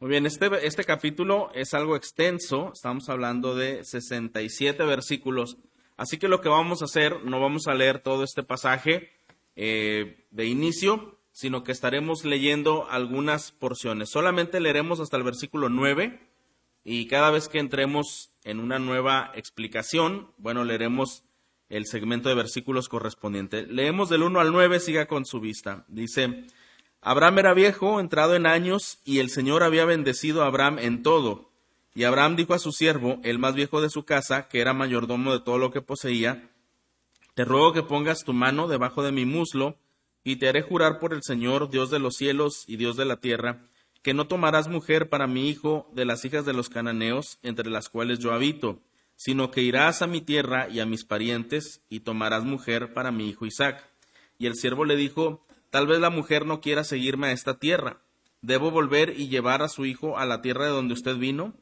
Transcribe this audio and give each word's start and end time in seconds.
Muy 0.00 0.10
bien, 0.10 0.26
este, 0.26 0.48
este 0.64 0.84
capítulo 0.84 1.50
es 1.54 1.74
algo 1.74 1.96
extenso, 1.96 2.70
estamos 2.72 3.08
hablando 3.08 3.56
de 3.56 3.84
67 3.84 4.84
versículos, 4.84 5.56
así 5.96 6.18
que 6.18 6.28
lo 6.28 6.40
que 6.40 6.48
vamos 6.48 6.82
a 6.82 6.84
hacer, 6.84 7.24
no 7.24 7.40
vamos 7.40 7.66
a 7.66 7.74
leer 7.74 7.98
todo 7.98 8.22
este 8.22 8.44
pasaje 8.44 9.10
eh, 9.56 10.24
de 10.30 10.46
inicio, 10.46 11.18
sino 11.32 11.64
que 11.64 11.72
estaremos 11.72 12.24
leyendo 12.24 12.88
algunas 12.88 13.50
porciones. 13.50 14.10
Solamente 14.10 14.60
leeremos 14.60 15.00
hasta 15.00 15.16
el 15.16 15.24
versículo 15.24 15.68
9 15.68 16.20
y 16.84 17.08
cada 17.08 17.32
vez 17.32 17.48
que 17.48 17.58
entremos 17.58 18.30
en 18.44 18.60
una 18.60 18.78
nueva 18.78 19.32
explicación, 19.34 20.30
bueno, 20.38 20.62
leeremos 20.62 21.24
el 21.70 21.86
segmento 21.86 22.28
de 22.28 22.36
versículos 22.36 22.88
correspondiente. 22.88 23.66
Leemos 23.66 24.08
del 24.10 24.22
1 24.22 24.38
al 24.38 24.52
9, 24.52 24.78
siga 24.78 25.06
con 25.06 25.26
su 25.26 25.40
vista. 25.40 25.84
Dice, 25.88 26.44
Abraham 27.00 27.38
era 27.38 27.54
viejo, 27.54 28.00
entrado 28.00 28.34
en 28.34 28.46
años, 28.46 28.98
y 29.04 29.20
el 29.20 29.30
Señor 29.30 29.62
había 29.62 29.84
bendecido 29.84 30.42
a 30.42 30.46
Abraham 30.46 30.78
en 30.80 31.02
todo. 31.02 31.50
Y 31.94 32.04
Abraham 32.04 32.36
dijo 32.36 32.54
a 32.54 32.58
su 32.58 32.72
siervo, 32.72 33.20
el 33.22 33.38
más 33.38 33.54
viejo 33.54 33.80
de 33.80 33.90
su 33.90 34.04
casa, 34.04 34.48
que 34.48 34.60
era 34.60 34.72
mayordomo 34.72 35.32
de 35.32 35.40
todo 35.40 35.58
lo 35.58 35.70
que 35.70 35.82
poseía, 35.82 36.50
Te 37.34 37.44
ruego 37.44 37.72
que 37.72 37.84
pongas 37.84 38.24
tu 38.24 38.32
mano 38.32 38.66
debajo 38.66 39.04
de 39.04 39.12
mi 39.12 39.24
muslo, 39.24 39.78
y 40.24 40.36
te 40.36 40.48
haré 40.48 40.60
jurar 40.62 40.98
por 40.98 41.14
el 41.14 41.22
Señor, 41.22 41.70
Dios 41.70 41.88
de 41.90 42.00
los 42.00 42.16
cielos 42.16 42.64
y 42.66 42.76
Dios 42.76 42.96
de 42.96 43.04
la 43.04 43.18
tierra, 43.18 43.62
que 44.02 44.12
no 44.12 44.26
tomarás 44.26 44.68
mujer 44.68 45.08
para 45.08 45.26
mi 45.26 45.48
hijo 45.48 45.88
de 45.94 46.04
las 46.04 46.24
hijas 46.24 46.44
de 46.44 46.52
los 46.52 46.68
cananeos, 46.68 47.38
entre 47.42 47.70
las 47.70 47.88
cuales 47.88 48.18
yo 48.18 48.32
habito, 48.32 48.80
sino 49.14 49.50
que 49.50 49.62
irás 49.62 50.02
a 50.02 50.06
mi 50.06 50.20
tierra 50.20 50.68
y 50.68 50.80
a 50.80 50.86
mis 50.86 51.04
parientes, 51.04 51.80
y 51.88 52.00
tomarás 52.00 52.44
mujer 52.44 52.92
para 52.92 53.12
mi 53.12 53.28
hijo 53.28 53.46
Isaac. 53.46 53.88
Y 54.38 54.46
el 54.46 54.54
siervo 54.54 54.84
le 54.84 54.96
dijo, 54.96 55.46
Tal 55.70 55.86
vez 55.86 56.00
la 56.00 56.10
mujer 56.10 56.46
no 56.46 56.60
quiera 56.60 56.84
seguirme 56.84 57.28
a 57.28 57.32
esta 57.32 57.58
tierra. 57.58 58.00
¿Debo 58.40 58.70
volver 58.70 59.14
y 59.18 59.28
llevar 59.28 59.62
a 59.62 59.68
su 59.68 59.84
hijo 59.84 60.18
a 60.18 60.24
la 60.24 60.40
tierra 60.40 60.64
de 60.64 60.70
donde 60.70 60.94
usted 60.94 61.16
vino? 61.16 61.54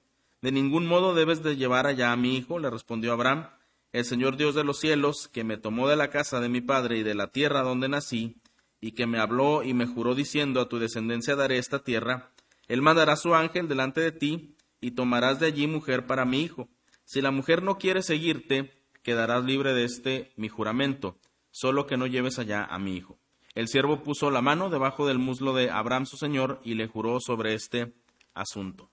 De 0.42 0.52
ningún 0.52 0.86
modo 0.86 1.14
debes 1.14 1.42
de 1.42 1.56
llevar 1.56 1.86
allá 1.86 2.12
a 2.12 2.16
mi 2.16 2.36
hijo, 2.36 2.58
le 2.58 2.70
respondió 2.70 3.12
Abraham. 3.12 3.48
El 3.92 4.04
Señor 4.04 4.36
Dios 4.36 4.54
de 4.54 4.62
los 4.62 4.78
cielos, 4.78 5.28
que 5.28 5.42
me 5.42 5.56
tomó 5.56 5.88
de 5.88 5.96
la 5.96 6.10
casa 6.10 6.40
de 6.40 6.48
mi 6.48 6.60
padre 6.60 6.98
y 6.98 7.02
de 7.02 7.14
la 7.14 7.28
tierra 7.28 7.62
donde 7.62 7.88
nací, 7.88 8.36
y 8.80 8.92
que 8.92 9.06
me 9.06 9.18
habló 9.18 9.62
y 9.62 9.74
me 9.74 9.86
juró 9.86 10.14
diciendo 10.14 10.60
a 10.60 10.68
tu 10.68 10.78
descendencia 10.78 11.34
daré 11.34 11.58
esta 11.58 11.82
tierra, 11.82 12.30
él 12.68 12.82
mandará 12.82 13.16
su 13.16 13.34
ángel 13.34 13.68
delante 13.68 14.00
de 14.00 14.12
ti, 14.12 14.56
y 14.80 14.92
tomarás 14.92 15.40
de 15.40 15.46
allí 15.46 15.66
mujer 15.66 16.06
para 16.06 16.24
mi 16.24 16.42
hijo. 16.42 16.68
Si 17.04 17.20
la 17.20 17.30
mujer 17.30 17.62
no 17.62 17.78
quiere 17.78 18.02
seguirte, 18.02 18.72
quedarás 19.02 19.44
libre 19.44 19.72
de 19.72 19.84
este 19.84 20.32
mi 20.36 20.48
juramento, 20.48 21.18
solo 21.50 21.86
que 21.86 21.96
no 21.96 22.06
lleves 22.06 22.38
allá 22.38 22.64
a 22.64 22.78
mi 22.78 22.96
hijo. 22.96 23.18
El 23.56 23.68
siervo 23.68 24.02
puso 24.02 24.30
la 24.30 24.42
mano 24.42 24.68
debajo 24.68 25.06
del 25.06 25.18
muslo 25.18 25.54
de 25.54 25.70
Abraham 25.70 26.04
su 26.04 26.18
señor 26.18 26.60
y 26.62 26.74
le 26.74 26.88
juró 26.88 27.20
sobre 27.20 27.54
este 27.54 27.94
asunto. 28.34 28.90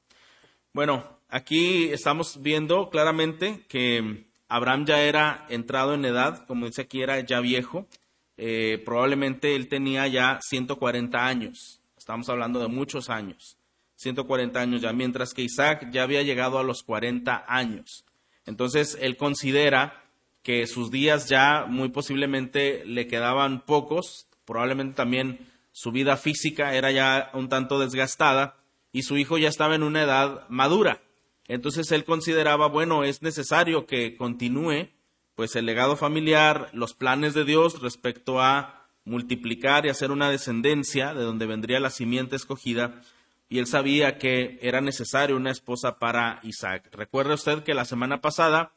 Bueno, 0.71 1.19
aquí 1.27 1.89
estamos 1.89 2.41
viendo 2.41 2.89
claramente 2.89 3.65
que 3.67 4.23
Abraham 4.47 4.85
ya 4.85 5.01
era 5.01 5.45
entrado 5.49 5.93
en 5.93 6.05
edad, 6.05 6.45
como 6.47 6.65
dice 6.65 6.83
aquí, 6.83 7.01
era 7.01 7.19
ya 7.19 7.41
viejo. 7.41 7.87
Eh, 8.37 8.81
probablemente 8.85 9.53
él 9.57 9.67
tenía 9.67 10.07
ya 10.07 10.39
140 10.41 11.25
años. 11.25 11.81
Estamos 11.97 12.29
hablando 12.29 12.61
de 12.61 12.69
muchos 12.69 13.09
años. 13.09 13.57
140 13.97 14.61
años 14.61 14.81
ya, 14.81 14.93
mientras 14.93 15.33
que 15.33 15.41
Isaac 15.41 15.89
ya 15.91 16.03
había 16.03 16.23
llegado 16.23 16.57
a 16.57 16.63
los 16.63 16.83
40 16.83 17.43
años. 17.49 18.05
Entonces 18.45 18.97
él 19.01 19.17
considera 19.17 20.05
que 20.41 20.67
sus 20.67 20.89
días 20.89 21.27
ya 21.27 21.65
muy 21.67 21.89
posiblemente 21.89 22.85
le 22.85 23.07
quedaban 23.07 23.65
pocos 23.65 24.27
probablemente 24.45 24.95
también 24.95 25.47
su 25.71 25.91
vida 25.91 26.17
física 26.17 26.75
era 26.75 26.91
ya 26.91 27.31
un 27.33 27.49
tanto 27.49 27.79
desgastada 27.79 28.57
y 28.91 29.03
su 29.03 29.17
hijo 29.17 29.37
ya 29.37 29.49
estaba 29.49 29.75
en 29.75 29.83
una 29.83 30.03
edad 30.03 30.47
madura. 30.49 31.01
Entonces 31.47 31.91
él 31.91 32.05
consideraba, 32.05 32.67
bueno, 32.67 33.03
es 33.03 33.21
necesario 33.21 33.85
que 33.85 34.15
continúe 34.15 34.89
pues 35.35 35.55
el 35.55 35.65
legado 35.65 35.95
familiar, 35.95 36.69
los 36.73 36.93
planes 36.93 37.33
de 37.33 37.43
Dios 37.43 37.81
respecto 37.81 38.39
a 38.39 38.87
multiplicar 39.03 39.85
y 39.85 39.89
hacer 39.89 40.11
una 40.11 40.29
descendencia 40.29 41.13
de 41.13 41.23
donde 41.23 41.45
vendría 41.45 41.79
la 41.79 41.89
simiente 41.89 42.35
escogida, 42.35 43.01
y 43.49 43.59
él 43.59 43.67
sabía 43.67 44.17
que 44.17 44.57
era 44.61 44.81
necesario 44.81 45.35
una 45.35 45.51
esposa 45.51 45.99
para 45.99 46.39
Isaac. 46.43 46.89
Recuerde 46.91 47.33
usted 47.33 47.63
que 47.63 47.73
la 47.73 47.85
semana 47.85 48.21
pasada 48.21 48.71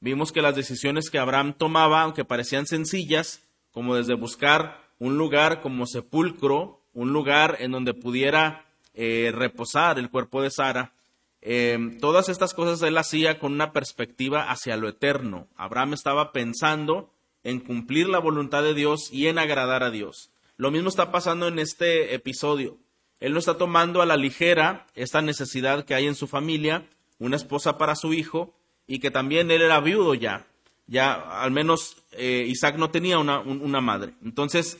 vimos 0.00 0.30
que 0.32 0.42
las 0.42 0.54
decisiones 0.54 1.10
que 1.10 1.18
Abraham 1.18 1.54
tomaba, 1.54 2.02
aunque 2.02 2.24
parecían 2.24 2.66
sencillas, 2.66 3.42
como 3.72 3.96
desde 3.96 4.14
buscar 4.14 4.89
un 5.00 5.18
lugar 5.18 5.60
como 5.60 5.86
sepulcro, 5.86 6.80
un 6.92 7.12
lugar 7.12 7.56
en 7.58 7.72
donde 7.72 7.94
pudiera 7.94 8.66
eh, 8.94 9.32
reposar 9.34 9.98
el 9.98 10.10
cuerpo 10.10 10.42
de 10.42 10.50
Sara. 10.50 10.92
Eh, 11.40 11.96
todas 12.00 12.28
estas 12.28 12.54
cosas 12.54 12.82
él 12.82 12.98
hacía 12.98 13.38
con 13.40 13.52
una 13.52 13.72
perspectiva 13.72 14.50
hacia 14.50 14.76
lo 14.76 14.88
eterno. 14.88 15.48
Abraham 15.56 15.94
estaba 15.94 16.32
pensando 16.32 17.10
en 17.42 17.60
cumplir 17.60 18.08
la 18.08 18.18
voluntad 18.18 18.62
de 18.62 18.74
Dios 18.74 19.08
y 19.10 19.26
en 19.26 19.38
agradar 19.38 19.82
a 19.82 19.90
Dios. 19.90 20.30
Lo 20.56 20.70
mismo 20.70 20.90
está 20.90 21.10
pasando 21.10 21.48
en 21.48 21.58
este 21.58 22.14
episodio. 22.14 22.76
Él 23.20 23.32
no 23.32 23.38
está 23.38 23.56
tomando 23.56 24.02
a 24.02 24.06
la 24.06 24.18
ligera 24.18 24.86
esta 24.94 25.22
necesidad 25.22 25.86
que 25.86 25.94
hay 25.94 26.06
en 26.06 26.14
su 26.14 26.26
familia, 26.26 26.86
una 27.18 27.36
esposa 27.36 27.78
para 27.78 27.94
su 27.94 28.12
hijo, 28.12 28.54
y 28.86 28.98
que 28.98 29.10
también 29.10 29.50
él 29.50 29.62
era 29.62 29.80
viudo 29.80 30.14
ya. 30.14 30.46
Ya 30.90 31.14
al 31.14 31.52
menos 31.52 31.96
eh, 32.12 32.44
Isaac 32.46 32.76
no 32.76 32.90
tenía 32.90 33.18
una, 33.18 33.38
una 33.38 33.80
madre. 33.80 34.12
Entonces, 34.22 34.76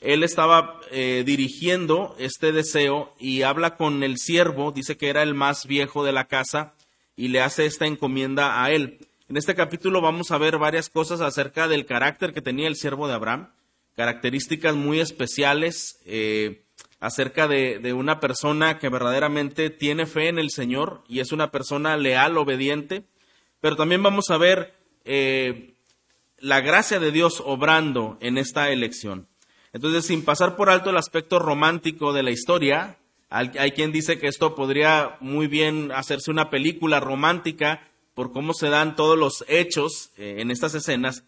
él 0.00 0.22
estaba 0.22 0.80
eh, 0.90 1.22
dirigiendo 1.26 2.16
este 2.18 2.52
deseo 2.52 3.14
y 3.18 3.42
habla 3.42 3.76
con 3.76 4.02
el 4.02 4.16
siervo, 4.16 4.72
dice 4.72 4.96
que 4.96 5.10
era 5.10 5.22
el 5.22 5.34
más 5.34 5.66
viejo 5.66 6.04
de 6.04 6.12
la 6.12 6.24
casa, 6.24 6.72
y 7.16 7.28
le 7.28 7.42
hace 7.42 7.66
esta 7.66 7.86
encomienda 7.86 8.64
a 8.64 8.70
él. 8.70 9.06
En 9.28 9.36
este 9.36 9.54
capítulo 9.54 10.00
vamos 10.00 10.30
a 10.30 10.38
ver 10.38 10.56
varias 10.56 10.88
cosas 10.88 11.20
acerca 11.20 11.68
del 11.68 11.84
carácter 11.84 12.32
que 12.32 12.40
tenía 12.40 12.66
el 12.66 12.76
siervo 12.76 13.06
de 13.06 13.14
Abraham, 13.14 13.50
características 13.94 14.74
muy 14.74 15.00
especiales 15.00 16.00
eh, 16.06 16.62
acerca 16.98 17.46
de, 17.46 17.92
una 17.92 18.20
persona 18.20 18.78
que 18.78 18.88
verdaderamente 18.88 19.68
tiene 19.68 20.06
fe 20.06 20.28
en 20.28 20.38
el 20.38 20.50
Señor 20.50 21.04
y 21.06 21.20
es 21.20 21.32
una 21.32 21.50
persona 21.50 21.98
leal, 21.98 22.38
obediente, 22.38 23.04
pero 23.60 23.76
también 23.76 24.02
vamos 24.02 24.30
a 24.30 24.38
ver 24.38 24.79
eh, 25.04 25.74
la 26.38 26.60
gracia 26.60 26.98
de 26.98 27.12
Dios 27.12 27.42
obrando 27.44 28.16
en 28.20 28.38
esta 28.38 28.70
elección. 28.70 29.28
Entonces, 29.72 30.06
sin 30.06 30.24
pasar 30.24 30.56
por 30.56 30.70
alto 30.70 30.90
el 30.90 30.96
aspecto 30.96 31.38
romántico 31.38 32.12
de 32.12 32.22
la 32.22 32.30
historia, 32.30 32.98
hay 33.28 33.70
quien 33.70 33.92
dice 33.92 34.18
que 34.18 34.26
esto 34.26 34.56
podría 34.56 35.16
muy 35.20 35.46
bien 35.46 35.92
hacerse 35.92 36.32
una 36.32 36.50
película 36.50 36.98
romántica 36.98 37.88
por 38.14 38.32
cómo 38.32 38.54
se 38.54 38.68
dan 38.68 38.96
todos 38.96 39.16
los 39.16 39.44
hechos 39.48 40.10
eh, 40.16 40.36
en 40.38 40.50
estas 40.50 40.74
escenas, 40.74 41.24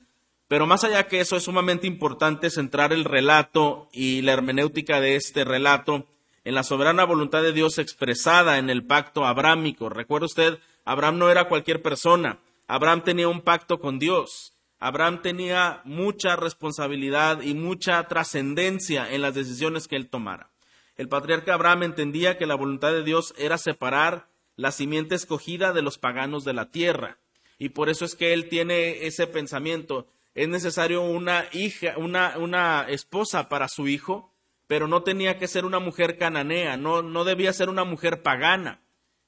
pero 0.48 0.66
más 0.66 0.84
allá 0.84 1.06
que 1.06 1.20
eso 1.20 1.36
es 1.36 1.44
sumamente 1.44 1.86
importante 1.86 2.50
centrar 2.50 2.92
el 2.92 3.04
relato 3.04 3.88
y 3.92 4.20
la 4.22 4.32
hermenéutica 4.32 5.00
de 5.00 5.16
este 5.16 5.44
relato 5.44 6.06
en 6.44 6.54
la 6.54 6.64
soberana 6.64 7.04
voluntad 7.04 7.42
de 7.42 7.52
Dios 7.52 7.78
expresada 7.78 8.58
en 8.58 8.68
el 8.68 8.84
pacto 8.84 9.24
abrámico. 9.24 9.88
Recuerda 9.88 10.26
usted, 10.26 10.58
Abraham 10.84 11.18
no 11.18 11.30
era 11.30 11.48
cualquier 11.48 11.80
persona, 11.80 12.40
Abraham 12.74 13.04
tenía 13.04 13.28
un 13.28 13.42
pacto 13.42 13.80
con 13.80 13.98
Dios. 13.98 14.54
Abraham 14.78 15.20
tenía 15.20 15.82
mucha 15.84 16.36
responsabilidad 16.36 17.42
y 17.42 17.52
mucha 17.52 18.02
trascendencia 18.08 19.12
en 19.12 19.20
las 19.20 19.34
decisiones 19.34 19.88
que 19.88 19.96
él 19.96 20.08
tomara. 20.08 20.48
El 20.96 21.10
patriarca 21.10 21.52
Abraham 21.52 21.82
entendía 21.82 22.38
que 22.38 22.46
la 22.46 22.54
voluntad 22.54 22.92
de 22.92 23.02
Dios 23.02 23.34
era 23.36 23.58
separar 23.58 24.30
la 24.56 24.72
simiente 24.72 25.14
escogida 25.14 25.74
de 25.74 25.82
los 25.82 25.98
paganos 25.98 26.44
de 26.44 26.54
la 26.54 26.70
tierra. 26.70 27.18
Y 27.58 27.68
por 27.68 27.90
eso 27.90 28.06
es 28.06 28.14
que 28.14 28.32
él 28.32 28.48
tiene 28.48 29.04
ese 29.04 29.26
pensamiento. 29.26 30.06
Es 30.34 30.48
necesario 30.48 31.02
una 31.02 31.44
hija, 31.52 31.98
una, 31.98 32.38
una 32.38 32.86
esposa 32.88 33.50
para 33.50 33.68
su 33.68 33.86
hijo, 33.86 34.32
pero 34.66 34.88
no 34.88 35.02
tenía 35.02 35.36
que 35.36 35.46
ser 35.46 35.66
una 35.66 35.78
mujer 35.78 36.16
cananea, 36.16 36.78
no, 36.78 37.02
no 37.02 37.24
debía 37.24 37.52
ser 37.52 37.68
una 37.68 37.84
mujer 37.84 38.22
pagana. 38.22 38.80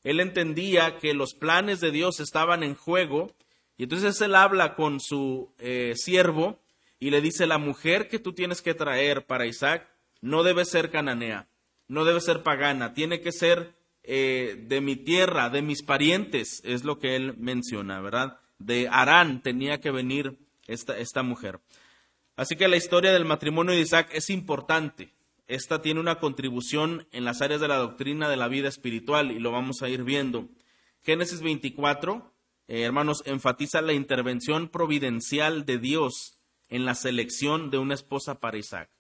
Él 0.05 0.21
entendía 0.21 0.99
que 0.99 1.15
los 1.15 1.33
planes 1.33 1.81
de 1.81 1.91
Dios 1.91 2.21
estaban 2.21 2.63
en 2.63 2.75
juego 2.75 3.33
y 3.76 3.85
entonces 3.85 4.21
él 4.21 4.35
habla 4.35 4.75
con 4.75 5.00
su 5.00 5.53
eh, 5.59 5.94
siervo 5.97 6.61
y 7.00 7.11
le 7.11 7.21
dice, 7.21 7.47
la 7.47 7.59
mujer 7.59 8.09
que 8.09 8.19
tú 8.19 8.32
tienes 8.32 8.62
que 8.62 8.75
traer 8.75 9.26
para 9.26 9.47
Isaac 9.47 9.88
no 10.21 10.43
debe 10.43 10.65
ser 10.65 10.91
cananea, 10.91 11.49
no 11.88 12.05
debe 12.05 12.21
ser 12.21 12.43
pagana, 12.43 12.94
tiene 12.94 13.21
que 13.21 13.32
ser 13.32 13.75
eh, 14.05 14.56
de 14.69 14.81
mi 14.81 14.97
tierra, 14.97 15.50
de 15.50 15.62
mis 15.62 15.82
parientes, 15.82 16.61
es 16.65 16.85
lo 16.85 16.99
que 16.99 17.17
él 17.17 17.37
menciona, 17.37 18.00
¿verdad? 18.00 18.38
De 18.59 18.88
Arán 18.88 19.43
tenía 19.43 19.81
que 19.81 19.91
venir 19.91 20.38
esta, 20.67 20.97
esta 20.97 21.23
mujer. 21.23 21.61
Así 22.37 22.56
que 22.56 22.69
la 22.69 22.77
historia 22.77 23.12
del 23.12 23.25
matrimonio 23.25 23.75
de 23.75 23.81
Isaac 23.81 24.11
es 24.12 24.31
importante. 24.31 25.12
Esta 25.47 25.82
tiene 25.82 26.00
una 26.00 26.20
contribución 26.20 27.06
en 27.12 27.25
las 27.25 27.43
áreas 27.43 27.61
de 27.61 27.69
la 27.69 27.77
doctrina 27.77 28.29
de 28.29 28.37
la 28.37 28.49
vida 28.49 28.69
espiritual 28.69 29.31
y 29.31 29.38
lo 29.38 29.53
vamos 29.53 29.82
a 29.82 29.88
ir 29.88 30.05
viendo. 30.05 30.49
Génesis 31.03 31.43
24, 31.43 32.34
eh, 32.67 32.83
hermanos, 32.83 33.23
enfatiza 33.27 33.83
la 33.83 33.93
intervención 33.93 34.69
providencial 34.69 35.65
de 35.65 35.79
Dios 35.79 36.41
en 36.69 36.85
la 36.85 36.95
selección 36.95 37.71
de 37.71 37.79
una 37.79 37.95
esposa 37.95 38.41
para 38.41 38.59
Isaac. 38.59 38.91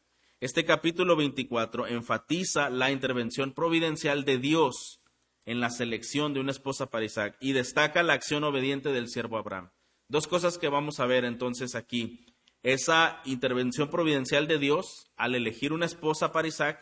Este 0.40 0.64
capítulo 0.64 1.16
24 1.16 1.86
enfatiza 1.86 2.68
la 2.68 2.90
intervención 2.90 3.52
providencial 3.52 4.24
de 4.24 4.38
Dios 4.38 5.00
en 5.46 5.60
la 5.60 5.70
selección 5.70 6.34
de 6.34 6.40
una 6.40 6.50
esposa 6.50 6.90
para 6.90 7.04
Isaac 7.04 7.36
y 7.40 7.52
destaca 7.52 8.02
la 8.02 8.12
acción 8.12 8.44
obediente 8.44 8.90
del 8.90 9.08
siervo 9.08 9.38
Abraham. 9.38 9.70
Dos 10.08 10.26
cosas 10.26 10.58
que 10.58 10.68
vamos 10.68 11.00
a 11.00 11.06
ver 11.06 11.24
entonces 11.24 11.74
aquí. 11.74 12.26
Esa 12.62 13.20
intervención 13.24 13.90
providencial 13.90 14.46
de 14.46 14.58
Dios 14.58 15.10
al 15.16 15.34
elegir 15.34 15.72
una 15.72 15.86
esposa 15.86 16.32
para 16.32 16.48
Isaac 16.48 16.78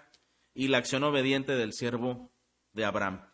y 0.55 0.69
la 0.69 0.79
acción 0.79 1.05
obediente 1.05 1.53
del 1.53 1.73
siervo 1.73 2.33
de 2.73 2.85
Abraham. 2.85 3.32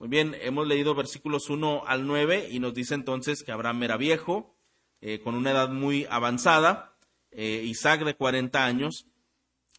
Muy 0.00 0.08
bien, 0.08 0.34
hemos 0.40 0.66
leído 0.66 0.94
versículos 0.94 1.50
1 1.50 1.82
al 1.86 2.06
9 2.06 2.48
y 2.50 2.58
nos 2.58 2.72
dice 2.72 2.94
entonces 2.94 3.42
que 3.42 3.52
Abraham 3.52 3.82
era 3.82 3.98
viejo, 3.98 4.56
eh, 5.02 5.20
con 5.20 5.34
una 5.34 5.50
edad 5.50 5.68
muy 5.68 6.06
avanzada, 6.08 6.96
eh, 7.32 7.60
Isaac 7.66 8.04
de 8.04 8.14
40 8.14 8.64
años, 8.64 9.04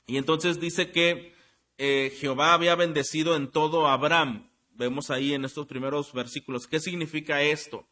y 0.06 0.18
entonces 0.18 0.60
dice 0.60 0.92
que 0.92 1.34
eh, 1.80 2.16
Jehová 2.20 2.54
había 2.54 2.76
bendecido 2.76 3.36
en 3.36 3.50
todo 3.50 3.88
a 3.88 3.94
Abraham. 3.94 4.48
Vemos 4.76 5.10
ahí 5.10 5.34
en 5.34 5.44
estos 5.44 5.66
primeros 5.66 6.14
versículos. 6.14 6.68
¿Qué 6.68 6.80
significa 6.80 7.42
esto? 7.42 7.88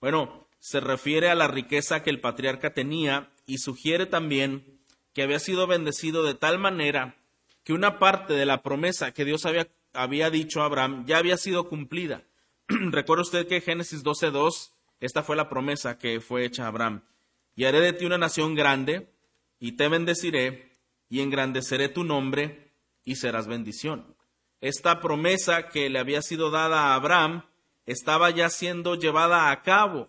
Bueno, 0.00 0.46
se 0.60 0.78
refiere 0.78 1.28
a 1.28 1.34
la 1.34 1.48
riqueza 1.48 2.04
que 2.04 2.10
el 2.10 2.20
patriarca 2.20 2.72
tenía 2.72 3.32
y 3.46 3.58
sugiere 3.58 4.06
también 4.06 4.78
que 5.12 5.24
había 5.24 5.40
sido 5.40 5.66
bendecido 5.66 6.22
de 6.22 6.34
tal 6.34 6.60
manera 6.60 7.16
que 7.64 7.72
una 7.72 7.98
parte 7.98 8.34
de 8.34 8.46
la 8.46 8.62
promesa 8.62 9.12
que 9.12 9.24
Dios 9.24 9.44
había, 9.44 9.66
había 9.94 10.30
dicho 10.30 10.62
Abraham 10.62 11.04
ya 11.06 11.18
había 11.18 11.36
sido 11.36 11.68
cumplida. 11.68 12.24
Recuerda 12.68 13.22
usted 13.22 13.46
que 13.46 13.60
Génesis 13.60 14.04
12.2, 14.04 14.70
esta 15.00 15.22
fue 15.22 15.36
la 15.36 15.48
promesa 15.48 15.98
que 15.98 16.20
fue 16.20 16.44
hecha 16.44 16.64
a 16.64 16.68
Abraham. 16.68 17.02
Y 17.56 17.64
haré 17.64 17.80
de 17.80 17.92
ti 17.92 18.04
una 18.04 18.18
nación 18.18 18.54
grande, 18.54 19.08
y 19.58 19.72
te 19.72 19.88
bendeciré, 19.88 20.72
y 21.08 21.20
engrandeceré 21.20 21.88
tu 21.88 22.04
nombre, 22.04 22.72
y 23.04 23.16
serás 23.16 23.46
bendición. 23.46 24.16
Esta 24.60 25.00
promesa 25.00 25.68
que 25.68 25.90
le 25.90 25.98
había 25.98 26.22
sido 26.22 26.50
dada 26.50 26.80
a 26.80 26.94
Abraham 26.94 27.44
estaba 27.86 28.30
ya 28.30 28.48
siendo 28.48 28.94
llevada 28.94 29.50
a 29.50 29.62
cabo. 29.62 30.08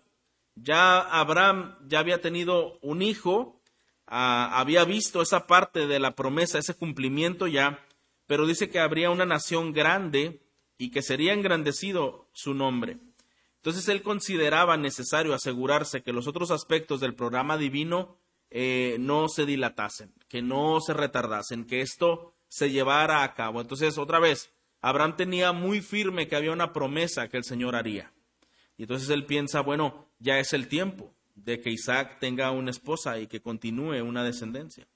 Ya 0.54 0.98
Abraham 1.00 1.76
ya 1.86 1.98
había 1.98 2.22
tenido 2.22 2.78
un 2.80 3.02
hijo, 3.02 3.60
ah, 4.06 4.58
había 4.58 4.84
visto 4.84 5.20
esa 5.20 5.46
parte 5.46 5.86
de 5.86 5.98
la 5.98 6.14
promesa, 6.14 6.58
ese 6.58 6.74
cumplimiento 6.74 7.46
ya, 7.46 7.85
pero 8.26 8.46
dice 8.46 8.68
que 8.68 8.80
habría 8.80 9.10
una 9.10 9.24
nación 9.24 9.72
grande 9.72 10.42
y 10.78 10.90
que 10.90 11.02
sería 11.02 11.32
engrandecido 11.32 12.28
su 12.32 12.54
nombre. 12.54 12.98
Entonces 13.56 13.88
él 13.88 14.02
consideraba 14.02 14.76
necesario 14.76 15.34
asegurarse 15.34 16.02
que 16.02 16.12
los 16.12 16.26
otros 16.26 16.50
aspectos 16.50 17.00
del 17.00 17.14
programa 17.14 17.56
divino 17.56 18.18
eh, 18.50 18.96
no 19.00 19.28
se 19.28 19.44
dilatasen, 19.44 20.14
que 20.28 20.42
no 20.42 20.80
se 20.80 20.94
retardasen, 20.94 21.64
que 21.64 21.80
esto 21.80 22.34
se 22.48 22.70
llevara 22.70 23.24
a 23.24 23.34
cabo. 23.34 23.60
Entonces, 23.60 23.98
otra 23.98 24.20
vez, 24.20 24.52
Abraham 24.80 25.16
tenía 25.16 25.52
muy 25.52 25.80
firme 25.80 26.28
que 26.28 26.36
había 26.36 26.52
una 26.52 26.72
promesa 26.72 27.28
que 27.28 27.36
el 27.36 27.44
Señor 27.44 27.74
haría. 27.74 28.12
Y 28.76 28.82
entonces 28.82 29.08
él 29.10 29.26
piensa, 29.26 29.62
bueno, 29.62 30.08
ya 30.18 30.38
es 30.38 30.52
el 30.52 30.68
tiempo 30.68 31.12
de 31.34 31.60
que 31.60 31.70
Isaac 31.70 32.18
tenga 32.20 32.50
una 32.50 32.70
esposa 32.70 33.18
y 33.18 33.26
que 33.26 33.40
continúe 33.40 34.02
una 34.02 34.22
descendencia. 34.22 34.86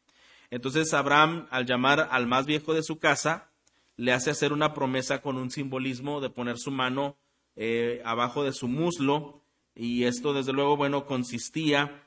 Entonces 0.50 0.92
Abraham, 0.94 1.46
al 1.50 1.66
llamar 1.66 2.08
al 2.10 2.26
más 2.26 2.46
viejo 2.46 2.74
de 2.74 2.82
su 2.82 2.98
casa, 2.98 3.50
le 3.96 4.12
hace 4.12 4.30
hacer 4.30 4.52
una 4.52 4.74
promesa 4.74 5.20
con 5.20 5.36
un 5.36 5.50
simbolismo 5.50 6.20
de 6.20 6.30
poner 6.30 6.58
su 6.58 6.70
mano 6.70 7.18
eh, 7.56 8.02
abajo 8.04 8.44
de 8.44 8.52
su 8.52 8.66
muslo. 8.66 9.44
Y 9.74 10.04
esto, 10.04 10.32
desde 10.32 10.52
luego, 10.52 10.76
bueno, 10.76 11.06
consistía 11.06 12.06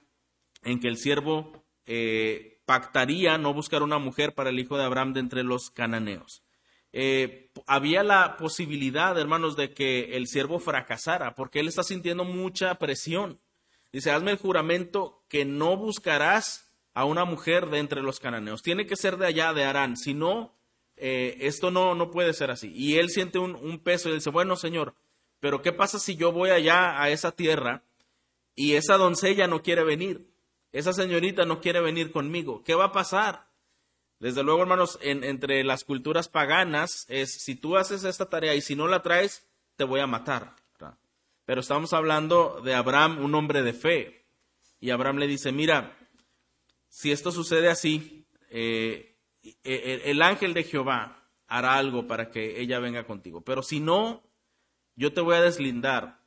en 0.63 0.79
que 0.79 0.87
el 0.87 0.97
siervo 0.97 1.63
eh, 1.85 2.61
pactaría 2.65 3.37
no 3.37 3.53
buscar 3.53 3.83
una 3.83 3.99
mujer 3.99 4.33
para 4.33 4.49
el 4.49 4.59
hijo 4.59 4.77
de 4.77 4.83
Abraham 4.83 5.13
de 5.13 5.19
entre 5.21 5.43
los 5.43 5.69
cananeos. 5.69 6.43
Eh, 6.91 7.51
había 7.65 8.03
la 8.03 8.37
posibilidad, 8.37 9.17
hermanos, 9.17 9.55
de 9.55 9.73
que 9.73 10.15
el 10.15 10.27
siervo 10.27 10.59
fracasara, 10.59 11.33
porque 11.35 11.59
él 11.59 11.67
está 11.67 11.83
sintiendo 11.83 12.23
mucha 12.23 12.75
presión. 12.75 13.39
Dice, 13.91 14.11
hazme 14.11 14.31
el 14.31 14.37
juramento 14.37 15.23
que 15.27 15.45
no 15.45 15.75
buscarás 15.77 16.72
a 16.93 17.05
una 17.05 17.25
mujer 17.25 17.69
de 17.69 17.79
entre 17.79 18.01
los 18.01 18.19
cananeos. 18.19 18.61
Tiene 18.61 18.85
que 18.85 18.95
ser 18.95 19.17
de 19.17 19.27
allá, 19.27 19.53
de 19.53 19.63
Arán. 19.63 19.97
Si 19.97 20.13
no, 20.13 20.53
eh, 20.95 21.37
esto 21.41 21.71
no, 21.71 21.95
no 21.95 22.11
puede 22.11 22.33
ser 22.33 22.51
así. 22.51 22.71
Y 22.73 22.97
él 22.97 23.09
siente 23.09 23.39
un, 23.39 23.55
un 23.55 23.79
peso 23.79 24.09
y 24.09 24.13
dice, 24.13 24.29
bueno, 24.29 24.55
Señor, 24.55 24.93
pero 25.39 25.61
¿qué 25.61 25.73
pasa 25.73 25.99
si 25.99 26.15
yo 26.15 26.31
voy 26.31 26.51
allá 26.51 27.01
a 27.01 27.09
esa 27.09 27.31
tierra 27.31 27.83
y 28.55 28.73
esa 28.73 28.97
doncella 28.97 29.47
no 29.47 29.63
quiere 29.63 29.83
venir? 29.83 30.33
esa 30.73 30.91
señorita 30.91 31.45
no 31.45 31.61
quiere 31.61 31.79
venir 31.79 32.11
conmigo. 32.11 32.63
¿Qué 32.63 32.73
va 32.73 32.85
a 32.85 32.91
pasar? 32.91 33.45
Desde 34.19 34.43
luego, 34.43 34.63
hermanos, 34.63 34.97
entre 35.01 35.63
las 35.63 35.83
culturas 35.83 36.27
paganas 36.27 37.05
es, 37.09 37.43
si 37.43 37.55
tú 37.55 37.77
haces 37.77 38.03
esta 38.03 38.27
tarea 38.27 38.55
y 38.55 38.61
si 38.61 38.75
no 38.75 38.87
la 38.87 39.03
traes, 39.03 39.47
te 39.75 39.83
voy 39.83 39.99
a 39.99 40.07
matar. 40.07 40.55
Pero 41.45 41.61
estamos 41.61 41.93
hablando 41.93 42.61
de 42.63 42.73
Abraham, 42.73 43.23
un 43.23 43.35
hombre 43.35 43.61
de 43.61 43.73
fe. 43.73 44.25
Y 44.79 44.89
Abraham 44.89 45.17
le 45.17 45.27
dice, 45.27 45.51
mira, 45.51 45.95
si 46.93 47.11
esto 47.11 47.31
sucede 47.31 47.69
así, 47.69 48.27
eh, 48.51 49.17
e, 49.41 49.55
e, 49.63 50.11
el 50.11 50.21
ángel 50.21 50.53
de 50.53 50.63
Jehová 50.63 51.27
hará 51.47 51.73
algo 51.73 52.05
para 52.05 52.29
que 52.29 52.61
ella 52.61 52.77
venga 52.77 53.07
contigo. 53.07 53.41
Pero 53.41 53.63
si 53.63 53.79
no, 53.79 54.21
yo 54.95 55.11
te 55.11 55.19
voy 55.19 55.35
a 55.35 55.41
deslindar 55.41 56.19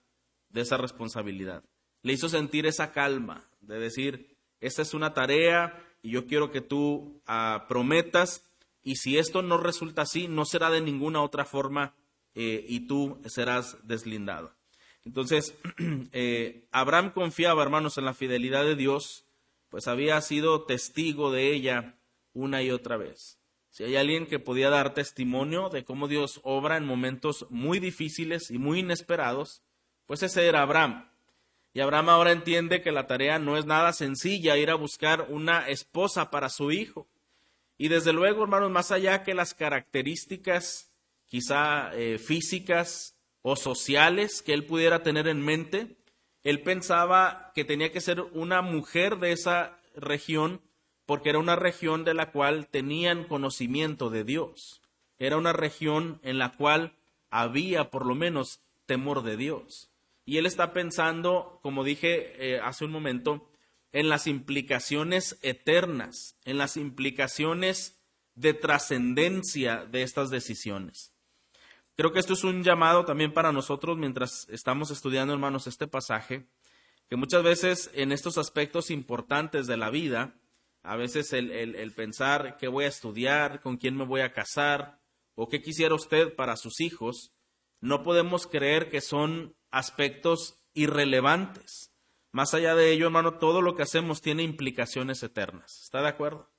de 0.49 0.63
esa 0.63 0.77
responsabilidad. 0.77 1.63
Le 2.03 2.15
hizo 2.15 2.29
sentir 2.29 2.67
esa 2.67 2.91
calma 2.91 3.49
de 3.61 3.79
decir, 3.79 4.37
esta 4.59 4.83
es 4.83 4.93
una 4.93 5.15
tarea 5.15 5.81
y 6.03 6.11
yo 6.11 6.27
quiero 6.27 6.51
que 6.51 6.63
tú 6.63 7.23
ah, 7.27 7.67
prometas 7.69 8.43
y 8.83 8.97
si 8.97 9.19
esto 9.19 9.43
no 9.43 9.59
resulta 9.59 10.03
así, 10.03 10.27
no 10.27 10.45
será 10.45 10.71
de 10.71 10.81
ninguna 10.81 11.23
otra 11.23 11.45
forma 11.45 11.95
eh, 12.35 12.67
y 12.69 12.89
tú 12.89 13.21
serás 13.27 13.79
deslindado. 13.87 14.53
Entonces, 15.05 15.57
eh, 16.13 16.67
Abraham 16.73 17.13
confiaba, 17.13 17.63
hermanos, 17.63 17.99
en 17.99 18.05
la 18.05 18.15
fidelidad 18.15 18.65
de 18.65 18.75
Dios, 18.75 19.26
pues 19.77 19.89
había 19.89 20.19
sido 20.23 20.63
testigo 20.63 21.31
de 21.31 21.53
ella 21.53 21.99
una 22.33 22.63
y 22.63 22.71
otra 22.71 22.97
vez. 22.97 23.39
Si 23.69 23.85
hay 23.85 23.97
alguien 23.97 24.25
que 24.25 24.39
podía 24.39 24.71
dar 24.71 24.95
testimonio 24.95 25.69
de 25.69 25.85
cómo 25.85 26.09
Dios 26.09 26.41
obra 26.45 26.79
en 26.79 26.87
momentos 26.87 27.45
muy 27.51 27.79
difíciles 27.79 28.51
y 28.51 28.57
muy 28.57 28.79
inesperados, 28.79 29.63
pues 30.07 30.23
ese 30.23 30.47
era 30.47 30.63
Abraham. 30.63 31.11
Y 31.75 31.81
Abraham 31.81 32.09
ahora 32.09 32.33
entiende 32.33 32.81
que 32.81 32.91
la 32.91 33.07
tarea 33.07 33.39
no 33.39 33.59
es 33.59 33.67
nada 33.67 33.93
sencilla, 33.93 34.57
ir 34.57 34.71
a 34.71 34.77
buscar 34.77 35.27
una 35.29 35.69
esposa 35.69 36.31
para 36.31 36.49
su 36.49 36.73
hijo. 36.73 37.07
Y 37.77 37.89
desde 37.89 38.15
luego, 38.15 38.45
hermanos, 38.45 38.71
más 38.71 38.91
allá 38.93 39.25
que 39.25 39.35
las 39.35 39.53
características 39.53 40.91
quizá 41.27 41.91
eh, 41.93 42.17
físicas 42.17 43.15
o 43.43 43.57
sociales 43.57 44.41
que 44.41 44.55
él 44.55 44.65
pudiera 44.65 45.03
tener 45.03 45.29
en 45.29 45.43
mente, 45.43 45.99
él 46.47 46.63
pensaba 46.63 47.51
que 47.57 47.65
tenía 47.65 47.91
que 47.91 48.01
ser 48.01 48.21
una 48.21 48.63
mujer 48.63 49.19
de 49.19 49.33
esa 49.33 49.81
región 49.97 50.61
porque 51.05 51.31
era 51.31 51.41
una 51.41 51.57
región 51.57 52.05
de 52.05 52.15
la 52.15 52.31
cual 52.31 52.69
tenían 52.69 53.25
conocimiento 53.25 54.11
de 54.11 54.23
Dios. 54.23 54.81
Era 55.19 55.39
una 55.39 55.53
región 55.53 56.21
en 56.23 56.39
la 56.39 56.53
cual 56.53 56.95
había 57.31 57.91
por 57.91 58.07
lo 58.07 58.15
menos 58.15 58.61
temor 58.87 59.25
de 59.25 59.37
Dios. 59.37 59.91
Y 60.25 60.37
él 60.37 60.47
está 60.47 60.73
pensando, 60.73 61.59
como 61.63 61.83
dije 61.83 62.37
eh, 62.39 62.61
hace 62.61 62.85
un 62.85 62.93
momento, 62.93 63.51
en 63.91 64.09
las 64.09 64.29
implicaciones 64.29 65.41
eternas, 65.43 66.39
en 66.45 66.59
las 66.59 66.77
implicaciones 66.77 67.99
de 68.37 68.55
trascendencia 68.55 69.85
de 69.85 70.03
estas 70.03 70.31
decisiones. 70.31 71.13
Creo 71.97 72.13
que 72.13 72.19
esto 72.19 72.35
es 72.35 72.45
un 72.45 72.63
llamado 72.63 73.07
también 73.07 73.33
para 73.33 73.53
nosotros 73.53 73.97
mientras 73.97 74.47
estamos 74.51 74.91
estudiando, 74.91 75.33
hermanos, 75.33 75.67
este 75.67 75.87
pasaje, 75.87 76.47
que 77.09 77.17
muchas 77.17 77.43
veces 77.43 77.91
en 77.95 78.13
estos 78.13 78.37
aspectos 78.37 78.91
importantes 78.91 79.67
de 79.67 79.79
la 79.79 79.89
vida, 79.89 80.39
a 80.83 80.97
veces 80.97 81.33
el, 81.33 81.93
pensar 81.97 82.59
qué 82.59 82.69
voy 82.69 82.85
a 82.85 82.89
estudiar, 82.89 83.63
con 83.63 83.79
quién 83.79 83.97
me 83.97 84.05
voy 84.05 84.21
a 84.21 84.35
casar, 84.35 85.01
o 85.35 85.49
qué 85.49 85.63
quisiera 85.63 85.95
usted 85.95 86.35
para 86.35 86.57
sus 86.57 86.81
hijos, 86.81 87.33
no 87.81 88.03
podemos 88.03 88.47
creer 88.47 88.91
que 88.91 89.01
son 89.01 89.57
aspectos 89.71 90.61
irrelevantes. 90.75 91.95
Más 92.31 92.53
allá 92.53 92.75
de 92.75 92.93
ello, 92.93 93.07
hermano, 93.07 93.39
todo 93.39 93.63
lo 93.63 93.75
que 93.75 93.85
hacemos 93.85 94.21
tiene 94.21 94.43
implicaciones 94.43 95.23
eternas. 95.23 95.81
¿Está 95.83 96.03
de 96.03 96.09
acuerdo? 96.09 96.51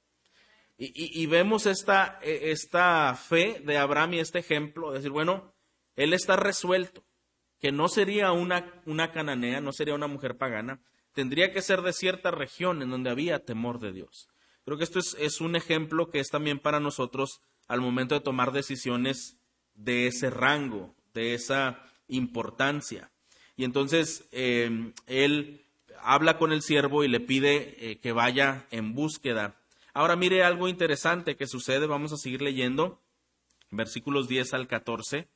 Y, 0.80 1.26
vemos 1.26 1.66
esta, 1.66 2.20
e, 2.22 2.52
esta 2.52 3.16
fe 3.16 3.62
de 3.66 3.78
Abraham 3.78 4.14
y 4.14 4.20
este 4.20 4.40
ejemplo, 4.40 4.92
decir, 4.92 5.10
bueno, 5.10 5.54
él 5.96 6.14
está 6.14 6.36
resuelto, 6.36 7.04
que 7.60 7.72
no 7.72 7.88
sería 7.88 8.32
una, 8.32 8.82
una 8.86 9.12
cananea, 9.12 9.60
no 9.60 9.74
sería 9.74 9.96
una 9.96 10.06
mujer 10.06 10.38
pagana, 10.38 10.80
tendría 11.14 11.52
que 11.52 11.64
ser 11.64 11.82
de 11.82 11.94
cierta 11.94 12.30
región 12.30 12.84
en 12.84 12.92
donde 12.92 13.10
había 13.10 13.44
temor 13.44 13.80
de 13.80 13.92
Dios. 13.92 14.30
Creo 14.66 14.78
que 14.78 14.84
esto 14.84 15.00
es, 15.00 15.16
es 15.20 15.42
un 15.42 15.56
ejemplo 15.56 16.12
que 16.12 16.20
es 16.20 16.30
también 16.30 16.60
para 16.60 16.80
nosotros 16.80 17.42
al 17.68 17.82
momento 17.82 18.14
de 18.14 18.22
tomar 18.22 18.52
decisiones 18.52 19.38
de 19.74 20.08
ese 20.08 20.30
rango, 20.30 20.94
de 21.14 21.34
esa 21.34 21.84
importancia. 22.08 23.12
Y 23.56 23.64
entonces 23.64 24.28
eh, 24.32 24.94
él 25.08 25.66
habla 26.02 26.38
con 26.38 26.52
el 26.52 26.62
siervo 26.62 27.04
y 27.04 27.08
le 27.08 27.20
pide 27.20 27.92
eh, 27.92 28.00
que 28.00 28.12
vaya 28.12 28.68
en 28.72 28.94
búsqueda. 28.94 29.56
Ahora 29.98 30.16
mire 30.16 30.44
algo 30.44 30.68
interesante 30.68 31.36
que 31.38 31.48
sucede, 31.48 31.88
vamos 31.88 32.14
a 32.14 32.18
seguir 32.18 32.44
leyendo, 32.44 33.02
versículos 33.72 34.28
10 34.28 34.54
al 34.54 34.68
14. 34.68 35.28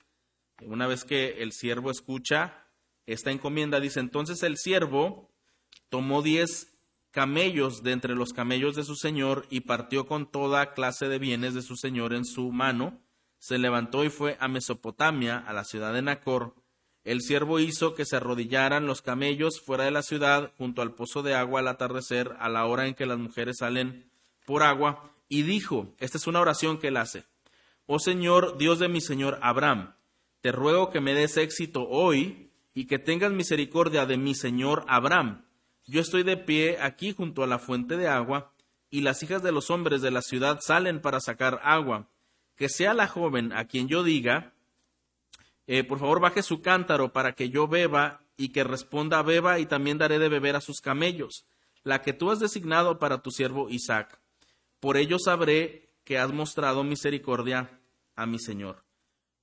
Una 0.67 0.85
vez 0.85 1.03
que 1.03 1.41
el 1.41 1.51
siervo 1.51 1.89
escucha 1.89 2.67
esta 3.07 3.31
encomienda, 3.31 3.79
dice, 3.79 3.99
entonces 4.01 4.43
el 4.43 4.59
siervo 4.59 5.31
tomó 5.89 6.21
diez 6.21 6.77
camellos 7.09 7.81
de 7.81 7.93
entre 7.93 8.13
los 8.13 8.33
camellos 8.33 8.75
de 8.75 8.83
su 8.83 8.95
señor 8.95 9.47
y 9.49 9.61
partió 9.61 10.05
con 10.05 10.29
toda 10.29 10.73
clase 10.73 11.09
de 11.09 11.17
bienes 11.17 11.55
de 11.55 11.63
su 11.63 11.75
señor 11.75 12.13
en 12.13 12.23
su 12.23 12.51
mano, 12.51 13.01
se 13.39 13.57
levantó 13.57 14.03
y 14.03 14.11
fue 14.11 14.37
a 14.39 14.47
Mesopotamia, 14.47 15.39
a 15.39 15.53
la 15.53 15.63
ciudad 15.63 15.91
de 15.91 16.03
Nacor. 16.03 16.53
El 17.03 17.21
siervo 17.21 17.59
hizo 17.59 17.95
que 17.95 18.05
se 18.05 18.17
arrodillaran 18.17 18.85
los 18.85 19.01
camellos 19.01 19.59
fuera 19.59 19.85
de 19.85 19.91
la 19.91 20.03
ciudad, 20.03 20.53
junto 20.59 20.83
al 20.83 20.93
pozo 20.93 21.23
de 21.23 21.33
agua 21.33 21.61
al 21.61 21.67
atardecer, 21.67 22.35
a 22.37 22.47
la 22.47 22.67
hora 22.67 22.85
en 22.85 22.93
que 22.93 23.07
las 23.07 23.17
mujeres 23.17 23.57
salen 23.57 24.10
agua, 24.59 25.11
y 25.29 25.43
dijo, 25.43 25.93
esta 25.99 26.17
es 26.17 26.27
una 26.27 26.41
oración 26.41 26.77
que 26.77 26.89
él 26.89 26.97
hace, 26.97 27.23
Oh 27.85 27.99
Señor, 27.99 28.57
Dios 28.57 28.79
de 28.79 28.87
mi 28.87 29.01
Señor 29.01 29.39
Abraham, 29.41 29.95
te 30.41 30.51
ruego 30.51 30.89
que 30.89 31.01
me 31.01 31.13
des 31.13 31.37
éxito 31.37 31.87
hoy 31.87 32.51
y 32.73 32.85
que 32.85 32.99
tengas 32.99 33.31
misericordia 33.31 34.05
de 34.05 34.17
mi 34.17 34.35
Señor 34.35 34.85
Abraham 34.87 35.43
yo 35.91 35.99
estoy 35.99 36.23
de 36.23 36.37
pie 36.37 36.77
aquí 36.79 37.11
junto 37.11 37.43
a 37.43 37.47
la 37.47 37.59
fuente 37.59 37.97
de 37.97 38.07
agua, 38.07 38.53
y 38.89 39.01
las 39.01 39.23
hijas 39.23 39.41
de 39.41 39.51
los 39.51 39.69
hombres 39.69 40.01
de 40.01 40.11
la 40.11 40.21
ciudad 40.21 40.59
salen 40.61 41.01
para 41.01 41.19
sacar 41.19 41.59
agua. 41.63 42.07
Que 42.55 42.69
sea 42.69 42.93
la 42.93 43.07
joven 43.07 43.51
a 43.53 43.65
quien 43.65 43.87
yo 43.87 44.03
diga, 44.03 44.53
eh, 45.67 45.83
por 45.83 45.99
favor 45.99 46.19
baje 46.19 46.43
su 46.43 46.61
cántaro 46.61 47.11
para 47.11 47.33
que 47.33 47.49
yo 47.49 47.67
beba, 47.67 48.21
y 48.37 48.49
que 48.49 48.63
responda 48.63 49.21
beba, 49.21 49.59
y 49.59 49.65
también 49.65 49.97
daré 49.97 50.19
de 50.19 50.29
beber 50.29 50.55
a 50.55 50.61
sus 50.61 50.81
camellos, 50.81 51.45
la 51.83 52.01
que 52.01 52.13
tú 52.13 52.31
has 52.31 52.39
designado 52.39 52.99
para 52.99 53.21
tu 53.21 53.31
siervo 53.31 53.69
Isaac. 53.69 54.19
Por 54.81 54.97
ello 54.97 55.19
sabré 55.19 55.91
que 56.03 56.17
has 56.17 56.33
mostrado 56.33 56.83
misericordia 56.83 57.79
a 58.15 58.25
mi 58.25 58.39
Señor. 58.39 58.83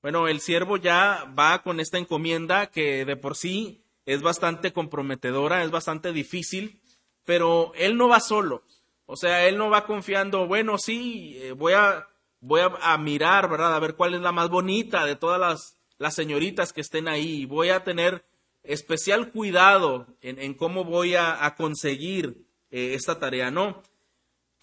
Bueno, 0.02 0.26
el 0.26 0.40
siervo 0.40 0.76
ya 0.76 1.32
va 1.38 1.62
con 1.62 1.78
esta 1.78 1.96
encomienda 1.96 2.70
que 2.72 3.04
de 3.04 3.16
por 3.16 3.36
sí 3.36 3.84
es 4.04 4.20
bastante 4.20 4.72
comprometedora, 4.72 5.62
es 5.62 5.70
bastante 5.70 6.12
difícil, 6.12 6.80
pero 7.24 7.72
él 7.76 7.96
no 7.96 8.08
va 8.08 8.18
solo. 8.18 8.64
O 9.06 9.16
sea, 9.16 9.46
él 9.46 9.56
no 9.56 9.70
va 9.70 9.86
confiando, 9.86 10.48
bueno, 10.48 10.76
sí, 10.76 11.38
eh, 11.40 11.52
voy 11.52 11.72
a, 11.72 12.08
voy 12.40 12.62
a, 12.80 12.98
mirar, 12.98 13.48
¿verdad? 13.48 13.76
A 13.76 13.80
ver 13.80 13.94
cuál 13.94 14.14
es 14.14 14.20
la 14.20 14.32
más 14.32 14.48
bonita 14.48 15.06
de 15.06 15.14
todas 15.14 15.74
las, 15.98 16.14
señoritas 16.14 16.72
que 16.72 16.80
estén 16.80 17.06
ahí. 17.06 17.44
Voy 17.46 17.68
a 17.68 17.84
tener 17.84 18.24
especial 18.64 19.30
cuidado 19.30 20.06
en, 20.20 20.54
cómo 20.54 20.82
voy 20.84 21.14
a, 21.14 21.54
conseguir 21.56 22.44
eh, 22.72 22.94
esta 22.94 23.20
tarea. 23.20 23.52
No, 23.52 23.82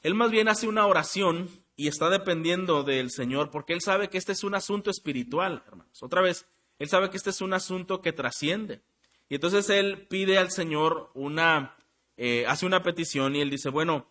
él 0.05 0.13
más 0.13 0.29
bien 0.29 0.47
hace 0.47 0.67
una 0.67 0.85
oración 0.85 1.49
y 1.75 1.87
está 1.87 2.11
dependiendo 2.11 2.83
del 2.83 3.09
Señor 3.09 3.49
porque 3.49 3.73
él 3.73 3.81
sabe 3.81 4.07
que 4.07 4.19
este 4.19 4.33
es 4.33 4.43
un 4.43 4.53
asunto 4.53 4.91
espiritual, 4.91 5.63
hermanos. 5.65 5.97
Otra 6.03 6.21
vez, 6.21 6.45
él 6.77 6.87
sabe 6.89 7.09
que 7.09 7.17
este 7.17 7.31
es 7.31 7.41
un 7.41 7.55
asunto 7.55 8.03
que 8.03 8.13
trasciende. 8.13 8.83
Y 9.29 9.33
entonces 9.33 9.67
él 9.71 10.05
pide 10.07 10.37
al 10.37 10.51
Señor 10.51 11.09
una, 11.15 11.75
eh, 12.17 12.45
hace 12.47 12.67
una 12.67 12.83
petición 12.83 13.35
y 13.35 13.41
él 13.41 13.49
dice, 13.49 13.69
bueno, 13.69 14.07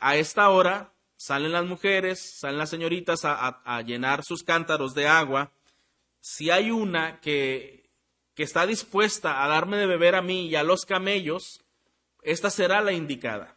a 0.00 0.16
esta 0.16 0.48
hora 0.48 0.94
salen 1.16 1.52
las 1.52 1.64
mujeres, 1.64 2.38
salen 2.40 2.58
las 2.58 2.70
señoritas 2.70 3.20
a, 3.22 3.82
llenar 3.82 4.24
sus 4.24 4.42
cántaros 4.42 4.94
de 4.94 5.06
agua. 5.06 5.52
Si 6.18 6.50
hay 6.50 6.72
una 6.72 7.20
que, 7.20 7.88
que 8.34 8.42
está 8.42 8.66
dispuesta 8.66 9.44
a 9.44 9.46
darme 9.46 9.76
de 9.76 9.86
beber 9.86 10.16
a 10.16 10.22
mí 10.22 10.48
y 10.48 10.56
a 10.56 10.64
los 10.64 10.84
camellos, 10.84 11.62
esta 12.22 12.50
será 12.50 12.80
la 12.80 12.90
indicada. 12.90 13.56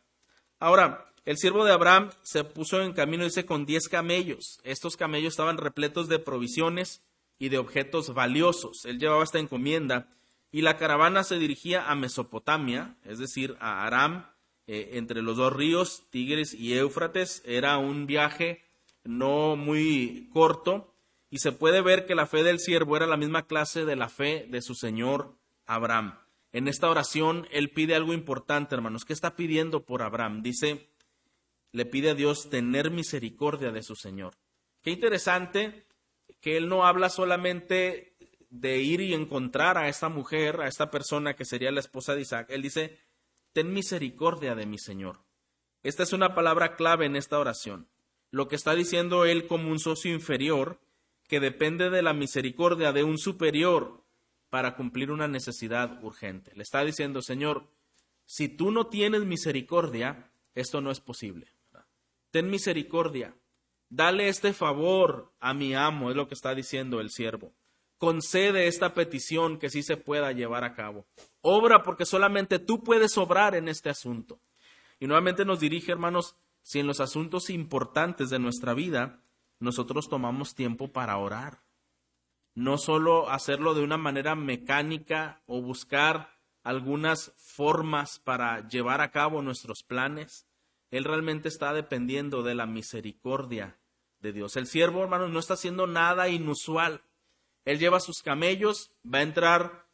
Ahora, 0.59 1.08
el 1.29 1.37
siervo 1.37 1.63
de 1.63 1.71
Abraham 1.71 2.09
se 2.23 2.43
puso 2.43 2.81
en 2.81 2.91
camino, 2.91 3.23
dice, 3.23 3.45
con 3.45 3.67
diez 3.67 3.87
camellos. 3.87 4.59
Estos 4.63 4.97
camellos 4.97 5.33
estaban 5.33 5.59
repletos 5.59 6.07
de 6.07 6.17
provisiones 6.17 7.03
y 7.37 7.49
de 7.49 7.59
objetos 7.59 8.15
valiosos. 8.15 8.83
Él 8.85 8.97
llevaba 8.97 9.23
esta 9.23 9.37
encomienda 9.37 10.07
y 10.51 10.63
la 10.63 10.77
caravana 10.77 11.23
se 11.23 11.37
dirigía 11.37 11.87
a 11.87 11.93
Mesopotamia, 11.93 12.97
es 13.05 13.19
decir, 13.19 13.55
a 13.59 13.85
Aram, 13.85 14.25
eh, 14.65 14.93
entre 14.93 15.21
los 15.21 15.37
dos 15.37 15.53
ríos, 15.53 16.01
Tigres 16.09 16.55
y 16.55 16.73
Éufrates. 16.73 17.43
Era 17.45 17.77
un 17.77 18.07
viaje 18.07 18.63
no 19.03 19.55
muy 19.55 20.31
corto 20.33 20.95
y 21.29 21.37
se 21.37 21.51
puede 21.51 21.81
ver 21.81 22.07
que 22.07 22.15
la 22.15 22.25
fe 22.25 22.41
del 22.41 22.57
siervo 22.57 22.97
era 22.97 23.05
la 23.05 23.17
misma 23.17 23.45
clase 23.45 23.85
de 23.85 23.95
la 23.95 24.09
fe 24.09 24.47
de 24.49 24.63
su 24.63 24.73
señor 24.73 25.35
Abraham. 25.67 26.17
En 26.53 26.67
esta 26.67 26.89
oración 26.89 27.47
él 27.51 27.69
pide 27.69 27.93
algo 27.93 28.13
importante, 28.13 28.73
hermanos. 28.73 29.05
¿Qué 29.05 29.13
está 29.13 29.35
pidiendo 29.35 29.85
por 29.85 30.01
Abraham? 30.01 30.41
Dice, 30.41 30.88
le 31.71 31.85
pide 31.85 32.11
a 32.11 32.15
Dios 32.15 32.49
tener 32.49 32.91
misericordia 32.91 33.71
de 33.71 33.83
su 33.83 33.95
señor. 33.95 34.35
Qué 34.81 34.91
interesante 34.91 35.85
que 36.41 36.57
él 36.57 36.69
no 36.69 36.85
habla 36.85 37.09
solamente 37.09 38.15
de 38.49 38.79
ir 38.79 39.01
y 39.01 39.13
encontrar 39.13 39.77
a 39.77 39.89
esta 39.89 40.09
mujer, 40.09 40.61
a 40.61 40.67
esta 40.67 40.89
persona 40.89 41.35
que 41.35 41.45
sería 41.45 41.71
la 41.71 41.79
esposa 41.79 42.15
de 42.15 42.21
Isaac, 42.21 42.47
él 42.49 42.61
dice, 42.61 42.99
ten 43.53 43.73
misericordia 43.73 44.55
de 44.55 44.65
mi 44.65 44.77
Señor. 44.79 45.19
Esta 45.83 46.03
es 46.03 46.13
una 46.13 46.33
palabra 46.33 46.75
clave 46.75 47.05
en 47.05 47.15
esta 47.15 47.39
oración. 47.39 47.87
Lo 48.31 48.47
que 48.47 48.55
está 48.55 48.75
diciendo 48.75 49.25
él 49.25 49.47
como 49.47 49.71
un 49.71 49.79
socio 49.79 50.13
inferior, 50.13 50.79
que 51.27 51.39
depende 51.39 51.89
de 51.89 52.01
la 52.01 52.13
misericordia 52.13 52.91
de 52.91 53.03
un 53.03 53.19
superior 53.19 54.03
para 54.49 54.75
cumplir 54.75 55.11
una 55.11 55.27
necesidad 55.27 56.03
urgente. 56.03 56.51
Le 56.55 56.63
está 56.63 56.83
diciendo, 56.83 57.21
Señor, 57.21 57.69
si 58.25 58.49
tú 58.49 58.71
no 58.71 58.87
tienes 58.87 59.25
misericordia, 59.25 60.31
esto 60.55 60.81
no 60.81 60.89
es 60.89 60.99
posible. 60.99 61.47
Ten 62.31 62.49
misericordia. 62.49 63.35
Dale 63.89 64.27
este 64.27 64.53
favor 64.53 65.33
a 65.39 65.53
mi 65.53 65.73
amo, 65.73 66.09
es 66.09 66.15
lo 66.15 66.27
que 66.27 66.35
está 66.35 66.53
diciendo 66.53 67.01
el 67.01 67.09
siervo 67.09 67.53
concede 67.99 68.67
esta 68.67 68.93
petición 68.93 69.59
que 69.59 69.69
sí 69.69 69.83
se 69.83 69.97
pueda 69.97 70.31
llevar 70.31 70.63
a 70.63 70.73
cabo. 70.73 71.05
Obra 71.41 71.83
porque 71.83 72.05
solamente 72.05 72.57
tú 72.57 72.81
puedes 72.81 73.17
obrar 73.17 73.55
en 73.55 73.67
este 73.67 73.89
asunto. 73.89 74.39
Y 74.99 75.05
nuevamente 75.05 75.45
nos 75.45 75.59
dirige, 75.59 75.91
hermanos, 75.91 76.35
si 76.61 76.79
en 76.79 76.87
los 76.87 77.01
asuntos 77.01 77.49
importantes 77.49 78.29
de 78.29 78.39
nuestra 78.39 78.73
vida 78.73 79.21
nosotros 79.59 80.07
tomamos 80.09 80.55
tiempo 80.55 80.91
para 80.91 81.17
orar. 81.17 81.61
No 82.55 82.77
solo 82.77 83.29
hacerlo 83.29 83.73
de 83.73 83.83
una 83.83 83.97
manera 83.97 84.33
mecánica 84.33 85.41
o 85.45 85.61
buscar 85.61 86.39
algunas 86.63 87.33
formas 87.37 88.19
para 88.19 88.67
llevar 88.67 89.01
a 89.01 89.11
cabo 89.11 89.41
nuestros 89.41 89.83
planes. 89.83 90.47
Él 90.91 91.03
realmente 91.03 91.47
está 91.47 91.73
dependiendo 91.73 92.43
de 92.43 92.55
la 92.55 92.65
misericordia 92.65 93.77
de 94.19 94.33
Dios. 94.33 94.55
El 94.55 94.67
siervo, 94.67 95.03
hermanos, 95.03 95.29
no 95.29 95.39
está 95.39 95.53
haciendo 95.53 95.87
nada 95.87 96.29
inusual. 96.29 97.03
Él 97.65 97.79
lleva 97.79 97.99
sus 97.99 98.21
camellos, 98.21 98.91
va 99.05 99.19
a 99.19 99.23
entrar 99.23 99.87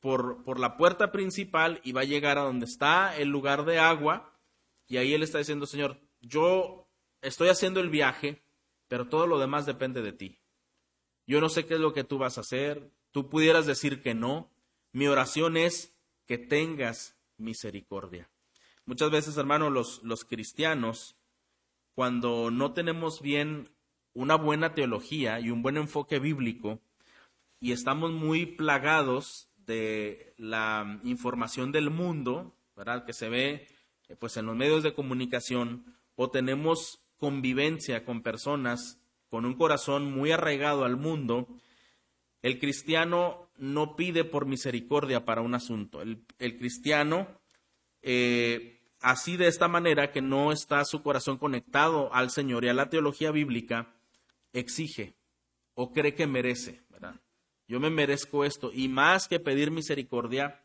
por, 0.00 0.44
por, 0.44 0.60
la 0.60 0.76
puerta 0.76 1.10
principal 1.12 1.80
y 1.82 1.92
va 1.92 2.02
a 2.02 2.04
llegar 2.04 2.38
a 2.38 2.42
donde 2.42 2.66
está 2.66 3.16
el 3.16 3.28
lugar 3.28 3.64
de 3.64 3.78
agua. 3.78 4.38
Y 4.86 4.98
ahí 4.98 5.14
él 5.14 5.22
está 5.22 5.38
diciendo, 5.38 5.66
Señor, 5.66 6.00
yo 6.20 6.88
estoy 7.22 7.48
haciendo 7.48 7.80
el 7.80 7.90
viaje, 7.90 8.42
pero 8.88 9.08
todo 9.08 9.26
lo 9.26 9.38
demás 9.38 9.66
depende 9.66 10.02
de 10.02 10.12
ti. 10.12 10.40
Yo 11.26 11.40
no 11.40 11.48
sé 11.48 11.66
qué 11.66 11.74
es 11.74 11.80
lo 11.80 11.92
que 11.92 12.04
tú 12.04 12.18
vas 12.18 12.38
a 12.38 12.42
hacer. 12.42 12.90
Tú 13.10 13.28
pudieras 13.28 13.66
decir 13.66 14.02
que 14.02 14.14
no. 14.14 14.52
Mi 14.92 15.08
oración 15.08 15.56
es 15.56 15.96
que 16.26 16.38
tengas 16.38 17.16
misericordia. 17.36 18.30
Muchas 18.86 19.10
veces, 19.10 19.36
hermanos, 19.36 19.72
los, 19.72 20.02
los 20.02 20.24
cristianos, 20.24 21.16
cuando 21.94 22.50
no 22.50 22.72
tenemos 22.72 23.20
bien 23.20 23.68
una 24.14 24.36
buena 24.36 24.74
teología 24.74 25.40
y 25.40 25.50
un 25.50 25.62
buen 25.62 25.76
enfoque 25.76 26.18
bíblico, 26.18 26.80
y 27.60 27.72
estamos 27.72 28.12
muy 28.12 28.46
plagados 28.46 29.50
de 29.56 30.34
la 30.38 31.00
información 31.02 31.72
del 31.72 31.90
mundo, 31.90 32.56
¿verdad? 32.76 33.04
Que 33.04 33.12
se 33.12 33.28
ve 33.28 33.66
eh, 34.08 34.16
pues 34.16 34.36
en 34.36 34.46
los 34.46 34.56
medios 34.56 34.82
de 34.82 34.94
comunicación 34.94 35.96
o 36.14 36.30
tenemos 36.30 37.00
convivencia 37.16 38.04
con 38.04 38.22
personas 38.22 39.00
con 39.28 39.44
un 39.44 39.54
corazón 39.54 40.12
muy 40.12 40.30
arraigado 40.30 40.84
al 40.84 40.96
mundo, 40.96 41.48
el 42.42 42.58
cristiano 42.60 43.50
no 43.56 43.96
pide 43.96 44.24
por 44.24 44.46
misericordia 44.46 45.24
para 45.24 45.40
un 45.40 45.54
asunto. 45.54 46.00
El, 46.00 46.24
cristiano, 46.58 47.26
eh, 48.02 48.75
así 49.00 49.36
de 49.36 49.48
esta 49.48 49.68
manera 49.68 50.12
que 50.12 50.22
no 50.22 50.52
está 50.52 50.84
su 50.84 51.02
corazón 51.02 51.38
conectado 51.38 52.12
al 52.12 52.30
Señor 52.30 52.64
y 52.64 52.68
a 52.68 52.74
la 52.74 52.90
teología 52.90 53.30
bíblica, 53.30 53.94
exige 54.52 55.16
o 55.74 55.92
cree 55.92 56.14
que 56.14 56.26
merece. 56.26 56.86
Yo 57.68 57.80
me 57.80 57.90
merezco 57.90 58.44
esto. 58.44 58.70
Y 58.72 58.88
más 58.88 59.28
que 59.28 59.40
pedir 59.40 59.70
misericordia, 59.70 60.64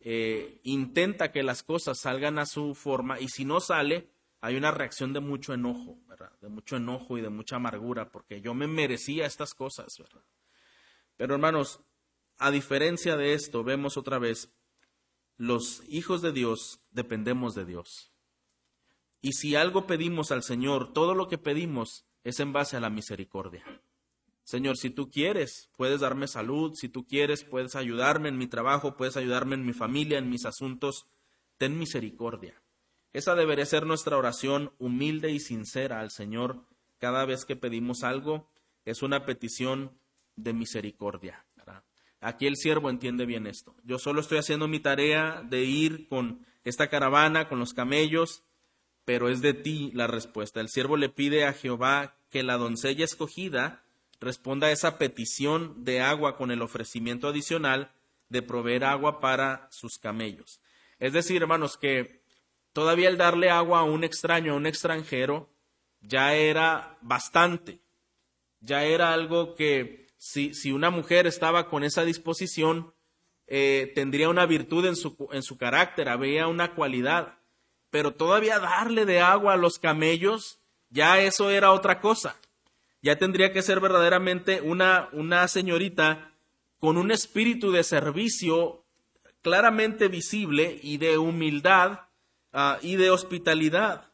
eh, 0.00 0.60
intenta 0.62 1.32
que 1.32 1.42
las 1.42 1.62
cosas 1.62 2.00
salgan 2.00 2.38
a 2.38 2.46
su 2.46 2.74
forma 2.74 3.20
y 3.20 3.28
si 3.28 3.44
no 3.44 3.60
sale, 3.60 4.08
hay 4.40 4.56
una 4.56 4.70
reacción 4.70 5.12
de 5.12 5.20
mucho 5.20 5.54
enojo, 5.54 5.98
¿verdad? 6.06 6.32
De 6.40 6.48
mucho 6.48 6.76
enojo 6.76 7.16
y 7.16 7.22
de 7.22 7.30
mucha 7.30 7.56
amargura, 7.56 8.10
porque 8.10 8.40
yo 8.40 8.52
me 8.54 8.66
merecía 8.66 9.26
estas 9.26 9.54
cosas, 9.54 9.96
¿verdad? 9.98 10.22
Pero 11.16 11.34
hermanos, 11.34 11.80
a 12.38 12.50
diferencia 12.50 13.16
de 13.16 13.32
esto, 13.32 13.64
vemos 13.64 13.96
otra 13.96 14.18
vez, 14.18 14.52
los 15.36 15.82
hijos 15.88 16.22
de 16.22 16.32
Dios 16.32 16.80
dependemos 16.90 17.54
de 17.54 17.64
Dios. 17.64 18.12
Y 19.20 19.32
si 19.32 19.56
algo 19.56 19.86
pedimos 19.86 20.30
al 20.30 20.42
Señor, 20.42 20.92
todo 20.92 21.14
lo 21.14 21.28
que 21.28 21.38
pedimos 21.38 22.04
es 22.24 22.40
en 22.40 22.52
base 22.52 22.76
a 22.76 22.80
la 22.80 22.90
misericordia. 22.90 23.64
Señor, 24.44 24.76
si 24.76 24.90
tú 24.90 25.10
quieres, 25.10 25.70
puedes 25.76 26.00
darme 26.00 26.28
salud, 26.28 26.74
si 26.74 26.90
tú 26.90 27.06
quieres, 27.06 27.44
puedes 27.44 27.76
ayudarme 27.76 28.28
en 28.28 28.36
mi 28.36 28.46
trabajo, 28.46 28.96
puedes 28.96 29.16
ayudarme 29.16 29.54
en 29.54 29.64
mi 29.64 29.72
familia, 29.72 30.18
en 30.18 30.28
mis 30.28 30.44
asuntos, 30.44 31.06
ten 31.56 31.78
misericordia. 31.78 32.60
Esa 33.14 33.34
debería 33.34 33.64
ser 33.64 33.86
nuestra 33.86 34.18
oración 34.18 34.72
humilde 34.78 35.30
y 35.30 35.40
sincera 35.40 36.00
al 36.00 36.10
Señor 36.10 36.66
cada 36.98 37.24
vez 37.24 37.44
que 37.44 37.56
pedimos 37.56 38.02
algo. 38.02 38.50
Es 38.84 39.02
una 39.02 39.24
petición 39.24 39.96
de 40.36 40.52
misericordia. 40.52 41.46
Aquí 42.24 42.46
el 42.46 42.56
siervo 42.56 42.88
entiende 42.88 43.26
bien 43.26 43.46
esto. 43.46 43.74
Yo 43.84 43.98
solo 43.98 44.22
estoy 44.22 44.38
haciendo 44.38 44.66
mi 44.66 44.80
tarea 44.80 45.42
de 45.44 45.64
ir 45.64 46.08
con 46.08 46.46
esta 46.64 46.88
caravana, 46.88 47.50
con 47.50 47.58
los 47.58 47.74
camellos, 47.74 48.44
pero 49.04 49.28
es 49.28 49.42
de 49.42 49.52
ti 49.52 49.90
la 49.92 50.06
respuesta. 50.06 50.62
El 50.62 50.70
siervo 50.70 50.96
le 50.96 51.10
pide 51.10 51.44
a 51.44 51.52
Jehová 51.52 52.16
que 52.30 52.42
la 52.42 52.56
doncella 52.56 53.04
escogida 53.04 53.84
responda 54.20 54.68
a 54.68 54.70
esa 54.70 54.96
petición 54.96 55.84
de 55.84 56.00
agua 56.00 56.38
con 56.38 56.50
el 56.50 56.62
ofrecimiento 56.62 57.28
adicional 57.28 57.92
de 58.30 58.40
proveer 58.40 58.84
agua 58.84 59.20
para 59.20 59.68
sus 59.70 59.98
camellos. 59.98 60.62
Es 60.98 61.12
decir, 61.12 61.42
hermanos, 61.42 61.76
que 61.76 62.22
todavía 62.72 63.10
el 63.10 63.18
darle 63.18 63.50
agua 63.50 63.80
a 63.80 63.84
un 63.84 64.02
extraño, 64.02 64.54
a 64.54 64.56
un 64.56 64.64
extranjero, 64.64 65.50
ya 66.00 66.34
era 66.34 66.96
bastante, 67.02 67.80
ya 68.60 68.84
era 68.84 69.12
algo 69.12 69.54
que 69.54 70.03
si, 70.26 70.72
una 70.72 70.90
mujer 70.90 71.26
estaba 71.26 71.68
con 71.68 71.84
esa 71.84 72.04
disposición, 72.04 72.94
eh, 73.46 73.92
tendría 73.94 74.28
una 74.28 74.46
virtud 74.46 74.86
en 74.86 74.96
su, 74.96 75.28
en 75.32 75.42
su 75.42 75.58
carácter, 75.58 76.08
había 76.08 76.46
una 76.46 76.74
cualidad, 76.74 77.38
pero 77.90 78.14
todavía 78.14 78.58
darle 78.58 79.04
de 79.04 79.20
agua 79.20 79.54
a 79.54 79.58
los 79.58 79.78
camellos, 79.78 80.60
ya 80.90 81.20
eso 81.20 81.50
era 81.50 81.72
otra 81.72 82.00
cosa. 82.00 82.36
Ya 83.02 83.16
tendría 83.18 83.52
que 83.52 83.62
ser 83.62 83.80
verdaderamente 83.80 84.60
una, 84.62 85.08
una 85.12 85.46
señorita 85.48 86.32
con 86.78 86.96
un 86.96 87.10
espíritu 87.10 87.70
de 87.70 87.84
servicio 87.84 88.84
claramente 89.42 90.08
visible 90.08 90.78
y 90.82 90.96
de 90.96 91.18
humildad 91.18 92.04
Ah, 92.56 92.78
y 92.80 92.94
de 92.94 93.10
hospitalidad. 93.10 94.12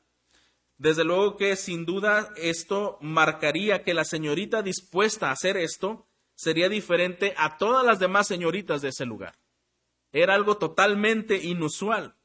Desde 0.81 1.05
luego 1.05 1.37
que 1.37 1.57
sin 1.57 1.85
duda 1.85 2.33
esto 2.37 2.97
marcaría 3.03 3.83
que 3.83 3.93
la 3.93 4.07
señorita 4.07 4.63
dispuesta 4.63 5.29
a 5.29 5.33
hacer 5.33 5.59
esto 5.59 6.07
sería 6.35 6.71
diferente 6.71 7.35
a 7.37 7.59
todas 7.59 7.85
las 7.85 7.99
demás 7.99 8.27
señoritas 8.27 8.81
de 8.81 8.89
ese 8.89 9.05
lugar. 9.05 9.39
Era 10.11 10.33
algo 10.33 10.57
totalmente 10.57 11.37
inusual. 11.37 12.17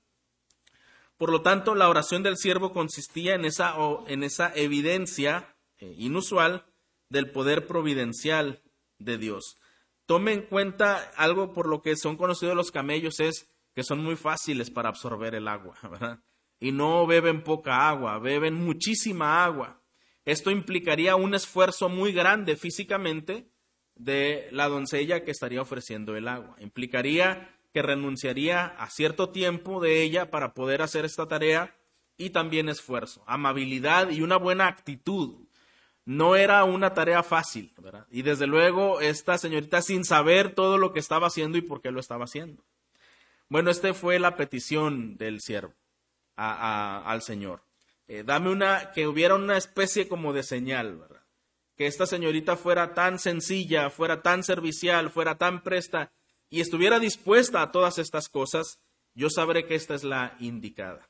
Por 1.17 1.33
lo 1.33 1.41
tanto, 1.41 1.75
la 1.75 1.89
oración 1.89 2.23
del 2.23 2.37
siervo 2.37 2.71
consistía 2.71 3.35
en 3.35 3.43
esa, 3.43 3.75
en 4.07 4.23
esa 4.23 4.53
evidencia 4.55 5.57
eh, 5.79 5.93
inusual 5.97 6.65
del 7.09 7.31
poder 7.31 7.67
providencial 7.67 8.63
de 8.99 9.17
Dios. 9.17 9.57
Tome 10.05 10.31
en 10.31 10.43
cuenta 10.43 11.11
algo 11.17 11.51
por 11.51 11.67
lo 11.67 11.81
que 11.81 11.97
son 11.97 12.15
conocidos 12.15 12.55
los 12.55 12.71
camellos 12.71 13.19
es 13.19 13.53
que 13.73 13.83
son 13.83 13.99
muy 13.99 14.15
fáciles 14.15 14.71
para 14.71 14.87
absorber 14.87 15.35
el 15.35 15.49
agua, 15.49 15.77
¿verdad? 15.83 16.21
Y 16.59 16.71
no 16.71 17.05
beben 17.05 17.43
poca 17.43 17.89
agua, 17.89 18.17
beben 18.19 18.53
muchísima 18.53 19.43
agua. 19.43 19.81
Esto 20.25 20.49
implicaría 20.49 21.15
un 21.15 21.35
esfuerzo 21.35 21.87
muy 21.87 22.11
grande 22.11 22.55
físicamente 22.55 23.47
de 23.95 24.47
la 24.51 24.67
doncella 24.67 25.23
que 25.23 25.31
estaría 25.31 25.61
ofreciendo 25.61 26.15
el 26.15 26.27
agua. 26.27 26.55
Implicaría 26.59 27.55
que 27.73 27.81
renunciaría 27.81 28.65
a 28.65 28.89
cierto 28.89 29.29
tiempo 29.29 29.81
de 29.81 30.01
ella 30.01 30.31
para 30.31 30.53
poder 30.53 30.81
hacer 30.81 31.05
esta 31.05 31.27
tarea 31.27 31.75
y 32.17 32.31
también 32.31 32.69
esfuerzo, 32.69 33.23
amabilidad 33.27 34.09
y 34.09 34.21
una 34.21 34.37
buena 34.37 34.67
actitud. 34.67 35.45
No 36.05 36.35
era 36.35 36.63
una 36.63 36.93
tarea 36.93 37.21
fácil, 37.21 37.73
¿verdad? 37.77 38.07
Y 38.09 38.21
desde 38.21 38.47
luego 38.47 39.01
esta 39.01 39.37
señorita 39.37 39.81
sin 39.81 40.05
saber 40.05 40.53
todo 40.53 40.77
lo 40.77 40.93
que 40.93 40.99
estaba 40.99 41.27
haciendo 41.27 41.57
y 41.57 41.61
por 41.61 41.81
qué 41.81 41.91
lo 41.91 41.99
estaba 41.99 42.25
haciendo. 42.25 42.63
Bueno, 43.49 43.69
esta 43.69 43.93
fue 43.93 44.19
la 44.19 44.35
petición 44.35 45.17
del 45.17 45.41
siervo 45.41 45.73
al 46.35 47.21
Señor. 47.21 47.63
Eh, 48.07 48.23
dame 48.23 48.51
una, 48.51 48.91
que 48.91 49.07
hubiera 49.07 49.35
una 49.35 49.57
especie 49.57 50.07
como 50.07 50.33
de 50.33 50.43
señal. 50.43 51.07
Que 51.75 51.87
esta 51.87 52.05
señorita 52.05 52.55
fuera 52.55 52.93
tan 52.93 53.19
sencilla, 53.19 53.89
fuera 53.89 54.21
tan 54.21 54.43
servicial, 54.43 55.09
fuera 55.09 55.37
tan 55.37 55.63
presta 55.63 56.11
y 56.49 56.61
estuviera 56.61 56.99
dispuesta 56.99 57.61
a 57.61 57.71
todas 57.71 57.97
estas 57.97 58.29
cosas, 58.29 58.79
yo 59.13 59.29
sabré 59.29 59.65
que 59.65 59.75
esta 59.75 59.95
es 59.95 60.03
la 60.03 60.37
indicada. 60.39 61.09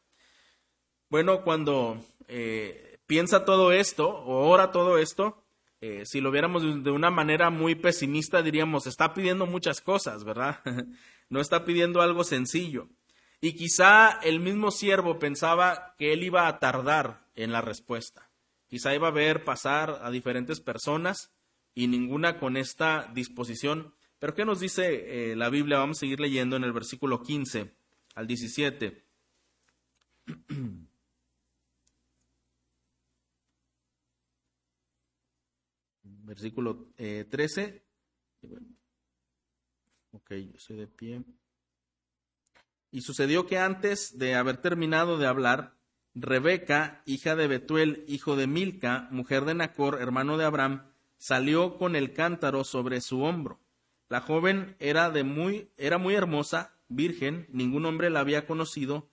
Bueno, 1.09 1.43
cuando 1.43 2.03
eh, 2.27 2.97
piensa 3.05 3.45
todo 3.45 3.71
esto 3.71 4.07
o 4.07 4.47
ora 4.47 4.71
todo 4.71 4.97
esto, 4.97 5.43
eh, 5.81 6.03
si 6.05 6.21
lo 6.21 6.31
viéramos 6.31 6.83
de 6.83 6.91
una 6.91 7.11
manera 7.11 7.49
muy 7.49 7.75
pesimista, 7.75 8.41
diríamos, 8.41 8.87
está 8.87 9.13
pidiendo 9.13 9.45
muchas 9.45 9.81
cosas, 9.81 10.23
¿verdad? 10.23 10.61
no 11.29 11.41
está 11.41 11.65
pidiendo 11.65 12.01
algo 12.01 12.23
sencillo. 12.23 12.89
Y 13.45 13.53
quizá 13.53 14.09
el 14.23 14.39
mismo 14.39 14.71
siervo 14.71 15.19
pensaba 15.19 15.93
que 15.99 16.13
él 16.13 16.23
iba 16.23 16.47
a 16.47 16.57
tardar 16.57 17.29
en 17.35 17.51
la 17.51 17.61
respuesta. 17.61 18.31
Quizá 18.65 18.95
iba 18.95 19.09
a 19.09 19.11
ver 19.11 19.43
pasar 19.43 19.99
a 20.01 20.09
diferentes 20.09 20.59
personas 20.59 21.31
y 21.75 21.85
ninguna 21.85 22.39
con 22.39 22.57
esta 22.57 23.11
disposición. 23.13 23.93
Pero 24.17 24.33
¿qué 24.33 24.45
nos 24.45 24.61
dice 24.61 25.29
eh, 25.31 25.35
la 25.35 25.51
Biblia? 25.51 25.77
Vamos 25.77 25.99
a 25.99 25.99
seguir 25.99 26.19
leyendo 26.19 26.55
en 26.55 26.63
el 26.63 26.73
versículo 26.73 27.21
15 27.21 27.71
al 28.15 28.25
17. 28.25 29.05
versículo 36.01 36.87
13. 36.97 37.61
Eh, 37.61 37.83
Ok, 40.13 40.31
yo 40.31 40.55
estoy 40.55 40.77
de 40.77 40.87
pie. 40.87 41.23
Y 42.95 43.01
sucedió 43.01 43.45
que 43.45 43.57
antes 43.57 44.17
de 44.17 44.35
haber 44.35 44.55
terminado 44.55 45.17
de 45.17 45.27
hablar, 45.27 45.75
Rebeca, 46.13 47.03
hija 47.05 47.35
de 47.35 47.45
Betuel, 47.45 48.05
hijo 48.07 48.37
de 48.37 48.47
Milca, 48.47 49.09
mujer 49.11 49.43
de 49.43 49.53
Nacor, 49.53 50.01
hermano 50.01 50.37
de 50.37 50.45
Abraham, 50.45 50.93
salió 51.17 51.77
con 51.77 51.97
el 51.97 52.13
cántaro 52.13 52.63
sobre 52.63 53.01
su 53.01 53.23
hombro. 53.23 53.59
La 54.07 54.21
joven 54.21 54.77
era 54.79 55.09
de 55.09 55.25
muy, 55.25 55.73
era 55.75 55.97
muy 55.97 56.15
hermosa, 56.15 56.77
virgen, 56.87 57.47
ningún 57.49 57.85
hombre 57.85 58.09
la 58.09 58.21
había 58.21 58.47
conocido. 58.47 59.09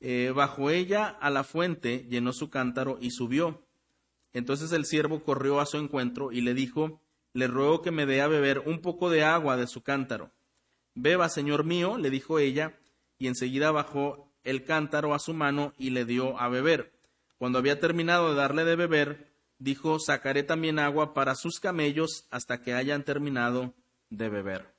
Eh, 0.00 0.32
bajo 0.34 0.70
ella 0.70 1.08
a 1.08 1.28
la 1.28 1.44
fuente 1.44 2.06
llenó 2.08 2.32
su 2.32 2.48
cántaro 2.48 2.96
y 2.98 3.10
subió. 3.10 3.62
Entonces 4.32 4.72
el 4.72 4.86
siervo 4.86 5.22
corrió 5.22 5.60
a 5.60 5.66
su 5.66 5.76
encuentro 5.76 6.32
y 6.32 6.40
le 6.40 6.54
dijo, 6.54 7.02
le 7.34 7.46
ruego 7.46 7.82
que 7.82 7.90
me 7.90 8.06
dé 8.06 8.22
a 8.22 8.26
beber 8.26 8.60
un 8.60 8.80
poco 8.80 9.10
de 9.10 9.22
agua 9.22 9.58
de 9.58 9.66
su 9.66 9.82
cántaro. 9.82 10.32
Beba, 10.94 11.28
señor 11.28 11.64
mío, 11.64 11.98
le 11.98 12.08
dijo 12.08 12.38
ella, 12.38 12.78
y 13.18 13.26
enseguida 13.26 13.70
bajó 13.70 14.32
el 14.44 14.64
cántaro 14.64 15.14
a 15.14 15.18
su 15.18 15.34
mano 15.34 15.74
y 15.78 15.90
le 15.90 16.04
dio 16.04 16.38
a 16.38 16.48
beber. 16.48 16.92
Cuando 17.36 17.58
había 17.58 17.80
terminado 17.80 18.30
de 18.30 18.36
darle 18.36 18.64
de 18.64 18.76
beber, 18.76 19.28
dijo, 19.58 19.98
sacaré 19.98 20.42
también 20.42 20.78
agua 20.78 21.14
para 21.14 21.34
sus 21.34 21.60
camellos 21.60 22.26
hasta 22.30 22.62
que 22.62 22.74
hayan 22.74 23.04
terminado 23.04 23.74
de 24.10 24.28
beber. 24.28 24.74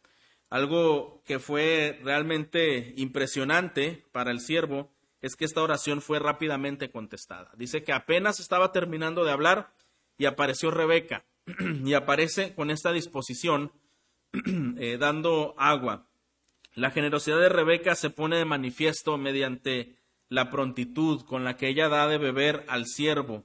Algo 0.50 1.22
que 1.26 1.40
fue 1.40 2.00
realmente 2.04 2.94
impresionante 2.98 4.06
para 4.12 4.32
el 4.32 4.40
siervo 4.40 4.92
es 5.22 5.36
que 5.36 5.46
esta 5.46 5.62
oración 5.62 6.02
fue 6.02 6.20
rápidamente 6.20 6.90
contestada. 6.90 7.52
Dice 7.56 7.84
que 7.84 7.94
apenas 7.94 8.40
estaba 8.40 8.72
terminando 8.72 9.24
de 9.26 9.32
hablar 9.32 9.72
y 10.18 10.26
apareció 10.26 10.72
Rebeca 10.72 11.26
y 11.86 11.94
aparece 11.94 12.56
con 12.56 12.72
esta 12.72 12.92
disposición 12.92 13.72
eh, 14.78 14.98
dando 14.98 15.56
agua. 15.58 16.09
La 16.80 16.92
generosidad 16.92 17.42
de 17.42 17.50
Rebeca 17.50 17.94
se 17.94 18.10
pone 18.10 18.38
de 18.38 18.46
manifiesto 18.46 19.18
mediante 19.18 19.98
la 20.30 20.50
prontitud 20.50 21.26
con 21.26 21.44
la 21.44 21.58
que 21.58 21.68
ella 21.68 21.90
da 21.90 22.08
de 22.08 22.18
beber 22.18 22.64
al 22.70 22.86
siervo. 22.86 23.44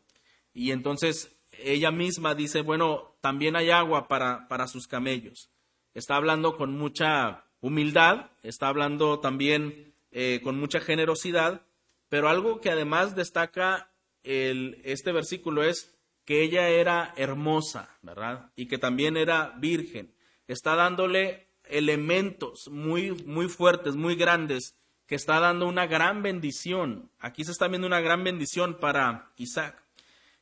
Y 0.52 0.70
entonces 0.70 1.36
ella 1.58 1.90
misma 1.90 2.36
dice, 2.36 2.60
bueno, 2.60 3.16
también 3.20 3.56
hay 3.56 3.70
agua 3.70 4.06
para, 4.06 4.46
para 4.46 4.68
sus 4.68 4.86
camellos. 4.86 5.50
Está 5.94 6.14
hablando 6.14 6.56
con 6.56 6.78
mucha 6.78 7.44
humildad, 7.58 8.30
está 8.44 8.68
hablando 8.68 9.18
también 9.18 9.96
eh, 10.12 10.40
con 10.44 10.56
mucha 10.56 10.78
generosidad, 10.78 11.66
pero 12.08 12.28
algo 12.28 12.60
que 12.60 12.70
además 12.70 13.16
destaca 13.16 13.90
el, 14.22 14.80
este 14.84 15.10
versículo 15.10 15.64
es 15.64 15.98
que 16.24 16.44
ella 16.44 16.68
era 16.68 17.12
hermosa, 17.16 17.98
¿verdad? 18.00 18.52
Y 18.54 18.68
que 18.68 18.78
también 18.78 19.16
era 19.16 19.56
virgen. 19.58 20.14
Está 20.46 20.76
dándole 20.76 21.48
elementos 21.68 22.68
muy, 22.70 23.12
muy 23.24 23.48
fuertes, 23.48 23.96
muy 23.96 24.16
grandes, 24.16 24.76
que 25.06 25.14
está 25.14 25.40
dando 25.40 25.66
una 25.66 25.86
gran 25.86 26.22
bendición. 26.22 27.10
Aquí 27.18 27.44
se 27.44 27.52
está 27.52 27.68
viendo 27.68 27.86
una 27.86 28.00
gran 28.00 28.24
bendición 28.24 28.78
para 28.80 29.32
Isaac. 29.36 29.82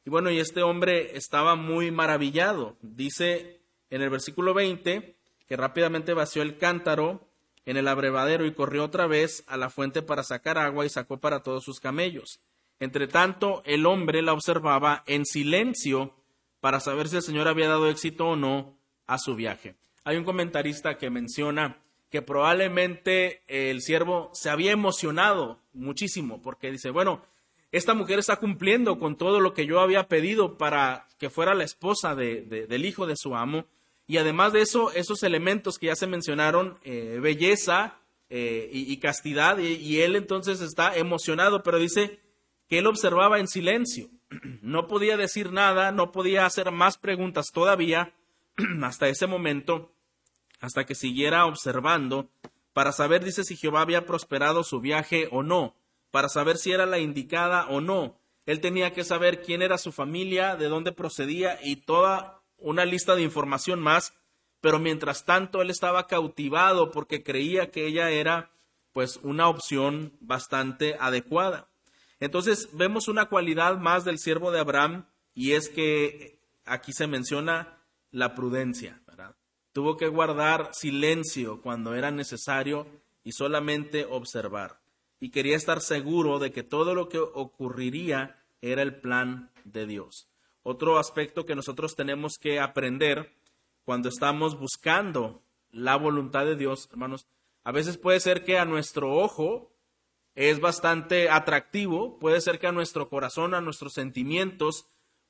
Y 0.04 0.10
bueno, 0.10 0.30
y 0.30 0.38
este 0.38 0.62
hombre 0.62 1.16
estaba 1.16 1.54
muy 1.54 1.90
maravillado. 1.90 2.76
Dice 2.80 3.60
en 3.90 4.02
el 4.02 4.10
versículo 4.10 4.54
20 4.54 5.16
que 5.46 5.56
rápidamente 5.56 6.14
vació 6.14 6.42
el 6.42 6.58
cántaro 6.58 7.28
en 7.66 7.76
el 7.76 7.86
abrevadero 7.88 8.46
y 8.46 8.54
corrió 8.54 8.84
otra 8.84 9.06
vez 9.06 9.44
a 9.46 9.56
la 9.56 9.70
fuente 9.70 10.02
para 10.02 10.24
sacar 10.24 10.58
agua 10.58 10.84
y 10.86 10.88
sacó 10.88 11.18
para 11.18 11.42
todos 11.42 11.64
sus 11.64 11.78
camellos. 11.78 12.40
Entre 12.80 13.06
tanto, 13.06 13.62
el 13.64 13.86
hombre 13.86 14.22
la 14.22 14.32
observaba 14.32 15.04
en 15.06 15.24
silencio 15.24 16.16
para 16.60 16.80
saber 16.80 17.08
si 17.08 17.16
el 17.16 17.22
Señor 17.22 17.46
había 17.46 17.68
dado 17.68 17.88
éxito 17.88 18.28
o 18.28 18.36
no 18.36 18.76
a 19.06 19.18
su 19.18 19.36
viaje. 19.36 19.76
Hay 20.04 20.16
un 20.16 20.24
comentarista 20.24 20.98
que 20.98 21.10
menciona 21.10 21.78
que 22.10 22.22
probablemente 22.22 23.42
el 23.48 23.80
siervo 23.80 24.30
se 24.34 24.50
había 24.50 24.72
emocionado 24.72 25.60
muchísimo 25.72 26.42
porque 26.42 26.70
dice, 26.70 26.90
bueno, 26.90 27.22
esta 27.72 27.94
mujer 27.94 28.18
está 28.18 28.36
cumpliendo 28.36 28.98
con 28.98 29.16
todo 29.16 29.40
lo 29.40 29.54
que 29.54 29.64
yo 29.64 29.80
había 29.80 30.06
pedido 30.06 30.58
para 30.58 31.06
que 31.18 31.30
fuera 31.30 31.54
la 31.54 31.64
esposa 31.64 32.14
del 32.14 32.84
hijo 32.84 33.06
de 33.06 33.16
su 33.16 33.34
amo. 33.34 33.64
Y 34.06 34.18
además 34.18 34.52
de 34.52 34.60
eso, 34.60 34.92
esos 34.92 35.22
elementos 35.22 35.78
que 35.78 35.86
ya 35.86 35.96
se 35.96 36.06
mencionaron, 36.06 36.78
eh, 36.84 37.18
belleza 37.22 37.96
eh, 38.28 38.68
y, 38.70 38.96
castidad, 38.98 39.58
y, 39.58 40.00
él 40.00 40.16
entonces 40.16 40.60
está 40.60 40.96
emocionado, 40.96 41.62
pero 41.62 41.78
dice 41.78 42.20
que 42.68 42.78
él 42.78 42.86
observaba 42.86 43.38
en 43.38 43.48
silencio. 43.48 44.08
No 44.62 44.86
podía 44.86 45.16
decir 45.16 45.52
nada, 45.52 45.92
no 45.92 46.12
podía 46.12 46.46
hacer 46.46 46.70
más 46.72 46.96
preguntas 46.98 47.52
todavía 47.52 48.14
hasta 48.82 49.08
ese 49.08 49.26
momento, 49.26 49.91
hasta 50.62 50.86
que 50.86 50.94
siguiera 50.94 51.44
observando 51.44 52.30
para 52.72 52.92
saber, 52.92 53.22
dice, 53.22 53.44
si 53.44 53.56
Jehová 53.56 53.82
había 53.82 54.06
prosperado 54.06 54.64
su 54.64 54.80
viaje 54.80 55.28
o 55.30 55.42
no 55.42 55.76
para 56.12 56.28
saber 56.28 56.58
si 56.58 56.70
era 56.70 56.86
la 56.86 57.00
indicada 57.00 57.66
o 57.66 57.80
no. 57.80 58.20
Él 58.46 58.60
tenía 58.60 58.92
que 58.92 59.02
saber 59.02 59.42
quién 59.42 59.62
era 59.62 59.78
su 59.78 59.92
familia, 59.92 60.56
de 60.56 60.68
dónde 60.68 60.92
procedía 60.92 61.58
y 61.62 61.76
toda 61.76 62.42
una 62.58 62.84
lista 62.84 63.16
de 63.16 63.22
información 63.22 63.80
más, 63.80 64.14
pero 64.60 64.78
mientras 64.78 65.24
tanto 65.24 65.62
él 65.62 65.70
estaba 65.70 66.06
cautivado 66.06 66.90
porque 66.90 67.24
creía 67.24 67.70
que 67.70 67.86
ella 67.86 68.10
era 68.10 68.50
pues 68.92 69.18
una 69.22 69.48
opción 69.48 70.12
bastante 70.20 70.96
adecuada. 71.00 71.68
Entonces 72.20 72.68
vemos 72.72 73.08
una 73.08 73.26
cualidad 73.26 73.78
más 73.78 74.04
del 74.04 74.18
siervo 74.18 74.52
de 74.52 74.60
Abraham 74.60 75.06
y 75.34 75.52
es 75.52 75.68
que 75.68 76.40
aquí 76.64 76.92
se 76.92 77.06
menciona 77.06 77.80
la 78.10 78.34
prudencia. 78.34 79.01
Tuvo 79.72 79.96
que 79.96 80.08
guardar 80.08 80.70
silencio 80.72 81.60
cuando 81.62 81.94
era 81.94 82.10
necesario 82.10 82.86
y 83.24 83.32
solamente 83.32 84.04
observar 84.04 84.82
y 85.22 85.30
quería 85.30 85.54
estar 85.54 85.80
seguro 85.80 86.40
de 86.40 86.50
que 86.50 86.64
todo 86.64 86.96
lo 86.96 87.08
que 87.08 87.20
ocurriría 87.20 88.42
era 88.60 88.82
el 88.82 88.96
plan 88.96 89.52
de 89.62 89.86
Dios. 89.86 90.26
Otro 90.64 90.98
aspecto 90.98 91.46
que 91.46 91.54
nosotros 91.54 91.94
tenemos 91.94 92.38
que 92.38 92.58
aprender 92.58 93.32
cuando 93.84 94.08
estamos 94.08 94.58
buscando 94.58 95.40
la 95.70 95.94
voluntad 95.94 96.44
de 96.44 96.56
Dios, 96.56 96.88
hermanos, 96.90 97.28
a 97.62 97.70
veces 97.70 97.98
puede 97.98 98.18
ser 98.18 98.42
que 98.42 98.58
a 98.58 98.64
nuestro 98.64 99.14
ojo 99.14 99.70
es 100.34 100.58
bastante 100.58 101.30
atractivo, 101.30 102.18
puede 102.18 102.40
ser 102.40 102.58
que 102.58 102.66
a 102.66 102.72
nuestro 102.72 103.08
corazón, 103.08 103.54
a 103.54 103.60
nuestros 103.60 103.92
sentimientos, 103.92 104.86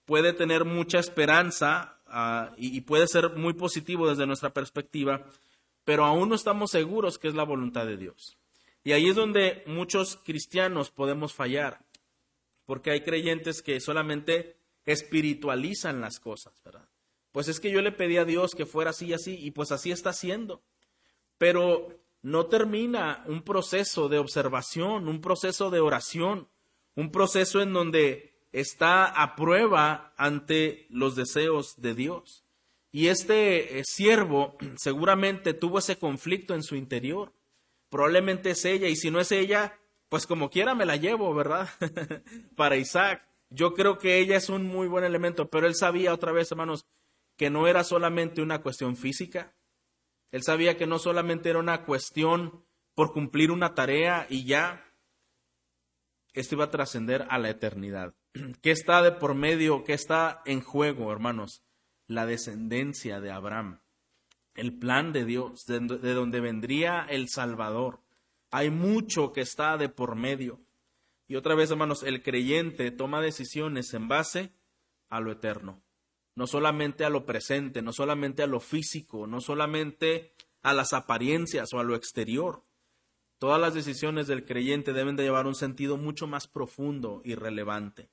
puede 0.06 0.32
tener 0.32 0.64
mucha 0.64 1.00
esperanza 1.00 1.98
ah, 2.12 2.52
y, 2.56 2.80
puede 2.82 3.08
ser 3.08 3.36
muy 3.36 3.54
positivo 3.54 4.08
desde 4.08 4.26
nuestra 4.26 4.52
perspectiva, 4.52 5.26
pero 5.84 6.04
aún 6.04 6.28
no 6.28 6.36
estamos 6.36 6.70
seguros 6.70 7.18
que 7.18 7.28
es 7.28 7.34
la 7.34 7.42
voluntad 7.42 7.86
de 7.86 7.96
Dios. 7.96 8.38
Y 8.84 8.92
ahí 8.92 9.08
es 9.08 9.16
donde 9.16 9.64
muchos 9.66 10.16
cristianos 10.16 10.90
podemos 10.90 11.34
fallar, 11.34 11.84
porque 12.66 12.90
hay 12.90 13.00
creyentes 13.00 13.62
que 13.62 13.80
solamente 13.80 14.56
espiritualizan 14.84 16.00
las 16.00 16.20
cosas. 16.20 16.54
Pues 17.32 17.48
es 17.48 17.60
que 17.60 17.70
yo 17.70 17.80
le 17.80 17.92
pedí 17.92 18.18
a 18.18 18.24
Dios 18.24 18.54
que 18.54 18.66
fuera 18.66 18.90
así 18.90 19.06
y 19.06 19.12
así, 19.14 19.36
y 19.38 19.50
pues 19.50 19.72
así 19.72 19.90
está 19.90 20.12
siendo. 20.12 20.62
Pero 21.38 22.02
no 22.22 22.46
termina 22.46 23.24
un 23.26 23.42
proceso 23.42 24.08
de 24.08 24.18
observación, 24.18 25.08
un 25.08 25.20
proceso 25.20 25.70
de 25.70 25.80
oración, 25.80 26.48
un 26.94 27.10
proceso 27.10 27.60
en 27.60 27.72
donde 27.72 28.31
está 28.52 29.06
a 29.06 29.34
prueba 29.34 30.14
ante 30.16 30.86
los 30.90 31.16
deseos 31.16 31.80
de 31.80 31.94
Dios. 31.94 32.44
Y 32.90 33.08
este 33.08 33.78
eh, 33.78 33.82
siervo 33.84 34.56
seguramente 34.76 35.54
tuvo 35.54 35.78
ese 35.78 35.96
conflicto 35.96 36.54
en 36.54 36.62
su 36.62 36.76
interior 36.76 37.32
probablemente 37.92 38.52
es 38.52 38.64
ella, 38.64 38.88
y 38.88 38.96
si 38.96 39.10
no 39.10 39.20
es 39.20 39.30
ella, 39.32 39.78
pues 40.08 40.26
como 40.26 40.48
quiera 40.48 40.74
me 40.74 40.86
la 40.86 40.96
llevo, 40.96 41.34
¿verdad? 41.34 41.68
Para 42.56 42.76
Isaac. 42.76 43.28
Yo 43.50 43.74
creo 43.74 43.98
que 43.98 44.18
ella 44.18 44.38
es 44.38 44.48
un 44.48 44.64
muy 44.64 44.88
buen 44.88 45.04
elemento, 45.04 45.50
pero 45.50 45.66
él 45.66 45.74
sabía 45.74 46.14
otra 46.14 46.32
vez, 46.32 46.50
hermanos, 46.50 46.86
que 47.36 47.50
no 47.50 47.68
era 47.68 47.84
solamente 47.84 48.40
una 48.40 48.62
cuestión 48.62 48.96
física. 48.96 49.54
Él 50.30 50.42
sabía 50.42 50.78
que 50.78 50.86
no 50.86 50.98
solamente 50.98 51.50
era 51.50 51.58
una 51.58 51.84
cuestión 51.84 52.64
por 52.94 53.12
cumplir 53.12 53.50
una 53.50 53.74
tarea 53.74 54.26
y 54.30 54.46
ya. 54.46 54.90
Esto 56.32 56.54
iba 56.54 56.64
a 56.64 56.70
trascender 56.70 57.26
a 57.28 57.38
la 57.38 57.50
eternidad. 57.50 58.14
¿Qué 58.62 58.70
está 58.70 59.02
de 59.02 59.12
por 59.12 59.34
medio? 59.34 59.84
¿Qué 59.84 59.92
está 59.92 60.42
en 60.46 60.60
juego, 60.60 61.12
hermanos? 61.12 61.62
La 62.06 62.26
descendencia 62.26 63.20
de 63.20 63.30
Abraham 63.30 63.82
el 64.54 64.78
plan 64.78 65.12
de 65.12 65.24
Dios, 65.24 65.64
de, 65.66 65.80
donde 65.80 66.40
vendría 66.40 67.06
el 67.08 67.28
Salvador. 67.28 68.00
Hay 68.50 68.70
mucho 68.70 69.32
que 69.32 69.40
está 69.40 69.76
de 69.76 69.88
por 69.88 70.14
medio. 70.14 70.60
Y 71.26 71.36
otra 71.36 71.54
vez, 71.54 71.70
hermanos, 71.70 72.02
el 72.02 72.22
creyente 72.22 72.90
toma 72.90 73.22
decisiones 73.22 73.94
en 73.94 74.08
base 74.08 74.52
a 75.08 75.20
lo 75.20 75.32
eterno, 75.32 75.82
no 76.34 76.46
solamente 76.46 77.04
a 77.04 77.10
lo 77.10 77.24
presente, 77.24 77.80
no 77.82 77.92
solamente 77.92 78.42
a 78.42 78.46
lo 78.46 78.60
físico, 78.60 79.26
no 79.26 79.40
solamente 79.40 80.34
a 80.62 80.74
las 80.74 80.92
apariencias 80.92 81.72
o 81.72 81.78
a 81.78 81.84
lo 81.84 81.94
exterior. 81.94 82.64
Todas 83.38 83.60
las 83.60 83.74
decisiones 83.74 84.26
del 84.26 84.44
creyente 84.44 84.92
deben 84.92 85.16
de 85.16 85.24
llevar 85.24 85.46
un 85.46 85.54
sentido 85.54 85.96
mucho 85.96 86.26
más 86.26 86.46
profundo 86.46 87.22
y 87.24 87.34
relevante. 87.34 88.10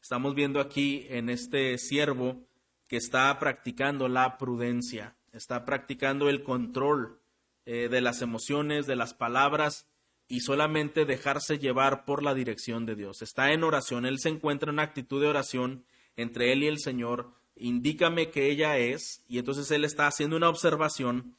Estamos 0.00 0.34
viendo 0.34 0.60
aquí 0.60 1.06
en 1.10 1.28
este 1.30 1.76
siervo 1.78 2.46
que 2.88 2.96
está 2.96 3.38
practicando 3.38 4.08
la 4.08 4.38
prudencia 4.38 5.14
está 5.32 5.64
practicando 5.64 6.28
el 6.28 6.42
control 6.42 7.20
eh, 7.66 7.88
de 7.88 8.00
las 8.00 8.22
emociones, 8.22 8.86
de 8.86 8.96
las 8.96 9.14
palabras 9.14 9.86
y 10.28 10.40
solamente 10.40 11.04
dejarse 11.04 11.58
llevar 11.58 12.04
por 12.04 12.22
la 12.22 12.34
dirección 12.34 12.86
de 12.86 12.94
Dios. 12.94 13.22
Está 13.22 13.52
en 13.52 13.64
oración, 13.64 14.06
él 14.06 14.18
se 14.18 14.28
encuentra 14.28 14.70
en 14.70 14.74
una 14.74 14.84
actitud 14.84 15.20
de 15.20 15.28
oración 15.28 15.84
entre 16.16 16.52
él 16.52 16.62
y 16.62 16.68
el 16.68 16.78
Señor. 16.78 17.32
Indícame 17.56 18.30
que 18.30 18.50
ella 18.50 18.78
es, 18.78 19.24
y 19.28 19.38
entonces 19.38 19.70
él 19.70 19.84
está 19.84 20.06
haciendo 20.06 20.36
una 20.36 20.48
observación 20.48 21.36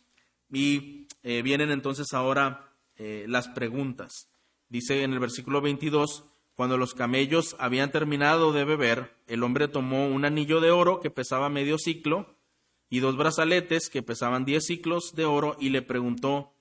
y 0.52 1.08
eh, 1.24 1.42
vienen 1.42 1.72
entonces 1.72 2.14
ahora 2.14 2.74
eh, 2.98 3.26
las 3.28 3.48
preguntas. 3.50 4.30
Dice 4.70 5.04
en 5.04 5.14
el 5.14 5.20
versículo 5.20 5.62
22, 5.62 6.26
cuando 6.56 6.78
los 6.78 6.94
camellos 6.94 7.56
habían 7.60 7.92
terminado 7.92 8.52
de 8.52 8.66
beber, 8.66 9.16
el 9.28 9.44
hombre 9.44 9.68
tomó 9.68 10.08
un 10.08 10.26
anillo 10.26 10.62
de 10.62 10.72
oro 10.72 11.00
que 11.00 11.10
pesaba 11.10 11.50
medio 11.50 11.78
ciclo 11.78 12.36
y 12.90 13.00
dos 13.00 13.18
brazaletes 13.18 13.90
que 13.90 14.04
pesaban 14.04 14.46
diez 14.46 14.66
ciclos 14.66 15.16
de 15.16 15.26
oro 15.26 15.56
y 15.60 15.70
le 15.70 15.82
preguntó, 15.82 16.54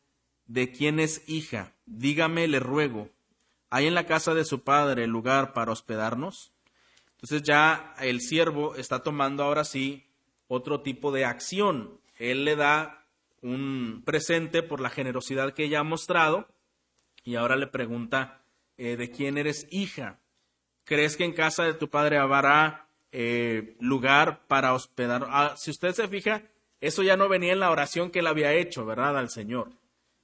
¿de 0.46 0.70
quién 0.70 1.00
es 1.00 1.28
hija? 1.28 1.72
Dígame, 1.86 2.46
le 2.48 2.60
ruego, 2.60 3.10
¿hay 3.68 3.86
en 3.86 3.94
la 3.94 4.06
casa 4.06 4.34
de 4.34 4.44
su 4.44 4.62
padre 4.62 5.06
lugar 5.06 5.52
para 5.52 5.72
hospedarnos? 5.72 6.52
Entonces 7.14 7.42
ya 7.42 7.94
el 8.00 8.20
siervo 8.20 8.76
está 8.76 9.02
tomando 9.02 9.42
ahora 9.42 9.64
sí 9.64 10.06
otro 10.48 10.80
tipo 10.80 11.12
de 11.12 11.24
acción. 11.24 12.00
Él 12.16 12.44
le 12.44 12.56
da 12.56 13.04
un 13.42 14.02
presente 14.04 14.62
por 14.62 14.80
la 14.80 14.90
generosidad 14.90 15.52
que 15.52 15.64
ella 15.64 15.80
ha 15.80 15.84
mostrado 15.84 16.48
y 17.24 17.36
ahora 17.36 17.56
le 17.56 17.66
pregunta, 17.66 18.39
eh, 18.80 18.96
¿de 18.96 19.10
quién 19.10 19.38
eres 19.38 19.66
hija? 19.70 20.18
¿Crees 20.84 21.16
que 21.16 21.24
en 21.24 21.32
casa 21.32 21.64
de 21.64 21.74
tu 21.74 21.88
padre 21.88 22.18
habrá 22.18 22.90
eh, 23.12 23.76
lugar 23.80 24.46
para 24.46 24.72
hospedar. 24.72 25.26
Ah, 25.28 25.54
si 25.56 25.70
usted 25.72 25.92
se 25.92 26.06
fija, 26.06 26.42
eso 26.80 27.02
ya 27.02 27.16
no 27.16 27.28
venía 27.28 27.52
en 27.52 27.60
la 27.60 27.70
oración 27.70 28.10
que 28.10 28.20
él 28.20 28.26
había 28.28 28.52
hecho, 28.52 28.86
¿verdad? 28.86 29.18
Al 29.18 29.30
Señor. 29.30 29.70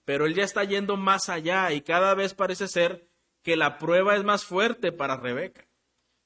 Pero 0.05 0.27
él 0.27 0.35
ya 0.35 0.45
está 0.45 0.63
yendo 0.63 0.97
más 0.97 1.29
allá 1.29 1.73
y 1.73 1.81
cada 1.81 2.15
vez 2.15 2.35
parece 2.35 2.69
ser 2.69 3.09
que 3.43 3.57
la 3.57 3.79
prueba 3.79 4.15
es 4.15 4.25
más 4.25 4.45
fuerte 4.45 4.93
para 4.93 5.17
Rebeca. 5.17 5.67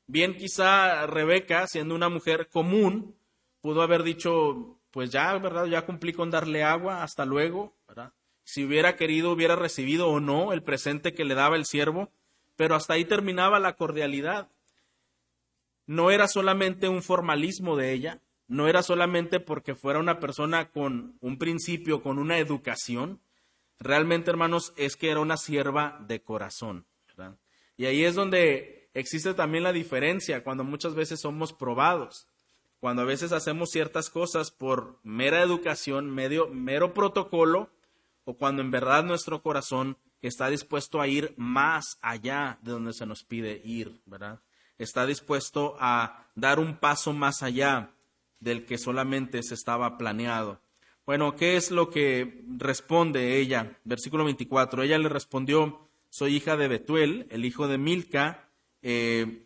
Bien, 0.07 0.37
quizá 0.37 1.07
Rebeca, 1.07 1.67
siendo 1.67 1.95
una 1.95 2.11
mujer 2.11 2.49
común, 2.49 3.17
pudo 3.63 3.81
haber 3.81 4.03
dicho, 4.03 4.79
pues 4.91 5.11
ya, 5.11 5.37
¿verdad? 5.39 5.65
Ya 5.65 5.87
cumplí 5.87 6.13
con 6.13 6.31
darle 6.31 6.63
agua, 6.63 7.03
hasta 7.03 7.25
luego, 7.25 7.75
¿verdad? 7.89 8.13
Si 8.45 8.65
hubiera 8.65 8.97
querido, 8.97 9.33
hubiera 9.33 9.57
recibido 9.57 10.09
o 10.09 10.21
no 10.21 10.53
el 10.53 10.63
presente 10.63 11.15
que 11.15 11.25
le 11.25 11.35
daba 11.35 11.57
el 11.57 11.65
siervo, 11.65 12.11
pero 12.61 12.75
hasta 12.75 12.93
ahí 12.93 13.07
terminaba 13.07 13.59
la 13.59 13.75
cordialidad 13.75 14.51
no 15.87 16.11
era 16.11 16.29
solamente 16.29 16.91
un 16.91 17.03
formalismo 17.03 17.75
de 17.75 17.95
ella, 17.95 18.21
no 18.49 18.69
era 18.69 18.83
solamente 18.83 19.41
porque 19.41 19.75
fuera 19.75 19.99
una 19.99 20.21
persona 20.21 20.71
con 20.71 21.17
un 21.23 21.39
principio, 21.39 22.03
con 22.03 22.19
una 22.19 22.37
educación, 22.37 23.23
realmente, 23.79 24.31
hermanos, 24.31 24.75
es 24.77 24.97
que 24.97 25.09
era 25.09 25.21
una 25.21 25.39
sierva 25.39 26.05
de 26.07 26.23
corazón. 26.23 26.85
Y 27.79 27.87
ahí 27.87 28.05
es 28.05 28.15
donde 28.15 28.91
existe 28.93 29.33
también 29.33 29.65
la 29.65 29.73
diferencia 29.73 30.45
cuando 30.45 30.63
muchas 30.63 30.95
veces 30.95 31.19
somos 31.23 31.55
probados, 31.55 32.29
cuando 32.79 33.01
a 33.01 33.07
veces 33.07 33.33
hacemos 33.33 33.71
ciertas 33.71 34.11
cosas 34.11 34.51
por 34.51 34.99
mera 35.03 35.41
educación, 35.41 36.11
medio, 36.11 36.49
mero 36.49 36.93
protocolo, 36.93 37.71
o 38.25 38.37
cuando 38.37 38.61
en 38.61 38.71
verdad 38.71 39.03
nuestro 39.03 39.41
corazón 39.41 39.97
está 40.29 40.49
dispuesto 40.49 41.01
a 41.01 41.09
ir 41.09 41.35
más 41.37 41.99
allá 42.03 42.59
de 42.63 42.73
donde 42.73 42.93
se 42.93 43.07
nos 43.07 43.25
pide 43.25 43.61
ir, 43.65 44.01
¿verdad? 44.07 44.41
está 44.81 45.05
dispuesto 45.05 45.77
a 45.79 46.27
dar 46.35 46.59
un 46.59 46.79
paso 46.79 47.13
más 47.13 47.43
allá 47.43 47.93
del 48.41 48.65
que 48.65 48.79
solamente 48.79 49.43
se 49.43 49.55
estaba 49.55 49.99
planeado. 49.99 50.63
Bueno, 51.05 51.37
¿qué 51.37 51.57
es 51.57 51.71
lo 51.71 51.91
que 51.91 52.45
responde 52.57 53.39
ella? 53.39 53.79
Versículo 53.85 54.25
24. 54.25 54.83
Ella 54.83 54.99
le 54.99 55.11
respondió, 55.11 55.91
soy 56.09 56.37
hija 56.37 56.57
de 56.57 56.69
Betuel, 56.69 57.27
el 57.31 57.45
hijo 57.45 57.69
de 57.69 57.77
Milca, 57.77 58.49
eh, 58.81 59.45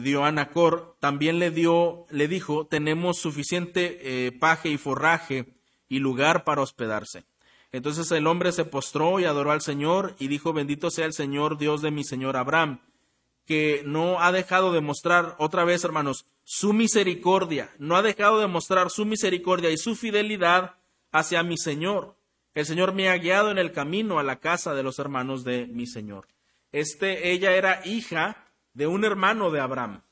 dio 0.00 0.24
a 0.24 0.32
Nacor, 0.32 0.96
también 1.00 1.38
le 1.38 1.50
dio, 1.50 2.06
le 2.10 2.28
dijo, 2.28 2.66
tenemos 2.66 3.18
suficiente 3.18 4.26
eh, 4.26 4.32
paje 4.32 4.68
y 4.68 4.76
forraje 4.76 5.54
y 5.88 5.98
lugar 5.98 6.44
para 6.44 6.60
hospedarse. 6.60 7.24
Entonces 7.72 8.10
el 8.12 8.26
hombre 8.26 8.52
se 8.52 8.66
postró 8.66 9.18
y 9.18 9.24
adoró 9.24 9.50
al 9.50 9.62
Señor 9.62 10.14
y 10.18 10.28
dijo, 10.28 10.52
bendito 10.52 10.90
sea 10.90 11.06
el 11.06 11.14
Señor 11.14 11.56
Dios 11.56 11.80
de 11.80 11.90
mi 11.90 12.04
Señor 12.04 12.36
Abraham, 12.36 12.80
que 13.46 13.82
no 13.86 14.20
ha 14.20 14.30
dejado 14.30 14.72
de 14.72 14.82
mostrar, 14.82 15.34
otra 15.38 15.64
vez 15.64 15.82
hermanos, 15.82 16.26
su 16.44 16.74
misericordia, 16.74 17.70
no 17.78 17.96
ha 17.96 18.02
dejado 18.02 18.38
de 18.40 18.46
mostrar 18.46 18.90
su 18.90 19.06
misericordia 19.06 19.70
y 19.70 19.78
su 19.78 19.96
fidelidad 19.96 20.76
hacia 21.10 21.42
mi 21.42 21.56
Señor. 21.56 22.16
El 22.54 22.66
Señor 22.66 22.92
me 22.92 23.08
ha 23.08 23.16
guiado 23.16 23.50
en 23.50 23.58
el 23.58 23.72
camino 23.72 24.18
a 24.18 24.22
la 24.22 24.38
casa 24.38 24.74
de 24.74 24.82
los 24.82 24.98
hermanos 24.98 25.42
de 25.42 25.66
mi 25.66 25.86
Señor. 25.86 26.28
Este, 26.72 27.32
ella 27.32 27.52
era 27.52 27.80
hija 27.86 28.48
de 28.74 28.86
un 28.86 29.04
hermano 29.04 29.50
de 29.50 29.60
Abraham. 29.60 30.02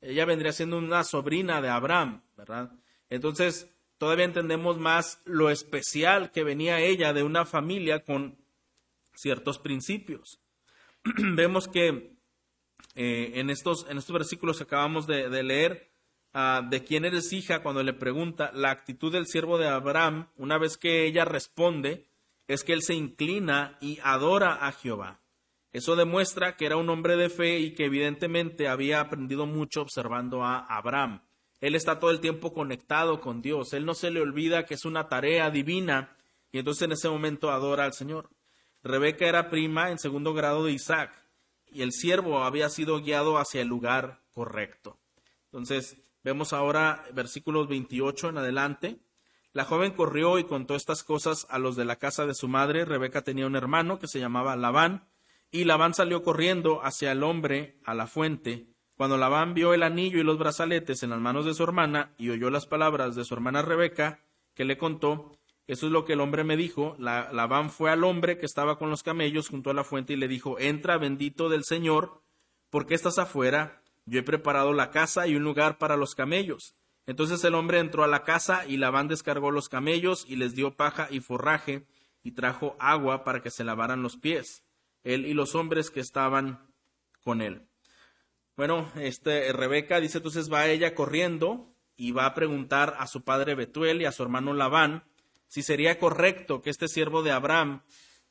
Ella 0.00 0.24
vendría 0.24 0.52
siendo 0.52 0.78
una 0.78 1.02
sobrina 1.04 1.60
de 1.60 1.68
Abraham, 1.68 2.22
¿verdad? 2.36 2.72
Entonces, 3.10 3.68
todavía 4.02 4.24
entendemos 4.24 4.78
más 4.78 5.20
lo 5.26 5.48
especial 5.48 6.32
que 6.32 6.42
venía 6.42 6.80
ella 6.80 7.12
de 7.12 7.22
una 7.22 7.44
familia 7.44 8.02
con 8.02 8.36
ciertos 9.14 9.60
principios. 9.60 10.40
Vemos 11.04 11.68
que 11.68 12.16
eh, 12.96 13.32
en, 13.36 13.48
estos, 13.48 13.86
en 13.88 13.98
estos 13.98 14.12
versículos 14.12 14.56
que 14.56 14.64
acabamos 14.64 15.06
de, 15.06 15.28
leer, 15.44 15.92
ah, 16.32 16.66
de 16.68 16.82
quién 16.82 17.04
eres 17.04 17.32
hija, 17.32 17.62
cuando 17.62 17.84
le 17.84 17.92
pregunta, 17.92 18.50
la 18.52 18.72
actitud 18.72 19.12
del 19.12 19.26
siervo 19.26 19.56
de 19.56 19.68
Abraham, 19.68 20.26
una 20.36 20.58
vez 20.58 20.76
que 20.76 21.06
ella 21.06 21.24
responde, 21.24 22.08
es 22.48 22.64
que 22.64 22.72
él 22.72 22.82
se 22.82 22.94
inclina 22.94 23.78
y 23.80 24.00
adora 24.02 24.66
a 24.66 24.72
Jehová. 24.72 25.20
Eso 25.72 25.94
demuestra 25.94 26.56
que 26.56 26.66
era 26.66 26.76
un 26.76 26.90
hombre 26.90 27.14
de 27.14 27.30
fe 27.30 27.60
y 27.60 27.74
que 27.74 27.84
evidentemente 27.84 28.66
había 28.66 29.00
aprendido 29.00 29.46
mucho 29.46 29.80
observando 29.80 30.42
a 30.42 30.58
Abraham. 30.58 31.22
Él 31.62 31.76
está 31.76 32.00
todo 32.00 32.10
el 32.10 32.20
tiempo 32.20 32.52
conectado 32.52 33.20
con 33.20 33.40
Dios. 33.40 33.72
Él 33.72 33.86
no 33.86 33.94
se 33.94 34.10
le 34.10 34.20
olvida 34.20 34.66
que 34.66 34.74
es 34.74 34.84
una 34.84 35.08
tarea 35.08 35.48
divina 35.48 36.16
y 36.50 36.58
entonces 36.58 36.82
en 36.82 36.92
ese 36.92 37.08
momento 37.08 37.52
adora 37.52 37.84
al 37.84 37.92
Señor. 37.92 38.30
Rebeca 38.82 39.26
era 39.26 39.48
prima 39.48 39.92
en 39.92 39.98
segundo 40.00 40.34
grado 40.34 40.64
de 40.64 40.72
Isaac 40.72 41.14
y 41.70 41.82
el 41.82 41.92
siervo 41.92 42.42
había 42.42 42.68
sido 42.68 43.00
guiado 43.00 43.38
hacia 43.38 43.62
el 43.62 43.68
lugar 43.68 44.24
correcto. 44.32 44.98
Entonces 45.52 45.98
vemos 46.24 46.52
ahora 46.52 47.04
versículos 47.14 47.68
28 47.68 48.30
en 48.30 48.38
adelante. 48.38 48.98
La 49.52 49.64
joven 49.64 49.92
corrió 49.92 50.40
y 50.40 50.44
contó 50.44 50.74
estas 50.74 51.04
cosas 51.04 51.46
a 51.48 51.60
los 51.60 51.76
de 51.76 51.84
la 51.84 51.94
casa 51.94 52.26
de 52.26 52.34
su 52.34 52.48
madre. 52.48 52.84
Rebeca 52.84 53.22
tenía 53.22 53.46
un 53.46 53.54
hermano 53.54 54.00
que 54.00 54.08
se 54.08 54.18
llamaba 54.18 54.56
Labán 54.56 55.08
y 55.52 55.62
Labán 55.62 55.94
salió 55.94 56.24
corriendo 56.24 56.84
hacia 56.84 57.12
el 57.12 57.22
hombre 57.22 57.78
a 57.84 57.94
la 57.94 58.08
fuente 58.08 58.71
cuando 59.02 59.18
Labán 59.18 59.52
vio 59.52 59.74
el 59.74 59.82
anillo 59.82 60.20
y 60.20 60.22
los 60.22 60.38
brazaletes 60.38 61.02
en 61.02 61.10
las 61.10 61.18
manos 61.18 61.44
de 61.44 61.54
su 61.54 61.64
hermana 61.64 62.12
y 62.18 62.30
oyó 62.30 62.50
las 62.50 62.68
palabras 62.68 63.16
de 63.16 63.24
su 63.24 63.34
hermana 63.34 63.60
Rebeca, 63.60 64.20
que 64.54 64.64
le 64.64 64.78
contó, 64.78 65.36
eso 65.66 65.86
es 65.86 65.92
lo 65.92 66.04
que 66.04 66.12
el 66.12 66.20
hombre 66.20 66.44
me 66.44 66.56
dijo, 66.56 66.94
Labán 67.00 67.70
fue 67.70 67.90
al 67.90 68.04
hombre 68.04 68.38
que 68.38 68.46
estaba 68.46 68.78
con 68.78 68.90
los 68.90 69.02
camellos 69.02 69.48
junto 69.48 69.70
a 69.70 69.74
la 69.74 69.82
fuente 69.82 70.12
y 70.12 70.16
le 70.16 70.28
dijo, 70.28 70.56
entra 70.60 70.98
bendito 70.98 71.48
del 71.48 71.64
Señor, 71.64 72.22
porque 72.70 72.94
estás 72.94 73.18
afuera? 73.18 73.82
Yo 74.06 74.20
he 74.20 74.22
preparado 74.22 74.72
la 74.72 74.90
casa 74.90 75.26
y 75.26 75.34
un 75.34 75.42
lugar 75.42 75.78
para 75.78 75.96
los 75.96 76.14
camellos. 76.14 76.76
Entonces 77.04 77.42
el 77.42 77.56
hombre 77.56 77.80
entró 77.80 78.04
a 78.04 78.06
la 78.06 78.22
casa 78.22 78.64
y 78.68 78.76
Labán 78.76 79.08
descargó 79.08 79.50
los 79.50 79.68
camellos 79.68 80.24
y 80.28 80.36
les 80.36 80.54
dio 80.54 80.76
paja 80.76 81.08
y 81.10 81.18
forraje 81.18 81.88
y 82.22 82.36
trajo 82.36 82.76
agua 82.78 83.24
para 83.24 83.42
que 83.42 83.50
se 83.50 83.64
lavaran 83.64 84.00
los 84.00 84.16
pies, 84.16 84.62
él 85.02 85.26
y 85.26 85.34
los 85.34 85.56
hombres 85.56 85.90
que 85.90 85.98
estaban 85.98 86.72
con 87.24 87.42
él. 87.42 87.66
Bueno, 88.62 88.92
este, 88.94 89.52
Rebeca 89.52 89.98
dice 89.98 90.18
entonces 90.18 90.48
va 90.48 90.68
ella 90.68 90.94
corriendo 90.94 91.74
y 91.96 92.12
va 92.12 92.26
a 92.26 92.34
preguntar 92.34 92.94
a 92.96 93.08
su 93.08 93.24
padre 93.24 93.56
Betuel 93.56 94.00
y 94.00 94.04
a 94.04 94.12
su 94.12 94.22
hermano 94.22 94.54
Labán 94.54 95.02
si 95.48 95.64
sería 95.64 95.98
correcto 95.98 96.62
que 96.62 96.70
este 96.70 96.86
siervo 96.86 97.24
de 97.24 97.32
Abraham 97.32 97.82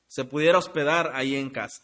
se 0.08 0.24
pudiera 0.24 0.58
hospedar 0.58 1.12
ahí 1.16 1.36
en 1.36 1.50
casa. 1.50 1.84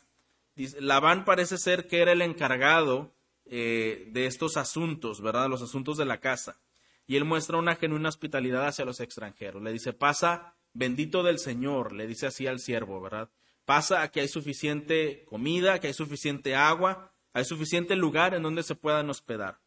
Labán 0.80 1.26
parece 1.26 1.58
ser 1.58 1.88
que 1.90 2.00
era 2.00 2.14
el 2.14 2.22
encargado 2.22 3.14
eh, 3.44 4.08
de 4.14 4.28
estos 4.28 4.56
asuntos, 4.56 5.20
¿verdad? 5.20 5.50
Los 5.50 5.62
asuntos 5.62 5.98
de 5.98 6.06
la 6.06 6.22
casa. 6.22 6.58
Y 7.06 7.18
él 7.18 7.26
muestra 7.26 7.58
una 7.58 7.76
genuina 7.76 8.08
hospitalidad 8.08 8.66
hacia 8.66 8.86
los 8.86 9.02
extranjeros. 9.02 9.62
Le 9.62 9.74
dice, 9.74 9.92
pasa, 9.92 10.56
bendito 10.72 11.22
del 11.22 11.40
Señor, 11.40 11.92
le 11.92 12.08
dice 12.08 12.28
así 12.28 12.48
al 12.48 12.62
siervo, 12.62 13.02
¿verdad? 13.02 13.30
Pasa, 13.66 14.10
que 14.10 14.22
hay 14.22 14.30
suficiente 14.30 15.26
comida, 15.26 15.82
que 15.82 15.88
hay 15.88 15.94
suficiente 15.94 16.56
agua, 16.56 17.12
hay 17.38 17.46
suficiente 17.46 17.96
lugar 17.96 18.34
en 18.34 18.42
donde 18.42 18.64
se 18.64 18.74
puedan 18.74 19.12
hospedar. 19.12 19.60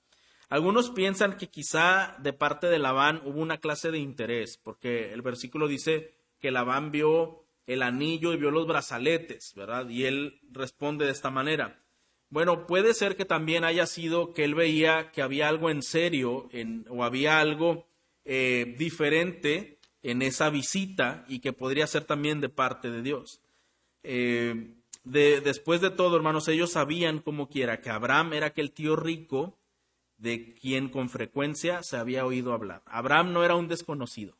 Algunos 0.48 0.90
piensan 0.90 1.36
que 1.36 1.50
quizá 1.50 2.16
de 2.18 2.32
parte 2.32 2.66
de 2.66 2.80
Labán 2.80 3.22
hubo 3.24 3.40
una 3.40 3.58
clase 3.58 3.92
de 3.92 3.98
interés, 4.00 4.58
porque 4.58 5.12
el 5.12 5.22
versículo 5.22 5.68
dice 5.68 6.12
que 6.40 6.50
Labán 6.50 6.90
vio 6.90 7.44
el 7.68 7.82
anillo 7.82 8.32
y 8.32 8.38
vio 8.38 8.50
los 8.50 8.66
brazaletes, 8.66 9.52
¿verdad? 9.54 9.88
Y 9.88 10.06
él 10.06 10.40
responde 10.50 11.04
de 11.04 11.12
esta 11.12 11.30
manera. 11.30 11.80
Bueno, 12.28 12.66
puede 12.66 12.92
ser 12.92 13.14
que 13.16 13.24
también 13.24 13.62
haya 13.62 13.86
sido 13.86 14.32
que 14.34 14.42
él 14.42 14.56
veía 14.56 15.12
que 15.12 15.22
había 15.22 15.48
algo 15.48 15.70
en 15.70 15.84
serio 15.84 16.48
o 16.88 17.04
había 17.04 17.38
algo 17.38 17.86
eh, 18.24 18.74
diferente 18.78 19.78
en 20.02 20.22
esa 20.22 20.50
visita 20.50 21.24
y 21.28 21.38
que 21.38 21.52
podría 21.52 21.86
ser 21.86 22.02
también 22.02 22.40
de 22.40 22.48
parte 22.48 22.90
de 22.90 23.02
Dios. 23.02 23.40
Eh, 24.02 24.74
después 25.04 25.80
de 25.80 25.90
todo, 25.90 26.16
hermanos, 26.16 26.48
ellos 26.48 26.72
sabían 26.72 27.20
como 27.20 27.48
quiera 27.48 27.80
que 27.80 27.90
Abraham 27.90 28.34
era 28.34 28.46
aquel 28.46 28.72
tío 28.72 28.96
rico 28.96 29.58
de 30.18 30.54
quien 30.54 30.88
con 30.88 31.08
frecuencia 31.08 31.82
se 31.82 31.96
había 31.96 32.26
oído 32.26 32.52
hablar. 32.52 32.82
Abraham 32.86 33.32
no 33.32 33.44
era 33.44 33.54
un 33.54 33.68
desconocido, 33.68 34.36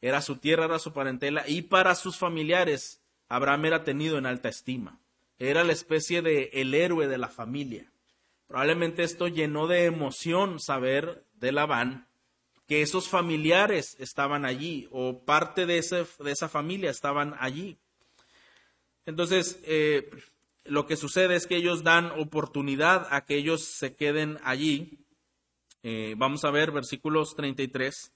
era 0.00 0.20
su 0.20 0.36
tierra, 0.36 0.66
era 0.66 0.78
su 0.78 0.92
parentela 0.92 1.48
y 1.48 1.62
para 1.62 1.94
sus 1.94 2.18
familiares 2.18 3.00
Abraham 3.28 3.66
era 3.66 3.84
tenido 3.84 4.18
en 4.18 4.26
alta 4.26 4.48
estima. 4.48 5.00
Era 5.38 5.64
la 5.64 5.72
especie 5.72 6.20
de 6.22 6.50
el 6.52 6.74
héroe 6.74 7.06
de 7.06 7.18
la 7.18 7.28
familia. 7.28 7.92
Probablemente 8.46 9.02
esto 9.02 9.28
llenó 9.28 9.66
de 9.66 9.84
emoción 9.84 10.58
saber 10.58 11.24
de 11.34 11.52
Labán 11.52 12.08
que 12.66 12.82
esos 12.82 13.08
familiares 13.08 13.96
estaban 13.98 14.44
allí 14.44 14.88
o 14.90 15.24
parte 15.24 15.64
de, 15.64 15.74
de 15.74 16.30
esa 16.30 16.48
familia 16.48 16.90
estaban 16.90 17.34
allí. 17.38 17.78
Entonces, 19.08 19.58
eh, 19.64 20.10
lo 20.64 20.84
que 20.84 20.98
sucede 20.98 21.34
es 21.34 21.46
que 21.46 21.56
ellos 21.56 21.82
dan 21.82 22.10
oportunidad 22.20 23.08
a 23.10 23.24
que 23.24 23.36
ellos 23.36 23.64
se 23.64 23.96
queden 23.96 24.36
allí. 24.44 24.98
Eh, 25.82 26.14
vamos 26.18 26.44
a 26.44 26.50
ver 26.50 26.72
versículos 26.72 27.34
33. 27.34 28.12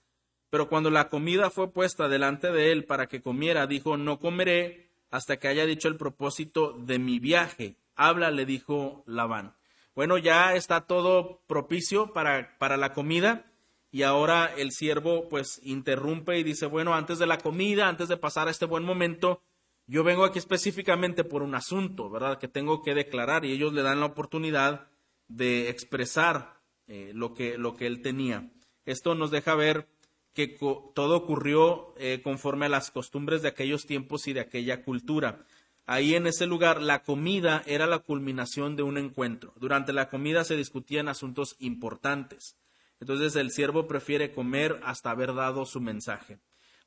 Pero 0.50 0.68
cuando 0.68 0.90
la 0.90 1.08
comida 1.08 1.48
fue 1.48 1.72
puesta 1.72 2.10
delante 2.10 2.52
de 2.52 2.72
él 2.72 2.84
para 2.84 3.06
que 3.06 3.22
comiera, 3.22 3.66
dijo, 3.66 3.96
no 3.96 4.18
comeré 4.18 4.90
hasta 5.10 5.38
que 5.38 5.48
haya 5.48 5.64
dicho 5.64 5.88
el 5.88 5.96
propósito 5.96 6.74
de 6.78 6.98
mi 6.98 7.18
viaje. 7.18 7.76
Habla, 7.96 8.30
le 8.30 8.44
dijo 8.44 9.02
Labán. 9.06 9.56
Bueno, 9.94 10.18
ya 10.18 10.54
está 10.54 10.82
todo 10.82 11.40
propicio 11.46 12.12
para, 12.12 12.58
para 12.58 12.76
la 12.76 12.92
comida 12.92 13.50
y 13.90 14.02
ahora 14.02 14.52
el 14.54 14.72
siervo 14.72 15.30
pues 15.30 15.58
interrumpe 15.62 16.38
y 16.38 16.42
dice, 16.42 16.66
bueno, 16.66 16.92
antes 16.94 17.18
de 17.18 17.26
la 17.26 17.38
comida, 17.38 17.88
antes 17.88 18.08
de 18.08 18.18
pasar 18.18 18.48
este 18.48 18.66
buen 18.66 18.84
momento, 18.84 19.40
yo 19.92 20.02
vengo 20.04 20.24
aquí 20.24 20.38
específicamente 20.38 21.22
por 21.22 21.42
un 21.42 21.54
asunto, 21.54 22.08
¿verdad? 22.08 22.38
Que 22.38 22.48
tengo 22.48 22.82
que 22.82 22.94
declarar 22.94 23.44
y 23.44 23.52
ellos 23.52 23.74
le 23.74 23.82
dan 23.82 24.00
la 24.00 24.06
oportunidad 24.06 24.88
de 25.28 25.68
expresar 25.68 26.62
eh, 26.86 27.12
lo, 27.14 27.34
que, 27.34 27.58
lo 27.58 27.76
que 27.76 27.86
él 27.86 28.00
tenía. 28.00 28.50
Esto 28.86 29.14
nos 29.14 29.30
deja 29.30 29.54
ver 29.54 29.86
que 30.32 30.48
todo 30.94 31.14
ocurrió 31.14 31.92
eh, 31.98 32.22
conforme 32.24 32.64
a 32.64 32.70
las 32.70 32.90
costumbres 32.90 33.42
de 33.42 33.48
aquellos 33.48 33.84
tiempos 33.84 34.26
y 34.28 34.32
de 34.32 34.40
aquella 34.40 34.82
cultura. 34.82 35.44
Ahí 35.84 36.14
en 36.14 36.26
ese 36.26 36.46
lugar 36.46 36.80
la 36.80 37.02
comida 37.02 37.62
era 37.66 37.86
la 37.86 37.98
culminación 37.98 38.76
de 38.76 38.84
un 38.84 38.96
encuentro. 38.96 39.52
Durante 39.56 39.92
la 39.92 40.08
comida 40.08 40.44
se 40.44 40.56
discutían 40.56 41.08
asuntos 41.08 41.54
importantes. 41.58 42.56
Entonces 42.98 43.36
el 43.36 43.50
siervo 43.50 43.86
prefiere 43.86 44.32
comer 44.32 44.80
hasta 44.84 45.10
haber 45.10 45.34
dado 45.34 45.66
su 45.66 45.82
mensaje. 45.82 46.38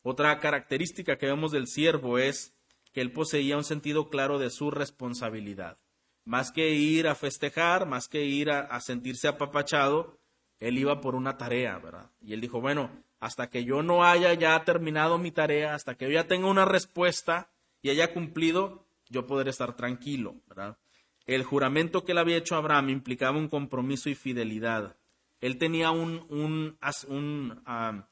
Otra 0.02 0.40
característica 0.40 1.20
que 1.20 1.28
vemos 1.28 1.52
del 1.52 1.68
siervo 1.68 2.18
es 2.18 2.55
que 2.96 3.02
él 3.02 3.12
poseía 3.12 3.58
un 3.58 3.66
sentido 3.66 4.10
claro 4.10 4.40
de 4.40 4.50
su 4.50 4.72
responsabilidad. 4.72 5.78
Más 6.24 6.54
que 6.54 6.70
ir 6.70 7.10
a 7.10 7.16
festejar, 7.16 7.86
más 7.86 8.08
que 8.08 8.24
ir 8.24 8.50
a, 8.50 8.80
sentirse 8.80 9.28
apapachado, 9.28 10.18
él 10.62 10.78
iba 10.78 11.02
por 11.02 11.14
una 11.14 11.36
tarea, 11.36 11.78
¿verdad? 11.78 12.10
Y 12.22 12.32
él 12.32 12.40
dijo, 12.40 12.62
bueno, 12.62 12.90
hasta 13.20 13.50
que 13.50 13.66
yo 13.66 13.84
no 13.84 14.06
haya 14.06 14.34
ya 14.36 14.64
terminado 14.64 15.18
mi 15.18 15.32
tarea, 15.32 15.76
hasta 15.76 15.96
que 15.96 16.06
yo 16.06 16.12
ya 16.12 16.28
tenga 16.28 16.48
una 16.48 16.64
respuesta 16.64 17.50
y 17.82 17.90
haya 17.90 18.14
cumplido, 18.14 18.88
yo 19.10 19.28
podré 19.28 19.50
estar 19.50 19.76
tranquilo, 19.76 20.36
¿verdad? 20.48 20.78
El 21.26 21.44
juramento 21.44 22.06
que 22.06 22.14
él 22.14 22.18
había 22.18 22.38
hecho 22.38 22.56
a 22.56 22.60
Abraham 22.60 22.92
implicaba 22.92 23.38
un 23.38 23.50
compromiso 23.50 24.10
y 24.10 24.16
fidelidad. 24.16 24.96
él 25.42 25.58
tenía 25.58 25.92
un, 25.92 26.26
un, 26.30 26.78
un, 27.10 27.62
ah, 27.66 28.08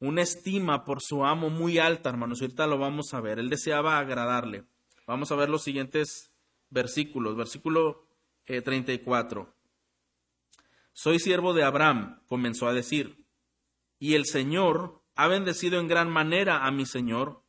una 0.00 0.22
estima 0.22 0.84
por 0.84 1.02
su 1.02 1.24
amo 1.24 1.50
muy 1.50 1.78
alta, 1.78 2.08
hermanos. 2.08 2.40
Ahorita 2.40 2.66
lo 2.66 2.78
vamos 2.78 3.14
a 3.14 3.20
ver. 3.20 3.38
Él 3.38 3.50
deseaba 3.50 3.98
agradarle. 3.98 4.64
Vamos 5.06 5.30
a 5.30 5.36
ver 5.36 5.48
los 5.48 5.62
siguientes 5.62 6.32
versículos. 6.70 7.36
Versículo 7.36 8.06
34. 8.46 9.42
Eh, 9.42 9.46
Soy 10.92 11.18
siervo 11.18 11.54
de 11.54 11.62
Abraham, 11.62 12.20
comenzó 12.26 12.66
a 12.66 12.72
decir, 12.72 13.24
y 13.98 14.14
el 14.14 14.26
Señor 14.26 15.00
ha 15.14 15.28
bendecido 15.28 15.78
en 15.78 15.86
gran 15.86 16.10
manera 16.10 16.66
a 16.66 16.70
mi 16.70 16.86
Señor, 16.86 17.42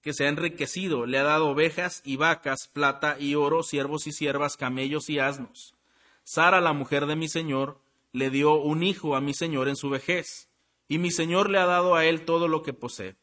que 0.00 0.14
se 0.14 0.24
ha 0.24 0.28
enriquecido, 0.28 1.06
le 1.06 1.18
ha 1.18 1.22
dado 1.22 1.48
ovejas 1.48 2.02
y 2.04 2.16
vacas, 2.16 2.68
plata 2.72 3.16
y 3.18 3.34
oro, 3.34 3.62
siervos 3.62 4.06
y 4.06 4.12
siervas, 4.12 4.56
camellos 4.56 5.10
y 5.10 5.18
asnos. 5.18 5.74
Sara, 6.24 6.60
la 6.60 6.72
mujer 6.72 7.06
de 7.06 7.16
mi 7.16 7.28
Señor, 7.28 7.80
le 8.12 8.30
dio 8.30 8.54
un 8.54 8.82
hijo 8.82 9.16
a 9.16 9.20
mi 9.20 9.34
Señor 9.34 9.68
en 9.68 9.76
su 9.76 9.90
vejez, 9.90 10.47
y 10.88 10.98
mi 10.98 11.10
Señor 11.10 11.50
le 11.50 11.58
ha 11.58 11.66
dado 11.66 11.94
a 11.94 12.06
él 12.06 12.24
todo 12.24 12.48
lo 12.48 12.62
que 12.62 12.72
posee. 12.72 13.16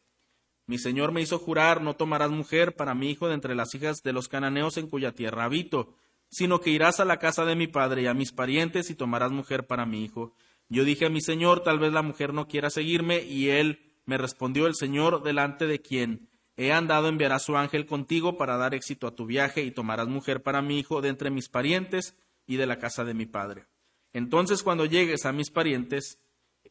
Mi 0.67 0.77
Señor 0.77 1.11
me 1.11 1.21
hizo 1.21 1.37
jurar, 1.37 1.81
no 1.81 1.95
tomarás 1.95 2.31
mujer 2.31 2.75
para 2.75 2.95
mi 2.95 3.09
hijo 3.09 3.27
de 3.27 3.33
entre 3.33 3.55
las 3.55 3.73
hijas 3.75 4.01
de 4.03 4.13
los 4.13 4.27
cananeos 4.27 4.77
en 4.77 4.87
cuya 4.87 5.11
tierra 5.11 5.43
habito, 5.43 5.93
sino 6.29 6.59
que 6.59 6.71
irás 6.71 6.99
a 6.99 7.05
la 7.05 7.17
casa 7.17 7.45
de 7.45 7.55
mi 7.55 7.67
padre 7.67 8.03
y 8.03 8.07
a 8.07 8.13
mis 8.13 8.31
parientes 8.31 8.89
y 8.89 8.95
tomarás 8.95 9.31
mujer 9.31 9.67
para 9.67 9.85
mi 9.85 10.03
hijo. 10.03 10.33
Yo 10.69 10.83
dije 10.83 11.05
a 11.05 11.09
mi 11.09 11.21
Señor, 11.21 11.61
tal 11.61 11.79
vez 11.79 11.93
la 11.93 12.01
mujer 12.01 12.33
no 12.33 12.47
quiera 12.47 12.69
seguirme, 12.69 13.21
y 13.21 13.49
él 13.49 13.93
me 14.05 14.17
respondió 14.17 14.65
el 14.67 14.75
Señor, 14.75 15.23
delante 15.23 15.67
de 15.67 15.81
quien 15.81 16.29
he 16.57 16.71
andado 16.71 17.09
enviará 17.09 17.39
su 17.39 17.57
ángel 17.57 17.85
contigo 17.85 18.37
para 18.37 18.57
dar 18.57 18.73
éxito 18.73 19.07
a 19.07 19.15
tu 19.15 19.25
viaje 19.25 19.63
y 19.63 19.71
tomarás 19.71 20.07
mujer 20.07 20.41
para 20.41 20.61
mi 20.61 20.79
hijo 20.79 21.01
de 21.01 21.09
entre 21.09 21.29
mis 21.29 21.49
parientes 21.49 22.15
y 22.47 22.55
de 22.55 22.65
la 22.65 22.79
casa 22.79 23.03
de 23.03 23.13
mi 23.13 23.25
padre. 23.25 23.65
Entonces 24.13 24.63
cuando 24.63 24.85
llegues 24.85 25.25
a 25.25 25.33
mis 25.33 25.51
parientes, 25.51 26.19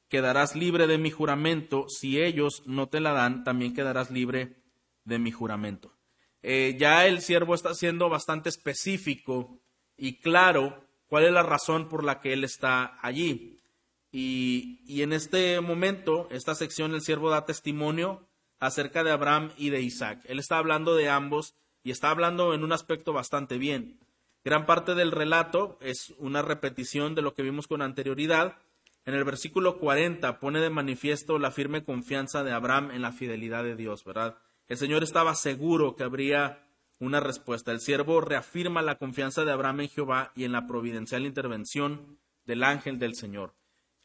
quedarás 0.09 0.55
libre 0.57 0.87
de 0.87 0.99
mi 0.99 1.11
juramento. 1.11 1.87
Si 1.89 2.21
ellos 2.21 2.63
no 2.67 2.89
te 2.89 3.01
la 3.01 3.13
dan, 3.13 3.45
también 3.45 3.75
quedarás 3.75 4.11
libre 4.11 4.57
de 5.05 5.19
mi 5.19 5.31
juramento. 5.31 5.93
Eh, 6.43 6.77
ya 6.79 7.07
el 7.07 7.21
siervo 7.21 7.55
está 7.55 7.75
siendo 7.75 8.09
bastante 8.09 8.49
específico 8.49 9.61
y 9.97 10.21
claro 10.21 10.85
cuál 11.07 11.25
es 11.25 11.33
la 11.33 11.43
razón 11.43 11.89
por 11.89 12.05
la 12.05 12.21
que 12.21 12.33
él 12.33 12.45
está 12.45 12.99
allí. 13.03 13.61
Y, 14.13 14.81
y 14.87 15.03
en 15.03 15.13
este 15.13 15.61
momento, 15.61 16.29
esta 16.31 16.55
sección, 16.55 16.95
el 16.95 17.01
siervo 17.01 17.31
da 17.31 17.47
testimonio 17.47 18.29
acerca 18.61 19.03
de 19.05 19.11
Abraham 19.11 19.53
y 19.57 19.71
de 19.71 19.81
Isaac. 19.81 20.21
Él 20.27 20.39
está 20.39 20.59
hablando 20.59 20.95
de 20.95 21.09
ambos 21.09 21.55
y 21.83 21.91
está 21.91 22.11
hablando 22.11 22.55
en 22.55 22.65
un 22.65 22.73
aspecto 22.73 23.13
bastante 23.13 23.59
bien. 23.59 23.99
Gran 24.45 24.67
parte 24.67 24.95
del 24.95 25.11
relato 25.11 25.79
es 25.81 26.15
una 26.19 26.43
repetición 26.43 27.15
de 27.15 27.23
lo 27.23 27.35
que 27.35 27.43
vimos 27.43 27.67
con 27.67 27.81
anterioridad. 27.83 28.59
En 29.07 29.15
el 29.15 29.25
versículo 29.25 29.79
40 29.79 30.41
pone 30.41 30.61
de 30.61 30.71
manifiesto 30.71 31.39
la 31.39 31.51
firme 31.51 31.85
confianza 31.85 32.43
de 32.43 32.53
Abraham 32.53 32.91
en 32.91 33.03
la 33.03 33.13
fidelidad 33.13 33.63
de 33.63 33.77
Dios, 33.77 34.05
¿verdad? 34.05 34.39
El 34.67 34.79
Señor 34.79 35.03
estaba 35.03 35.35
seguro 35.35 35.95
que 35.95 36.05
habría 36.05 36.67
una 36.99 37.21
respuesta. 37.21 37.71
El 37.71 37.81
siervo 37.81 38.21
reafirma 38.21 38.81
la 38.81 38.97
confianza 38.97 39.45
de 39.45 39.53
Abraham 39.53 39.83
en 39.83 39.89
Jehová 39.89 40.33
y 40.35 40.45
en 40.45 40.53
la 40.53 40.67
providencial 40.67 41.27
intervención 41.27 42.19
del 42.47 42.63
ángel 42.63 42.99
del 42.99 43.15
Señor. 43.15 43.55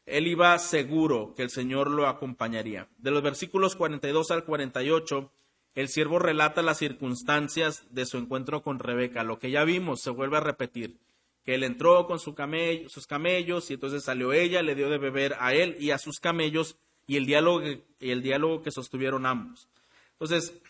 Él 0.04 0.26
iba 0.26 0.58
seguro 0.58 1.34
que 1.34 1.44
el 1.44 1.50
Señor 1.50 1.90
lo 1.90 2.06
acompañaría. 2.06 2.88
De 2.98 3.10
los 3.10 3.22
versículos 3.22 3.76
42 3.76 4.30
al 4.30 4.44
48 4.44 5.30
el 5.74 5.88
siervo 5.88 6.18
relata 6.18 6.62
las 6.62 6.78
circunstancias 6.78 7.86
de 7.90 8.04
su 8.04 8.18
encuentro 8.18 8.62
con 8.62 8.80
Rebeca. 8.80 9.22
Lo 9.22 9.38
que 9.38 9.50
ya 9.50 9.64
vimos 9.64 10.02
se 10.02 10.10
vuelve 10.10 10.36
a 10.36 10.40
repetir. 10.40 10.98
Que 11.44 11.54
él 11.54 11.64
entró 11.64 12.06
con 12.06 12.18
sus 12.18 12.34
camellos 12.34 13.70
y 13.70 13.74
entonces 13.74 14.04
salió 14.04 14.32
ella, 14.32 14.62
le 14.62 14.74
dio 14.74 14.90
de 14.90 14.98
beber 14.98 15.36
a 15.38 15.54
él 15.54 15.76
y 15.80 15.90
a 15.90 15.98
sus 15.98 16.20
camellos 16.20 16.76
y 17.06 17.16
el 17.16 17.26
diálogo, 17.26 17.62
y 17.66 18.10
el 18.10 18.22
diálogo 18.22 18.62
que 18.62 18.70
sostuvieron 18.70 19.26
ambos. 19.26 19.68
Entonces, 20.12 20.60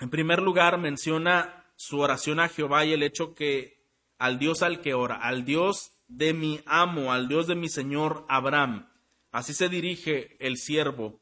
en 0.00 0.10
primer 0.10 0.40
lugar 0.40 0.78
menciona 0.78 1.66
su 1.76 2.00
oración 2.00 2.40
a 2.40 2.48
Jehová 2.48 2.84
y 2.84 2.92
el 2.92 3.02
hecho 3.02 3.34
que 3.34 3.84
al 4.18 4.38
Dios 4.38 4.62
al 4.62 4.80
que 4.80 4.94
ora, 4.94 5.16
al 5.16 5.44
Dios 5.44 5.92
de 6.08 6.32
mi 6.32 6.60
amo, 6.66 7.12
al 7.12 7.28
Dios 7.28 7.46
de 7.46 7.54
mi 7.54 7.68
Señor 7.68 8.24
Abraham. 8.28 8.88
Así 9.32 9.52
se 9.52 9.68
dirige 9.68 10.36
el 10.38 10.56
siervo 10.56 11.20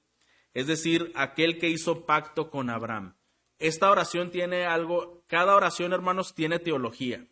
es 0.55 0.66
decir, 0.66 1.12
aquel 1.14 1.59
que 1.59 1.68
hizo 1.68 2.05
pacto 2.05 2.51
con 2.51 2.70
Abraham. 2.70 3.16
Esta 3.59 3.90
oración 3.90 4.31
tiene 4.31 4.66
algo, 4.66 5.25
cada 5.27 5.55
oración, 5.55 5.92
hermanos, 5.92 6.35
tiene 6.35 6.59
teología. 6.59 7.27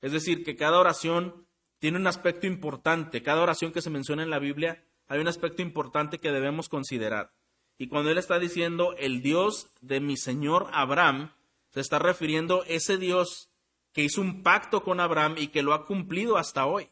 Es 0.00 0.12
decir, 0.12 0.44
que 0.44 0.56
cada 0.56 0.78
oración 0.78 1.46
tiene 1.78 1.98
un 1.98 2.06
aspecto 2.06 2.46
importante, 2.46 3.22
cada 3.22 3.42
oración 3.42 3.72
que 3.72 3.82
se 3.82 3.90
menciona 3.90 4.22
en 4.22 4.30
la 4.30 4.38
Biblia, 4.38 4.84
hay 5.08 5.20
un 5.20 5.28
aspecto 5.28 5.62
importante 5.62 6.18
que 6.18 6.30
debemos 6.30 6.68
considerar. 6.68 7.32
Y 7.78 7.88
cuando 7.88 8.10
él 8.10 8.18
está 8.18 8.38
diciendo 8.38 8.94
el 8.98 9.22
Dios 9.22 9.70
de 9.80 10.00
mi 10.00 10.16
Señor 10.16 10.68
Abraham, 10.72 11.32
se 11.70 11.80
está 11.80 11.98
refiriendo 11.98 12.62
a 12.62 12.66
ese 12.66 12.98
Dios 12.98 13.50
que 13.92 14.02
hizo 14.04 14.20
un 14.20 14.42
pacto 14.42 14.82
con 14.82 15.00
Abraham 15.00 15.36
y 15.38 15.48
que 15.48 15.62
lo 15.62 15.72
ha 15.74 15.86
cumplido 15.86 16.36
hasta 16.36 16.66
hoy. 16.66 16.90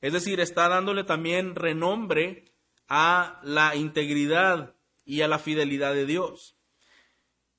Es 0.00 0.12
decir, 0.12 0.40
está 0.40 0.68
dándole 0.68 1.04
también 1.04 1.54
renombre 1.54 2.44
a 2.88 3.40
la 3.42 3.76
integridad 3.76 4.74
y 5.04 5.22
a 5.22 5.28
la 5.28 5.38
fidelidad 5.38 5.94
de 5.94 6.06
Dios. 6.06 6.53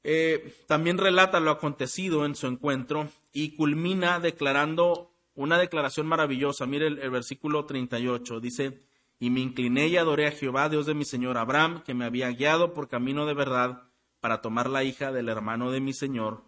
Eh, 0.08 0.54
también 0.68 1.00
relata 1.00 1.40
lo 1.40 1.50
acontecido 1.50 2.28
en 2.28 2.36
su 2.36 2.46
encuentro 2.46 3.10
y 3.34 3.56
culmina 3.56 4.20
declarando 4.20 5.12
una 5.34 5.58
declaración 5.58 6.06
maravillosa. 6.06 6.68
Mire 6.68 6.86
el, 6.86 7.10
versículo 7.10 7.66
38. 7.66 8.40
Dice, 8.40 8.84
y 9.18 9.32
me 9.32 9.40
incliné 9.40 9.88
y 9.88 9.98
adoré 9.98 10.28
a 10.28 10.32
Jehová, 10.32 10.70
Dios 10.70 10.86
de 10.86 10.94
mi 10.94 11.06
Señor 11.06 11.40
Abraham, 11.40 11.82
que 11.84 11.96
me 11.96 12.06
había 12.06 12.30
guiado 12.30 12.72
por 12.72 12.88
camino 12.88 13.26
de 13.26 13.34
verdad 13.34 13.90
para 14.20 14.42
tomar 14.42 14.70
la 14.70 14.84
hija 14.84 15.12
del 15.12 15.28
hermano 15.28 15.72
de 15.72 15.82
mi 15.82 15.92
Señor 15.92 16.44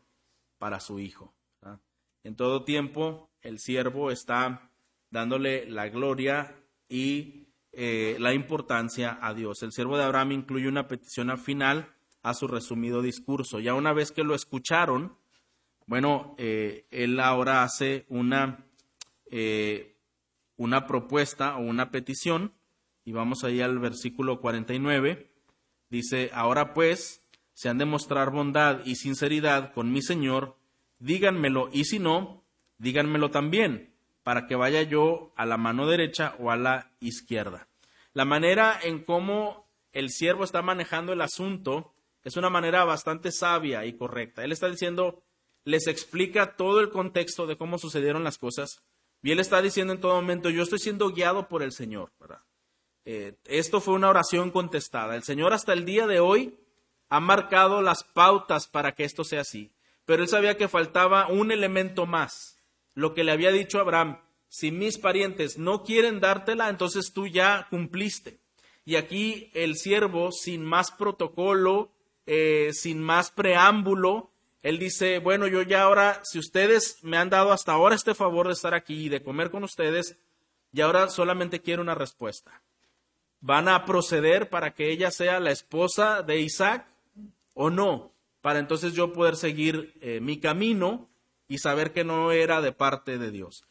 para 0.59 0.79
su 0.79 0.99
hijo. 0.99 1.33
En 2.23 2.35
todo 2.35 2.63
tiempo 2.63 3.31
el 3.41 3.57
siervo 3.57 4.11
está 4.11 4.69
dándole 5.09 5.67
la 5.67 5.89
gloria 5.89 6.55
y 6.87 7.47
eh, 7.71 8.17
la 8.19 8.35
importancia 8.35 9.17
a 9.19 9.33
Dios. 9.33 9.63
El 9.63 9.71
siervo 9.71 9.97
de 9.97 10.03
Abraham 10.03 10.33
incluye 10.33 10.67
una 10.67 10.87
petición 10.87 11.31
al 11.31 11.39
final 11.39 11.96
a 12.23 12.33
su 12.33 12.47
resumido 12.47 13.01
discurso. 13.01 13.59
Ya 13.59 13.73
una 13.73 13.93
vez 13.93 14.11
que 14.11 14.23
lo 14.23 14.35
escucharon, 14.35 15.17
bueno, 15.85 16.35
eh, 16.37 16.85
él 16.91 17.19
ahora 17.19 17.63
hace 17.63 18.05
una, 18.09 18.65
eh, 19.31 19.95
una 20.57 20.85
propuesta 20.85 21.55
o 21.55 21.61
una 21.61 21.91
petición, 21.91 22.53
y 23.05 23.13
vamos 23.13 23.43
ahí 23.43 23.61
al 23.61 23.79
versículo 23.79 24.41
49, 24.41 25.31
dice, 25.89 26.29
ahora 26.33 26.73
pues, 26.73 27.23
se 27.53 27.69
han 27.69 27.77
de 27.77 27.85
mostrar 27.85 28.31
bondad 28.31 28.81
y 28.85 28.95
sinceridad 28.95 29.73
con 29.73 29.91
mi 29.91 30.01
Señor, 30.01 30.57
díganmelo, 30.99 31.69
y 31.71 31.85
si 31.85 31.99
no, 31.99 32.43
díganmelo 32.77 33.31
también, 33.31 33.93
para 34.23 34.45
que 34.45 34.55
vaya 34.55 34.81
yo 34.81 35.31
a 35.37 35.45
la 35.45 35.55
mano 35.55 35.87
derecha 35.87 36.35
o 36.39 36.51
a 36.51 36.57
la 36.57 36.91
izquierda. 36.99 37.69
La 38.11 38.25
manera 38.25 38.77
en 38.83 39.03
cómo 39.03 39.69
el 39.93 40.09
siervo 40.09 40.43
está 40.43 40.61
manejando 40.61 41.13
el 41.13 41.21
asunto 41.21 41.93
es 42.27 42.35
una 42.35 42.49
manera 42.49 42.83
bastante 42.83 43.31
sabia 43.31 43.85
y 43.85 43.93
correcta. 43.93 44.43
Él 44.43 44.51
está 44.51 44.69
diciendo, 44.69 45.23
les 45.63 45.87
explica 45.87 46.55
todo 46.57 46.81
el 46.81 46.89
contexto 46.89 47.47
de 47.47 47.55
cómo 47.55 47.77
sucedieron 47.77 48.23
las 48.23 48.37
cosas 48.37 48.83
y 49.23 49.31
él 49.31 49.39
está 49.39 49.61
diciendo 49.61 49.93
en 49.93 50.01
todo 50.01 50.15
momento, 50.15 50.49
yo 50.49 50.63
estoy 50.63 50.79
siendo 50.79 51.09
guiado 51.09 51.47
por 51.47 51.63
el 51.63 51.71
Señor. 51.71 52.11
Eh, 53.05 53.35
esto 53.45 53.79
fue 53.79 53.93
una 53.93 54.09
oración 54.09 54.51
contestada. 54.51 55.15
El 55.15 55.23
Señor 55.23 55.53
hasta 55.53 55.71
el 55.71 55.85
día 55.85 56.05
de 56.05 56.19
hoy 56.19 56.59
ha 57.09 57.19
marcado 57.19 57.81
las 57.81 58.03
pautas 58.03 58.67
para 58.67 58.93
que 58.93 59.05
esto 59.05 59.23
sea 59.23 59.41
así. 59.41 59.71
Pero 60.05 60.23
él 60.23 60.29
sabía 60.29 60.57
que 60.57 60.67
faltaba 60.67 61.27
un 61.27 61.51
elemento 61.51 62.05
más 62.05 62.57
lo 62.97 63.13
que 63.13 63.23
le 63.23 63.31
había 63.31 63.51
dicho 63.51 63.79
Abraham, 63.79 64.19
si 64.49 64.71
mis 64.71 64.97
parientes 64.97 65.59
no 65.59 65.83
quieren 65.83 66.19
dártela, 66.19 66.67
entonces 66.67 67.13
tú 67.13 67.27
ya 67.27 67.67
cumpliste. 67.69 68.39
Y 68.85 68.95
aquí 68.95 69.51
el 69.53 69.75
siervo, 69.75 70.31
sin 70.31 70.65
más 70.65 70.89
protocolo, 70.89 71.91
eh, 72.27 72.71
sin 72.73 73.01
más 73.01 73.31
preámbulo, 73.31 74.31
él 74.61 74.79
dice, 74.79 75.19
bueno, 75.19 75.47
yo 75.47 75.61
ya 75.61 75.83
ahora, 75.83 76.21
si 76.23 76.39
ustedes 76.39 76.97
me 77.01 77.17
han 77.17 77.29
dado 77.29 77.53
hasta 77.53 77.71
ahora 77.71 77.95
este 77.95 78.13
favor 78.13 78.47
de 78.47 78.53
estar 78.53 78.73
aquí 78.73 79.05
y 79.05 79.09
de 79.09 79.23
comer 79.23 79.49
con 79.49 79.63
ustedes, 79.63 80.17
y 80.73 80.81
ahora 80.81 81.09
solamente 81.09 81.61
quiero 81.61 81.81
una 81.81 81.95
respuesta. 81.95 82.61
¿Van 83.39 83.69
a 83.69 83.85
proceder 83.85 84.49
para 84.49 84.73
que 84.73 84.91
ella 84.91 85.09
sea 85.09 85.39
la 85.39 85.51
esposa 85.51 86.21
de 86.21 86.39
Isaac 86.41 86.85
o 87.53 87.69
no? 87.69 88.11
Para 88.41 88.59
entonces 88.59 88.93
yo 88.93 89.13
poder 89.13 89.37
seguir 89.37 89.93
eh, 90.01 90.19
mi 90.19 90.39
camino 90.39 91.09
y 91.47 91.59
saber 91.59 91.93
que 91.93 92.03
no 92.03 92.31
era 92.31 92.61
de 92.61 92.73
parte 92.73 93.17
de 93.17 93.31
Dios. 93.31 93.63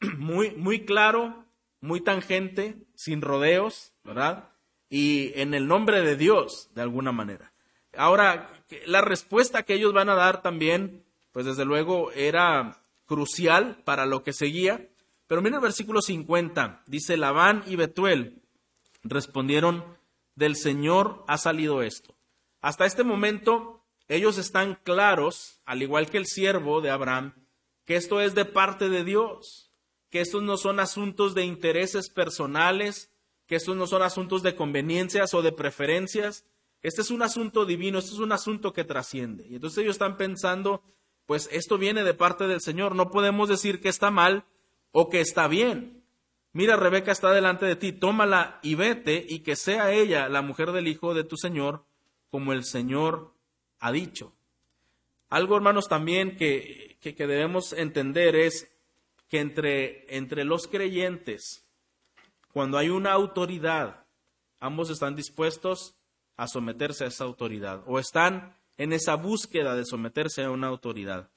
Muy, 0.16 0.52
muy 0.52 0.84
claro, 0.84 1.44
muy 1.80 2.00
tangente, 2.00 2.76
sin 2.96 3.22
rodeos, 3.22 3.92
¿verdad? 4.02 4.48
Y 4.88 5.38
en 5.38 5.54
el 5.54 5.68
nombre 5.68 6.02
de 6.02 6.16
Dios, 6.16 6.70
de 6.74 6.82
alguna 6.82 7.12
manera. 7.12 7.52
Ahora, 7.98 8.50
la 8.86 9.00
respuesta 9.00 9.64
que 9.64 9.74
ellos 9.74 9.92
van 9.92 10.08
a 10.08 10.14
dar 10.14 10.40
también, 10.40 11.04
pues 11.32 11.46
desde 11.46 11.64
luego 11.64 12.12
era 12.12 12.80
crucial 13.06 13.82
para 13.84 14.06
lo 14.06 14.22
que 14.22 14.32
seguía, 14.32 14.88
Pero 15.26 15.42
mira 15.42 15.56
el 15.56 15.62
versículo 15.62 16.00
50, 16.00 16.84
dice 16.86 17.18
Labán 17.18 17.62
y 17.66 17.76
Betuel 17.76 18.40
respondieron, 19.02 19.84
del 20.36 20.56
Señor 20.56 21.22
ha 21.26 21.36
salido 21.36 21.82
esto. 21.82 22.14
Hasta 22.62 22.86
este 22.86 23.04
momento 23.04 23.84
ellos 24.08 24.38
están 24.38 24.78
claros, 24.84 25.60
al 25.66 25.82
igual 25.82 26.08
que 26.08 26.16
el 26.16 26.24
siervo 26.24 26.80
de 26.80 26.90
Abraham, 26.90 27.34
que 27.84 27.96
esto 27.96 28.22
es 28.22 28.34
de 28.34 28.46
parte 28.46 28.88
de 28.88 29.04
Dios, 29.04 29.70
que 30.08 30.20
estos 30.20 30.42
no 30.42 30.56
son 30.56 30.80
asuntos 30.80 31.34
de 31.34 31.44
intereses 31.44 32.08
personales, 32.08 33.10
que 33.46 33.56
estos 33.56 33.76
no 33.76 33.86
son 33.86 34.02
asuntos 34.02 34.42
de 34.42 34.54
conveniencias 34.54 35.34
o 35.34 35.42
de 35.42 35.52
preferencias. 35.52 36.46
Este 36.82 37.02
es 37.02 37.10
un 37.10 37.22
asunto 37.22 37.64
divino, 37.64 37.98
este 37.98 38.12
es 38.12 38.18
un 38.18 38.32
asunto 38.32 38.72
que 38.72 38.84
trasciende. 38.84 39.46
Y 39.48 39.56
entonces 39.56 39.78
ellos 39.78 39.96
están 39.96 40.16
pensando, 40.16 40.82
pues 41.26 41.48
esto 41.52 41.76
viene 41.78 42.04
de 42.04 42.14
parte 42.14 42.46
del 42.46 42.60
Señor, 42.60 42.94
no 42.94 43.10
podemos 43.10 43.48
decir 43.48 43.80
que 43.80 43.88
está 43.88 44.10
mal 44.10 44.44
o 44.92 45.08
que 45.08 45.20
está 45.20 45.48
bien. 45.48 46.04
Mira, 46.52 46.76
Rebeca 46.76 47.12
está 47.12 47.32
delante 47.32 47.66
de 47.66 47.76
ti, 47.76 47.92
tómala 47.92 48.58
y 48.62 48.74
vete, 48.74 49.24
y 49.28 49.40
que 49.40 49.56
sea 49.56 49.92
ella 49.92 50.28
la 50.28 50.42
mujer 50.42 50.72
del 50.72 50.88
hijo 50.88 51.14
de 51.14 51.24
tu 51.24 51.36
Señor, 51.36 51.84
como 52.30 52.52
el 52.52 52.64
Señor 52.64 53.34
ha 53.80 53.92
dicho. 53.92 54.32
Algo, 55.28 55.56
hermanos, 55.56 55.88
también 55.88 56.36
que, 56.36 56.96
que, 57.00 57.26
debemos 57.26 57.74
entender 57.74 58.34
es 58.34 58.72
que 59.28 59.40
entre, 59.40 60.16
entre 60.16 60.44
los 60.44 60.66
creyentes, 60.66 61.66
cuando 62.52 62.78
hay 62.78 62.88
una 62.88 63.12
autoridad, 63.12 64.06
ambos 64.58 64.88
están 64.88 65.14
dispuestos 65.14 65.97
a 66.38 66.46
someterse 66.46 67.04
a 67.04 67.08
esa 67.08 67.24
autoridad 67.24 67.82
o 67.86 67.98
están 67.98 68.54
en 68.78 68.94
esa 68.94 69.16
búsqueda 69.16 69.76
de 69.76 69.84
someterse 69.84 70.44
a 70.44 70.50
una 70.50 70.68
autoridad. 70.68 71.28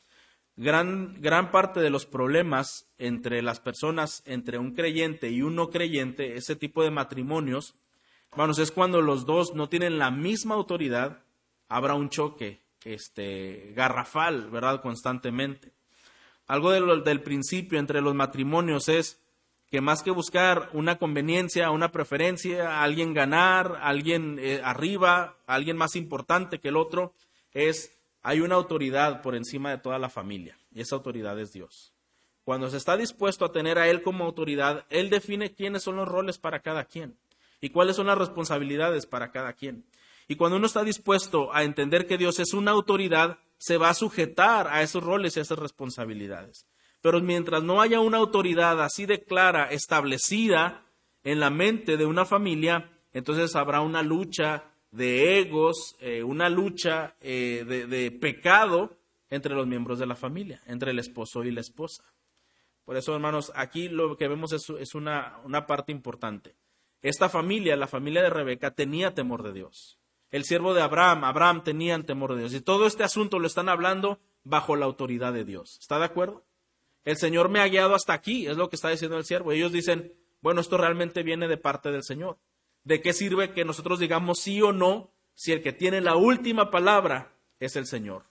Gran, 0.55 1.19
gran, 1.19 1.49
parte 1.49 1.79
de 1.79 1.89
los 1.89 2.05
problemas 2.05 2.87
entre 2.97 3.41
las 3.41 3.59
personas, 3.59 4.21
entre 4.25 4.59
un 4.59 4.73
creyente 4.73 5.31
y 5.31 5.41
un 5.41 5.55
no 5.55 5.69
creyente, 5.69 6.35
ese 6.35 6.55
tipo 6.55 6.83
de 6.83 6.91
matrimonios, 6.91 7.75
hermanos, 8.31 8.59
es 8.59 8.71
cuando 8.71 9.01
los 9.01 9.25
dos 9.25 9.55
no 9.55 9.69
tienen 9.69 9.97
la 9.97 10.11
misma 10.11 10.55
autoridad, 10.55 11.23
habrá 11.67 11.95
un 11.95 12.09
choque 12.09 12.61
este, 12.83 13.73
garrafal, 13.75 14.51
¿verdad? 14.51 14.81
Constantemente. 14.81 15.71
Algo 16.45 16.71
del 16.71 17.21
principio 17.23 17.79
entre 17.79 18.01
los 18.01 18.13
matrimonios 18.13 18.87
es 18.87 19.19
que 19.71 19.79
más 19.79 20.03
que 20.03 20.11
buscar 20.11 20.69
una 20.73 20.97
conveniencia, 20.97 21.71
una 21.71 21.93
preferencia, 21.93 22.83
alguien 22.83 23.13
ganar, 23.13 23.79
alguien 23.81 24.37
eh, 24.37 24.59
arriba, 24.61 25.37
alguien 25.47 25.77
más 25.77 25.95
importante 25.95 26.59
que 26.59 26.67
el 26.67 26.75
otro, 26.75 27.13
es 27.53 27.97
hay 28.21 28.41
una 28.41 28.55
autoridad 28.55 29.21
por 29.21 29.33
encima 29.33 29.71
de 29.71 29.77
toda 29.77 29.97
la 29.97 30.09
familia 30.09 30.57
y 30.73 30.81
esa 30.81 30.97
autoridad 30.97 31.39
es 31.39 31.53
Dios. 31.53 31.93
Cuando 32.43 32.69
se 32.69 32.75
está 32.75 32.97
dispuesto 32.97 33.45
a 33.45 33.53
tener 33.53 33.79
a 33.79 33.87
Él 33.87 34.03
como 34.03 34.25
autoridad, 34.25 34.85
Él 34.89 35.09
define 35.09 35.53
quiénes 35.53 35.83
son 35.83 35.95
los 35.95 36.07
roles 36.07 36.37
para 36.37 36.59
cada 36.59 36.83
quien 36.83 37.15
y 37.61 37.69
cuáles 37.69 37.95
son 37.95 38.07
las 38.07 38.17
responsabilidades 38.17 39.05
para 39.05 39.31
cada 39.31 39.53
quien. 39.53 39.85
Y 40.27 40.35
cuando 40.35 40.57
uno 40.57 40.67
está 40.67 40.83
dispuesto 40.83 41.53
a 41.53 41.63
entender 41.63 42.07
que 42.07 42.17
Dios 42.17 42.39
es 42.39 42.53
una 42.53 42.71
autoridad, 42.71 43.39
se 43.57 43.77
va 43.77 43.89
a 43.89 43.93
sujetar 43.93 44.67
a 44.67 44.81
esos 44.81 45.01
roles 45.01 45.37
y 45.37 45.39
a 45.39 45.43
esas 45.43 45.59
responsabilidades. 45.59 46.65
Pero 47.01 47.19
mientras 47.19 47.63
no 47.63 47.81
haya 47.81 47.99
una 47.99 48.17
autoridad 48.17 48.81
así 48.81 49.05
de 49.05 49.23
clara, 49.23 49.71
establecida 49.71 50.85
en 51.23 51.39
la 51.39 51.49
mente 51.49 51.97
de 51.97 52.05
una 52.05 52.25
familia, 52.25 52.91
entonces 53.13 53.55
habrá 53.55 53.81
una 53.81 54.03
lucha 54.03 54.71
de 54.91 55.39
egos, 55.39 55.95
eh, 55.99 56.23
una 56.23 56.49
lucha 56.49 57.15
eh, 57.21 57.63
de, 57.65 58.11
pecado 58.11 58.97
entre 59.29 59.55
los 59.55 59.65
miembros 59.65 59.99
de 59.99 60.05
la 60.05 60.15
familia, 60.15 60.61
entre 60.67 60.91
el 60.91 60.99
esposo 60.99 61.43
y 61.43 61.51
la 61.51 61.61
esposa. 61.61 62.03
Por 62.85 62.97
eso, 62.97 63.13
hermanos, 63.15 63.51
aquí 63.55 63.87
lo 63.87 64.17
que 64.17 64.27
vemos 64.27 64.51
es, 64.51 64.95
una, 64.95 65.39
una 65.45 65.65
parte 65.65 65.91
importante. 65.91 66.55
Esta 67.01 67.29
familia, 67.29 67.75
la 67.77 67.87
familia 67.87 68.21
de 68.21 68.29
Rebeca, 68.29 68.71
tenía 68.71 69.13
temor 69.13 69.43
de 69.43 69.53
Dios. 69.53 69.97
El 70.29 70.43
siervo 70.43 70.73
de 70.73 70.81
Abraham, 70.81 71.23
Abraham 71.23 71.63
tenía 71.63 72.01
temor 72.03 72.33
de 72.33 72.41
Dios. 72.41 72.53
Y 72.53 72.61
todo 72.61 72.85
este 72.85 73.03
asunto 73.03 73.39
lo 73.39 73.47
están 73.47 73.69
hablando 73.69 74.19
bajo 74.43 74.75
la 74.75 74.85
autoridad 74.85 75.33
de 75.33 75.45
Dios. 75.45 75.77
¿Está 75.79 75.99
de 75.99 76.05
acuerdo? 76.05 76.43
El 77.03 77.17
Señor 77.17 77.49
me 77.49 77.59
ha 77.59 77.67
guiado 77.67 77.95
hasta 77.95 78.13
aquí, 78.13 78.47
es 78.47 78.57
lo 78.57 78.69
que 78.69 78.75
está 78.75 78.89
diciendo 78.89 79.17
el 79.17 79.25
siervo. 79.25 79.51
Ellos 79.51 79.71
dicen, 79.71 80.13
bueno, 80.41 80.61
esto 80.61 80.77
realmente 80.77 81.23
viene 81.23 81.47
de 81.47 81.57
parte 81.57 81.91
del 81.91 82.03
Señor. 82.03 82.37
¿De 82.83 83.01
qué 83.01 83.13
sirve 83.13 83.53
que 83.53 83.65
nosotros 83.65 83.99
digamos 83.99 84.39
sí 84.39 84.61
o 84.61 84.71
no 84.71 85.11
si 85.33 85.51
el 85.51 85.61
que 85.61 85.73
tiene 85.73 86.01
la 86.01 86.15
última 86.15 86.71
palabra 86.71 87.33
es 87.59 87.75
el 87.75 87.85
Señor? 87.85 88.25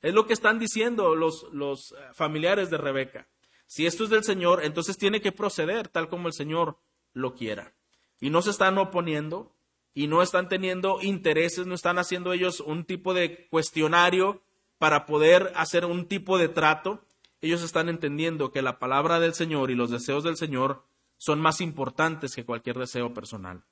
Es 0.00 0.14
lo 0.14 0.26
que 0.26 0.32
están 0.32 0.58
diciendo 0.58 1.14
los, 1.14 1.46
los 1.52 1.92
eh, 1.92 1.94
familiares 2.12 2.70
de 2.70 2.76
Rebeca. 2.76 3.28
Si 3.66 3.86
esto 3.86 4.04
es 4.04 4.10
del 4.10 4.24
Señor, 4.24 4.64
entonces 4.64 4.98
tiene 4.98 5.20
que 5.20 5.32
proceder 5.32 5.88
tal 5.88 6.08
como 6.08 6.26
el 6.26 6.34
Señor 6.34 6.76
lo 7.12 7.34
quiera. 7.34 7.72
Y 8.20 8.30
no 8.30 8.42
se 8.42 8.50
están 8.50 8.76
oponiendo 8.78 9.54
y 9.94 10.08
no 10.08 10.22
están 10.22 10.48
teniendo 10.48 10.98
intereses, 11.00 11.66
no 11.66 11.74
están 11.74 11.98
haciendo 11.98 12.32
ellos 12.32 12.60
un 12.60 12.84
tipo 12.84 13.14
de 13.14 13.46
cuestionario 13.48 14.42
para 14.78 15.06
poder 15.06 15.52
hacer 15.54 15.84
un 15.84 16.06
tipo 16.06 16.38
de 16.38 16.48
trato. 16.48 17.04
Ellos 17.42 17.62
están 17.62 17.88
entendiendo 17.88 18.52
que 18.52 18.62
la 18.62 18.78
palabra 18.78 19.20
del 19.20 19.34
Señor 19.34 19.70
y 19.70 19.74
los 19.74 19.90
deseos 19.90 20.22
del 20.22 20.36
Señor 20.36 20.84
son 21.18 21.40
más 21.40 21.60
importantes 21.60 22.34
que 22.34 22.44
cualquier 22.44 22.78
deseo 22.78 23.12
personal. 23.12 23.64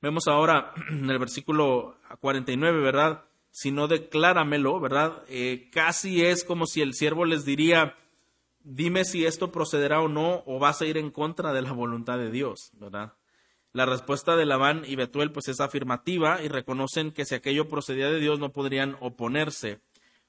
Vemos 0.00 0.28
ahora 0.28 0.72
en 0.90 1.08
el 1.10 1.18
versículo 1.18 1.96
49, 2.20 2.80
¿verdad? 2.80 3.24
Si 3.50 3.70
no 3.70 3.86
decláramelo, 3.86 4.80
¿verdad? 4.80 5.22
Eh, 5.28 5.68
casi 5.72 6.24
es 6.24 6.42
como 6.42 6.66
si 6.66 6.80
el 6.80 6.94
siervo 6.94 7.26
les 7.26 7.44
diría, 7.44 7.96
dime 8.60 9.04
si 9.04 9.26
esto 9.26 9.52
procederá 9.52 10.00
o 10.00 10.08
no, 10.08 10.42
o 10.46 10.58
vas 10.58 10.80
a 10.80 10.86
ir 10.86 10.96
en 10.96 11.10
contra 11.10 11.52
de 11.52 11.62
la 11.62 11.72
voluntad 11.72 12.18
de 12.18 12.30
Dios, 12.30 12.70
¿verdad? 12.74 13.12
La 13.72 13.84
respuesta 13.84 14.36
de 14.36 14.46
Labán 14.46 14.84
y 14.86 14.96
Betuel 14.96 15.32
pues 15.32 15.48
es 15.48 15.60
afirmativa 15.60 16.42
y 16.42 16.48
reconocen 16.48 17.12
que 17.12 17.26
si 17.26 17.34
aquello 17.34 17.68
procedía 17.68 18.10
de 18.10 18.20
Dios 18.20 18.38
no 18.38 18.52
podrían 18.52 18.96
oponerse. 19.00 19.80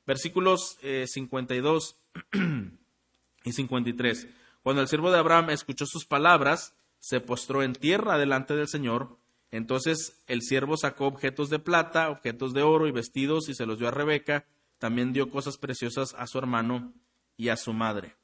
Versículos 0.05 0.77
52 0.81 1.91
eh, 1.91 2.08
y 3.43 3.51
53. 3.51 4.27
Cuando 4.63 4.81
el 4.81 4.87
siervo 4.87 5.11
de 5.11 5.19
Abraham 5.19 5.49
escuchó 5.51 5.85
sus 5.85 6.05
palabras, 6.05 6.75
se 6.99 7.21
postró 7.21 7.63
en 7.63 7.73
tierra 7.73 8.17
delante 8.17 8.55
del 8.55 8.67
Señor 8.67 9.19
entonces 9.51 10.21
el 10.27 10.41
siervo 10.41 10.77
sacó 10.77 11.07
objetos 11.07 11.49
de 11.49 11.59
plata, 11.59 12.09
objetos 12.09 12.53
de 12.53 12.61
oro 12.61 12.87
y 12.87 12.91
vestidos 12.91 13.49
y 13.49 13.55
se 13.55 13.65
los 13.65 13.79
dio 13.79 13.87
a 13.87 13.91
Rebeca. 13.91 14.45
También 14.77 15.11
dio 15.11 15.29
cosas 15.29 15.57
preciosas 15.57 16.15
a 16.17 16.27
su 16.27 16.37
hermano 16.37 16.93
y 17.35 17.49
a 17.49 17.57
su 17.57 17.73
madre. 17.73 18.15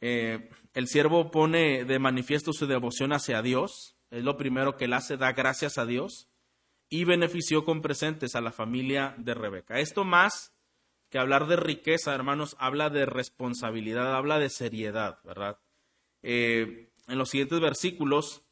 Eh, 0.00 0.48
el 0.72 0.88
siervo 0.88 1.30
pone 1.30 1.84
de 1.84 1.98
manifiesto 1.98 2.52
su 2.52 2.66
devoción 2.66 3.12
hacia 3.12 3.42
Dios. 3.42 3.96
Es 4.10 4.24
lo 4.24 4.36
primero 4.36 4.76
que 4.76 4.86
él 4.86 4.94
hace, 4.94 5.16
da 5.16 5.32
gracias 5.32 5.78
a 5.78 5.84
Dios 5.84 6.28
y 6.88 7.04
benefició 7.04 7.64
con 7.64 7.82
presentes 7.82 8.34
a 8.34 8.40
la 8.40 8.50
familia 8.50 9.14
de 9.18 9.34
Rebeca. 9.34 9.78
Esto 9.78 10.04
más 10.04 10.52
que 11.10 11.18
hablar 11.18 11.46
de 11.46 11.56
riqueza, 11.56 12.14
hermanos, 12.14 12.56
habla 12.58 12.88
de 12.88 13.04
responsabilidad, 13.04 14.14
habla 14.14 14.38
de 14.38 14.48
seriedad, 14.48 15.18
¿verdad? 15.24 15.58
Eh, 16.22 16.90
en 17.08 17.18
los 17.18 17.30
siguientes 17.30 17.60
versículos 17.60 18.42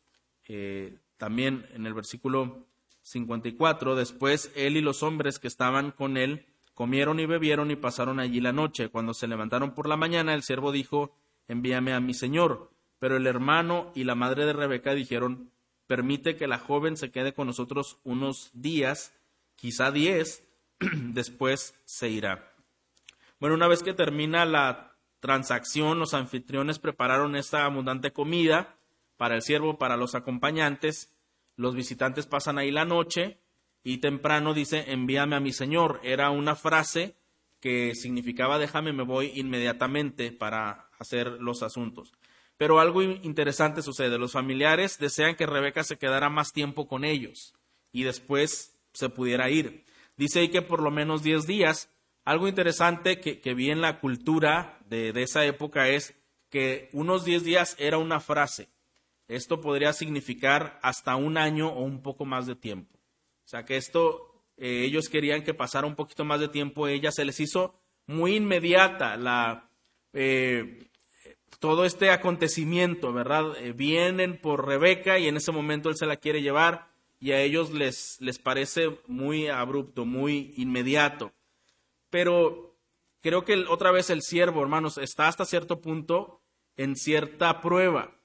eh, 0.48 0.98
también 1.18 1.66
en 1.74 1.86
el 1.86 1.94
versículo 1.94 2.66
54, 3.02 3.94
después 3.94 4.50
él 4.54 4.76
y 4.76 4.80
los 4.80 5.02
hombres 5.02 5.38
que 5.38 5.48
estaban 5.48 5.90
con 5.92 6.16
él 6.16 6.46
comieron 6.74 7.20
y 7.20 7.26
bebieron 7.26 7.70
y 7.70 7.76
pasaron 7.76 8.18
allí 8.20 8.40
la 8.40 8.52
noche. 8.52 8.88
Cuando 8.88 9.12
se 9.12 9.26
levantaron 9.28 9.74
por 9.74 9.88
la 9.88 9.96
mañana, 9.96 10.34
el 10.34 10.42
siervo 10.42 10.72
dijo, 10.72 11.14
envíame 11.48 11.92
a 11.92 12.00
mi 12.00 12.14
señor. 12.14 12.70
Pero 12.98 13.16
el 13.16 13.26
hermano 13.26 13.92
y 13.94 14.04
la 14.04 14.14
madre 14.14 14.46
de 14.46 14.52
Rebeca 14.52 14.94
dijeron, 14.94 15.50
permite 15.86 16.36
que 16.36 16.46
la 16.46 16.58
joven 16.58 16.96
se 16.96 17.10
quede 17.10 17.32
con 17.32 17.46
nosotros 17.46 17.98
unos 18.04 18.50
días, 18.54 19.12
quizá 19.56 19.90
diez, 19.90 20.44
después 21.12 21.74
se 21.84 22.08
irá. 22.08 22.52
Bueno, 23.40 23.54
una 23.54 23.68
vez 23.68 23.82
que 23.82 23.94
termina 23.94 24.44
la 24.44 24.96
transacción, 25.20 25.98
los 25.98 26.14
anfitriones 26.14 26.78
prepararon 26.78 27.36
esta 27.36 27.64
abundante 27.64 28.12
comida 28.12 28.76
para 29.16 29.34
el 29.34 29.42
siervo, 29.42 29.78
para 29.78 29.96
los 29.96 30.14
acompañantes. 30.14 31.14
Los 31.56 31.74
visitantes 31.74 32.26
pasan 32.26 32.58
ahí 32.58 32.70
la 32.70 32.84
noche 32.84 33.38
y 33.82 33.98
temprano 33.98 34.54
dice, 34.54 34.92
envíame 34.92 35.36
a 35.36 35.40
mi 35.40 35.52
señor. 35.52 36.00
Era 36.02 36.30
una 36.30 36.54
frase 36.54 37.16
que 37.60 37.94
significaba 37.94 38.58
déjame, 38.58 38.92
me 38.92 39.02
voy 39.02 39.32
inmediatamente 39.34 40.32
para 40.32 40.88
hacer 40.98 41.28
los 41.40 41.62
asuntos. 41.62 42.12
Pero 42.56 42.80
algo 42.80 43.02
interesante 43.02 43.82
sucede. 43.82 44.18
Los 44.18 44.32
familiares 44.32 44.98
desean 44.98 45.36
que 45.36 45.46
Rebeca 45.46 45.84
se 45.84 45.96
quedara 45.96 46.28
más 46.28 46.52
tiempo 46.52 46.88
con 46.88 47.04
ellos 47.04 47.54
y 47.92 48.02
después 48.02 48.76
se 48.92 49.08
pudiera 49.08 49.48
ir. 49.50 49.84
Dice 50.18 50.40
ahí 50.40 50.48
que 50.48 50.62
por 50.62 50.82
lo 50.82 50.90
menos 50.90 51.22
10 51.22 51.46
días. 51.46 51.88
Algo 52.24 52.46
interesante 52.46 53.20
que, 53.20 53.54
vi 53.54 53.70
en 53.70 53.80
la 53.80 54.00
cultura 54.00 54.78
de, 54.86 55.10
esa 55.16 55.46
época 55.46 55.88
es 55.88 56.14
que 56.50 56.90
unos 56.92 57.24
10 57.24 57.44
días 57.44 57.76
era 57.78 57.96
una 57.96 58.20
frase. 58.20 58.68
Esto 59.28 59.62
podría 59.62 59.94
significar 59.94 60.78
hasta 60.82 61.16
un 61.16 61.38
año 61.38 61.68
o 61.68 61.82
un 61.82 62.02
poco 62.02 62.26
más 62.26 62.46
de 62.46 62.56
tiempo. 62.56 62.98
O 63.46 63.48
sea 63.48 63.64
que 63.64 63.76
esto, 63.76 64.44
eh, 64.58 64.84
ellos 64.84 65.08
querían 65.08 65.42
que 65.42 65.54
pasara 65.54 65.86
un 65.86 65.94
poquito 65.94 66.24
más 66.26 66.40
de 66.40 66.48
tiempo, 66.48 66.86
ella 66.86 67.12
se 67.12 67.24
les 67.24 67.40
hizo 67.40 67.80
muy 68.06 68.36
inmediata 68.36 69.70
eh, 70.12 70.88
todo 71.60 71.84
este 71.84 72.10
acontecimiento, 72.10 73.12
¿verdad? 73.12 73.56
Eh, 73.58 73.72
vienen 73.72 74.38
por 74.38 74.66
Rebeca 74.66 75.18
y 75.18 75.28
en 75.28 75.36
ese 75.36 75.52
momento 75.52 75.88
él 75.88 75.96
se 75.96 76.06
la 76.06 76.16
quiere 76.16 76.42
llevar 76.42 76.88
y 77.20 77.32
a 77.32 77.40
ellos 77.40 77.72
les, 77.72 78.20
les 78.20 78.38
parece 78.38 78.98
muy 79.06 79.48
abrupto, 79.48 80.04
muy 80.04 80.54
inmediato. 80.56 81.32
Pero 82.10 82.76
creo 83.20 83.44
que 83.44 83.64
otra 83.68 83.90
vez 83.90 84.10
el 84.10 84.22
siervo, 84.22 84.62
hermanos, 84.62 84.98
está 84.98 85.28
hasta 85.28 85.44
cierto 85.44 85.80
punto 85.80 86.42
en 86.76 86.96
cierta 86.96 87.60
prueba, 87.60 88.16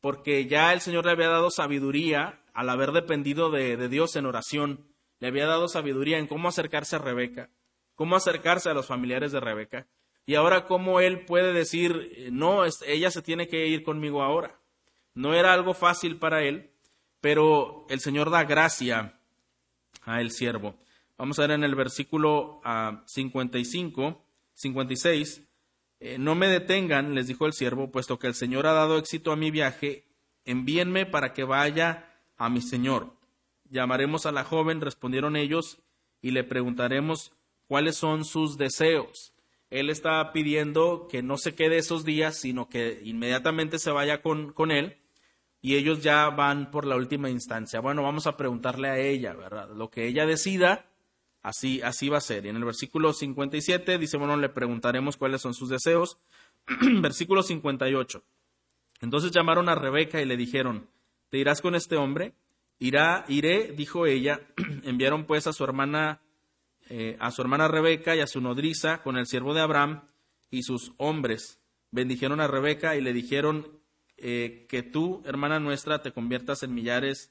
porque 0.00 0.46
ya 0.46 0.72
el 0.72 0.80
Señor 0.80 1.06
le 1.06 1.12
había 1.12 1.28
dado 1.28 1.50
sabiduría 1.50 2.42
al 2.52 2.68
haber 2.68 2.92
dependido 2.92 3.50
de, 3.50 3.76
de 3.76 3.88
Dios 3.88 4.14
en 4.16 4.26
oración, 4.26 4.86
le 5.18 5.28
había 5.28 5.46
dado 5.46 5.68
sabiduría 5.68 6.18
en 6.18 6.26
cómo 6.26 6.48
acercarse 6.48 6.96
a 6.96 6.98
Rebeca, 6.98 7.50
cómo 7.94 8.14
acercarse 8.14 8.68
a 8.68 8.74
los 8.74 8.86
familiares 8.86 9.32
de 9.32 9.40
Rebeca. 9.40 9.86
Y 10.26 10.36
ahora 10.36 10.66
cómo 10.66 11.00
él 11.00 11.24
puede 11.24 11.52
decir, 11.52 12.12
eh, 12.16 12.28
no, 12.32 12.62
ella 12.64 13.10
se 13.10 13.22
tiene 13.22 13.48
que 13.48 13.66
ir 13.66 13.82
conmigo 13.82 14.22
ahora. 14.22 14.58
No 15.14 15.34
era 15.34 15.52
algo 15.52 15.74
fácil 15.74 16.18
para 16.18 16.42
él, 16.42 16.73
pero 17.24 17.86
el 17.88 18.00
Señor 18.00 18.28
da 18.28 18.44
gracia 18.44 19.18
a 20.02 20.20
el 20.20 20.30
siervo. 20.30 20.74
Vamos 21.16 21.38
a 21.38 21.42
ver 21.46 21.52
en 21.52 21.64
el 21.64 21.74
versículo 21.74 22.60
55, 23.06 24.06
ah, 24.06 24.24
56. 24.52 25.42
Eh, 26.00 26.18
no 26.18 26.34
me 26.34 26.48
detengan, 26.48 27.14
les 27.14 27.26
dijo 27.26 27.46
el 27.46 27.54
siervo, 27.54 27.90
puesto 27.90 28.18
que 28.18 28.26
el 28.26 28.34
Señor 28.34 28.66
ha 28.66 28.74
dado 28.74 28.98
éxito 28.98 29.32
a 29.32 29.36
mi 29.36 29.50
viaje, 29.50 30.04
envíenme 30.44 31.06
para 31.06 31.32
que 31.32 31.44
vaya 31.44 32.12
a 32.36 32.50
mi 32.50 32.60
Señor. 32.60 33.14
Llamaremos 33.70 34.26
a 34.26 34.32
la 34.32 34.44
joven, 34.44 34.82
respondieron 34.82 35.34
ellos, 35.34 35.78
y 36.20 36.32
le 36.32 36.44
preguntaremos 36.44 37.32
cuáles 37.68 37.96
son 37.96 38.26
sus 38.26 38.58
deseos 38.58 39.32
él 39.70 39.90
está 39.90 40.30
pidiendo 40.32 41.08
que 41.10 41.22
no 41.22 41.36
se 41.36 41.56
quede 41.56 41.78
esos 41.78 42.04
días, 42.04 42.38
sino 42.38 42.68
que 42.68 43.00
inmediatamente 43.02 43.80
se 43.80 43.90
vaya 43.90 44.22
con, 44.22 44.52
con 44.52 44.70
él 44.70 44.98
y 45.64 45.76
ellos 45.76 46.02
ya 46.02 46.28
van 46.28 46.70
por 46.70 46.84
la 46.84 46.94
última 46.94 47.30
instancia. 47.30 47.80
Bueno, 47.80 48.02
vamos 48.02 48.26
a 48.26 48.36
preguntarle 48.36 48.90
a 48.90 48.98
ella, 48.98 49.32
¿verdad? 49.32 49.70
Lo 49.74 49.88
que 49.88 50.06
ella 50.06 50.26
decida, 50.26 50.90
así, 51.42 51.80
así 51.80 52.10
va 52.10 52.18
a 52.18 52.20
ser. 52.20 52.44
Y 52.44 52.50
en 52.50 52.56
el 52.56 52.66
versículo 52.66 53.14
57 53.14 53.96
dice, 53.96 54.18
bueno, 54.18 54.36
le 54.36 54.50
preguntaremos 54.50 55.16
cuáles 55.16 55.40
son 55.40 55.54
sus 55.54 55.70
deseos. 55.70 56.18
versículo 57.00 57.42
58. 57.42 58.22
Entonces 59.00 59.30
llamaron 59.30 59.70
a 59.70 59.74
Rebeca 59.74 60.20
y 60.20 60.26
le 60.26 60.36
dijeron, 60.36 60.90
¿te 61.30 61.38
irás 61.38 61.62
con 61.62 61.74
este 61.74 61.96
hombre? 61.96 62.34
Irá, 62.78 63.24
iré, 63.28 63.72
dijo 63.72 64.04
ella. 64.04 64.42
Enviaron 64.84 65.24
pues 65.24 65.46
a 65.46 65.54
su 65.54 65.64
hermana 65.64 66.20
eh, 66.90 67.16
a 67.20 67.30
su 67.30 67.40
hermana 67.40 67.68
Rebeca 67.68 68.14
y 68.14 68.20
a 68.20 68.26
su 68.26 68.42
nodriza 68.42 69.02
con 69.02 69.16
el 69.16 69.26
siervo 69.26 69.54
de 69.54 69.62
Abraham 69.62 70.02
y 70.50 70.62
sus 70.62 70.92
hombres. 70.98 71.58
Bendijeron 71.90 72.42
a 72.42 72.48
Rebeca 72.48 72.96
y 72.96 73.00
le 73.00 73.14
dijeron 73.14 73.82
eh, 74.26 74.66
que 74.68 74.82
tú, 74.82 75.22
hermana 75.24 75.60
nuestra, 75.60 76.02
te 76.02 76.10
conviertas 76.10 76.62
en 76.62 76.74
millares 76.74 77.30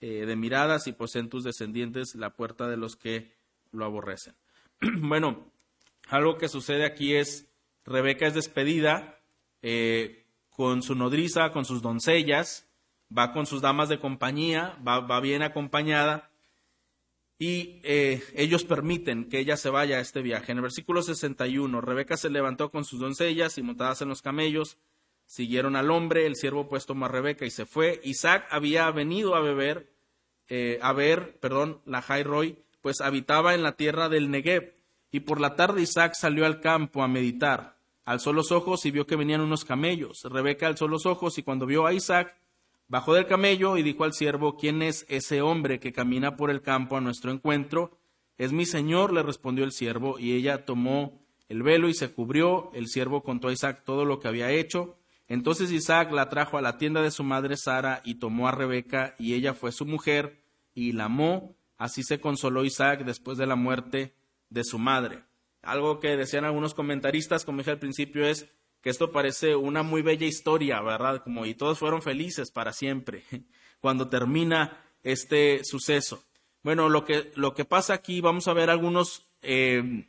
eh, 0.00 0.26
de 0.26 0.36
miradas 0.36 0.86
y 0.86 0.92
pues 0.92 1.16
en 1.16 1.28
tus 1.30 1.44
descendientes 1.44 2.14
la 2.14 2.34
puerta 2.34 2.68
de 2.68 2.76
los 2.76 2.96
que 2.96 3.32
lo 3.70 3.84
aborrecen. 3.84 4.34
bueno, 4.80 5.50
algo 6.08 6.36
que 6.36 6.48
sucede 6.48 6.84
aquí 6.84 7.14
es, 7.14 7.48
Rebeca 7.84 8.26
es 8.26 8.34
despedida 8.34 9.18
con 10.50 10.82
su 10.82 10.96
nodriza, 10.96 11.52
con 11.52 11.64
sus 11.64 11.82
doncellas, 11.82 12.66
va 13.16 13.32
con 13.32 13.46
sus 13.46 13.62
damas 13.62 13.88
de 13.88 14.00
compañía, 14.00 14.76
va 14.84 15.20
bien 15.20 15.42
acompañada 15.42 16.32
y 17.42 17.80
eh, 17.82 18.22
ellos 18.36 18.62
permiten 18.62 19.28
que 19.28 19.40
ella 19.40 19.56
se 19.56 19.68
vaya 19.68 19.96
a 19.96 20.00
este 20.00 20.22
viaje. 20.22 20.52
En 20.52 20.58
el 20.58 20.62
versículo 20.62 21.02
61, 21.02 21.80
Rebeca 21.80 22.16
se 22.16 22.30
levantó 22.30 22.70
con 22.70 22.84
sus 22.84 23.00
doncellas 23.00 23.58
y 23.58 23.62
montadas 23.62 24.00
en 24.00 24.08
los 24.08 24.22
camellos, 24.22 24.78
siguieron 25.26 25.76
al 25.76 25.90
hombre, 25.90 26.26
el 26.26 26.36
siervo 26.36 26.68
pues 26.68 26.86
tomó 26.86 27.06
a 27.06 27.08
Rebeca 27.08 27.44
y 27.46 27.50
se 27.50 27.66
fue. 27.66 28.00
Isaac 28.04 28.46
había 28.50 28.90
venido 28.90 29.34
a 29.34 29.40
beber, 29.40 29.92
eh, 30.48 30.78
a 30.82 30.92
ver, 30.92 31.38
perdón, 31.40 31.80
la 31.84 32.00
Roy, 32.00 32.58
pues 32.80 33.00
habitaba 33.00 33.54
en 33.54 33.62
la 33.62 33.76
tierra 33.76 34.08
del 34.08 34.30
Negev. 34.30 34.74
Y 35.10 35.20
por 35.20 35.40
la 35.40 35.56
tarde 35.56 35.82
Isaac 35.82 36.14
salió 36.14 36.46
al 36.46 36.60
campo 36.60 37.02
a 37.02 37.08
meditar. 37.08 37.76
Alzó 38.04 38.32
los 38.32 38.50
ojos 38.50 38.84
y 38.86 38.90
vio 38.90 39.06
que 39.06 39.16
venían 39.16 39.40
unos 39.40 39.64
camellos. 39.64 40.22
Rebeca 40.24 40.66
alzó 40.66 40.88
los 40.88 41.06
ojos 41.06 41.38
y 41.38 41.42
cuando 41.42 41.66
vio 41.66 41.86
a 41.86 41.92
Isaac, 41.92 42.34
Bajó 42.92 43.14
del 43.14 43.26
camello 43.26 43.78
y 43.78 43.82
dijo 43.82 44.04
al 44.04 44.12
siervo, 44.12 44.58
¿quién 44.58 44.82
es 44.82 45.06
ese 45.08 45.40
hombre 45.40 45.80
que 45.80 45.94
camina 45.94 46.36
por 46.36 46.50
el 46.50 46.60
campo 46.60 46.94
a 46.94 47.00
nuestro 47.00 47.32
encuentro? 47.32 47.98
Es 48.36 48.52
mi 48.52 48.66
señor, 48.66 49.14
le 49.14 49.22
respondió 49.22 49.64
el 49.64 49.72
siervo, 49.72 50.18
y 50.18 50.34
ella 50.34 50.66
tomó 50.66 51.18
el 51.48 51.62
velo 51.62 51.88
y 51.88 51.94
se 51.94 52.12
cubrió. 52.12 52.70
El 52.74 52.88
siervo 52.88 53.22
contó 53.22 53.48
a 53.48 53.52
Isaac 53.54 53.82
todo 53.86 54.04
lo 54.04 54.20
que 54.20 54.28
había 54.28 54.50
hecho. 54.50 54.98
Entonces 55.32 55.72
Isaac 55.72 56.12
la 56.12 56.28
trajo 56.28 56.58
a 56.58 56.60
la 56.60 56.76
tienda 56.76 57.00
de 57.00 57.10
su 57.10 57.24
madre 57.24 57.56
Sara 57.56 58.02
y 58.04 58.16
tomó 58.16 58.48
a 58.48 58.52
Rebeca, 58.52 59.14
y 59.18 59.32
ella 59.32 59.54
fue 59.54 59.72
su 59.72 59.86
mujer, 59.86 60.42
y 60.74 60.92
la 60.92 61.06
amó. 61.06 61.56
Así 61.78 62.02
se 62.02 62.20
consoló 62.20 62.66
Isaac 62.66 63.04
después 63.06 63.38
de 63.38 63.46
la 63.46 63.56
muerte 63.56 64.12
de 64.50 64.62
su 64.62 64.78
madre. 64.78 65.20
Algo 65.62 66.00
que 66.00 66.18
decían 66.18 66.44
algunos 66.44 66.74
comentaristas, 66.74 67.46
como 67.46 67.58
dije 67.58 67.70
al 67.70 67.78
principio, 67.78 68.26
es 68.26 68.50
que 68.82 68.90
esto 68.90 69.10
parece 69.10 69.56
una 69.56 69.82
muy 69.82 70.02
bella 70.02 70.26
historia, 70.26 70.82
¿verdad? 70.82 71.22
Como 71.24 71.46
y 71.46 71.54
todos 71.54 71.78
fueron 71.78 72.02
felices 72.02 72.50
para 72.50 72.74
siempre 72.74 73.24
cuando 73.80 74.10
termina 74.10 74.84
este 75.02 75.64
suceso. 75.64 76.22
Bueno, 76.62 76.90
lo 76.90 77.06
que, 77.06 77.32
lo 77.36 77.54
que 77.54 77.64
pasa 77.64 77.94
aquí, 77.94 78.20
vamos 78.20 78.48
a 78.48 78.52
ver 78.52 78.68
algunos 78.68 79.30
eh, 79.40 80.04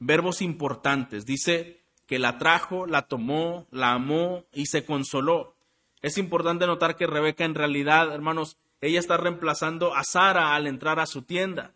verbos 0.00 0.42
importantes. 0.42 1.24
Dice 1.24 1.85
que 2.06 2.18
la 2.18 2.38
trajo, 2.38 2.86
la 2.86 3.08
tomó, 3.08 3.66
la 3.70 3.92
amó 3.92 4.44
y 4.52 4.66
se 4.66 4.84
consoló. 4.84 5.56
Es 6.02 6.18
importante 6.18 6.66
notar 6.66 6.96
que 6.96 7.06
Rebeca 7.06 7.44
en 7.44 7.54
realidad, 7.54 8.14
hermanos, 8.14 8.58
ella 8.80 9.00
está 9.00 9.16
reemplazando 9.16 9.94
a 9.94 10.04
Sara 10.04 10.54
al 10.54 10.66
entrar 10.66 11.00
a 11.00 11.06
su 11.06 11.22
tienda. 11.22 11.74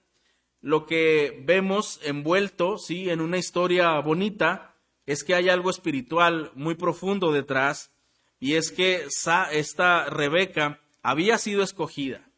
Lo 0.60 0.86
que 0.86 1.42
vemos 1.44 2.00
envuelto, 2.04 2.78
sí, 2.78 3.10
en 3.10 3.20
una 3.20 3.38
historia 3.38 3.98
bonita, 4.00 4.76
es 5.06 5.24
que 5.24 5.34
hay 5.34 5.48
algo 5.48 5.70
espiritual 5.70 6.52
muy 6.54 6.74
profundo 6.74 7.32
detrás 7.32 7.90
y 8.38 8.54
es 8.54 8.70
que 8.70 9.06
esta 9.52 10.04
Rebeca 10.04 10.80
había 11.02 11.38
sido 11.38 11.62
escogida. 11.62 12.28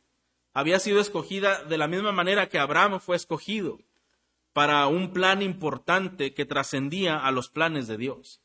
Había 0.54 0.78
sido 0.78 1.00
escogida 1.00 1.64
de 1.64 1.78
la 1.78 1.88
misma 1.88 2.12
manera 2.12 2.48
que 2.48 2.58
Abraham 2.58 3.00
fue 3.00 3.16
escogido 3.16 3.80
para 4.52 4.86
un 4.86 5.12
plan 5.12 5.42
importante 5.42 6.34
que 6.34 6.44
trascendía 6.44 7.18
a 7.18 7.30
los 7.30 7.48
planes 7.48 7.86
de 7.86 7.96
Dios. 7.96 8.40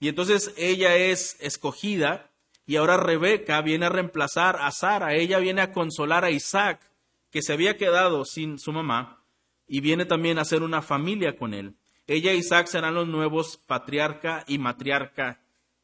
Y 0.00 0.08
entonces 0.08 0.52
ella 0.56 0.96
es 0.96 1.36
escogida 1.40 2.30
y 2.66 2.76
ahora 2.76 2.96
Rebeca 2.96 3.60
viene 3.60 3.86
a 3.86 3.90
reemplazar 3.90 4.56
a 4.60 4.70
Sara, 4.70 5.14
ella 5.14 5.38
viene 5.38 5.62
a 5.62 5.72
consolar 5.72 6.24
a 6.24 6.30
Isaac, 6.30 6.80
que 7.30 7.42
se 7.42 7.52
había 7.52 7.76
quedado 7.76 8.24
sin 8.24 8.58
su 8.58 8.72
mamá, 8.72 9.24
y 9.66 9.80
viene 9.80 10.04
también 10.04 10.38
a 10.38 10.42
hacer 10.42 10.62
una 10.62 10.82
familia 10.82 11.36
con 11.36 11.54
él. 11.54 11.74
Ella 12.06 12.32
y 12.32 12.38
Isaac 12.38 12.66
serán 12.66 12.94
los 12.94 13.08
nuevos 13.08 13.56
patriarca 13.56 14.44
y 14.46 14.58
matriarca 14.58 15.40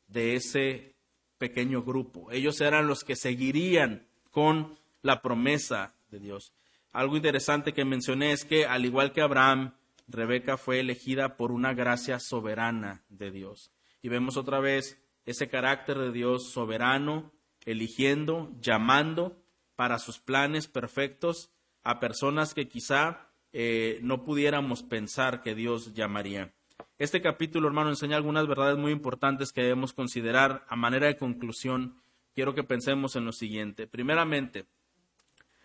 de 0.09 0.35
ese 0.35 0.95
pequeño 1.39 1.83
grupo. 1.83 2.31
Ellos 2.33 2.61
eran 2.61 2.87
los 2.87 3.05
que 3.05 3.17
seguirían 3.17 4.07
con 4.31 4.77
la 5.03 5.23
promesa 5.23 5.95
de 6.11 6.19
Dios. 6.19 6.53
Algo 6.93 7.17
interesante 7.17 7.73
que 7.73 7.85
mencioné 7.85 8.33
es 8.33 8.45
que, 8.45 8.67
al 8.67 8.85
igual 8.85 9.13
que 9.13 9.21
Abraham, 9.21 9.75
Rebeca 10.09 10.57
fue 10.57 10.81
elegida 10.81 11.37
por 11.37 11.53
una 11.53 11.75
gracia 11.75 12.19
soberana 12.19 13.05
de 13.09 13.31
Dios. 13.31 13.73
Y 14.03 14.09
vemos 14.09 14.37
otra 14.37 14.59
vez 14.59 15.01
ese 15.27 15.49
carácter 15.49 15.99
de 15.99 16.13
Dios 16.13 16.51
soberano, 16.51 17.33
eligiendo, 17.67 18.51
llamando 18.61 19.37
para 19.77 19.99
sus 19.99 20.19
planes 20.19 20.67
perfectos 20.67 21.51
a 21.85 22.01
personas 22.01 22.55
que 22.55 22.69
quizá 22.69 23.29
eh, 23.53 23.99
no 24.03 24.25
pudiéramos 24.25 24.83
pensar 24.83 25.43
que 25.43 25.55
Dios 25.55 25.93
llamaría. 25.95 26.55
Este 26.99 27.21
capítulo, 27.21 27.69
hermano, 27.69 27.91
enseña 27.91 28.17
algunas 28.17 28.47
verdades 28.49 28.77
muy 28.77 28.93
importantes 28.93 29.53
que 29.53 29.63
debemos 29.63 29.93
considerar. 29.93 30.65
A 30.69 30.77
manera 30.77 31.07
de 31.07 31.17
conclusión, 31.17 32.01
quiero 32.35 32.55
que 32.55 32.65
pensemos 32.65 33.15
en 33.15 33.25
lo 33.25 33.33
siguiente. 33.33 33.87
Primeramente, 33.87 34.67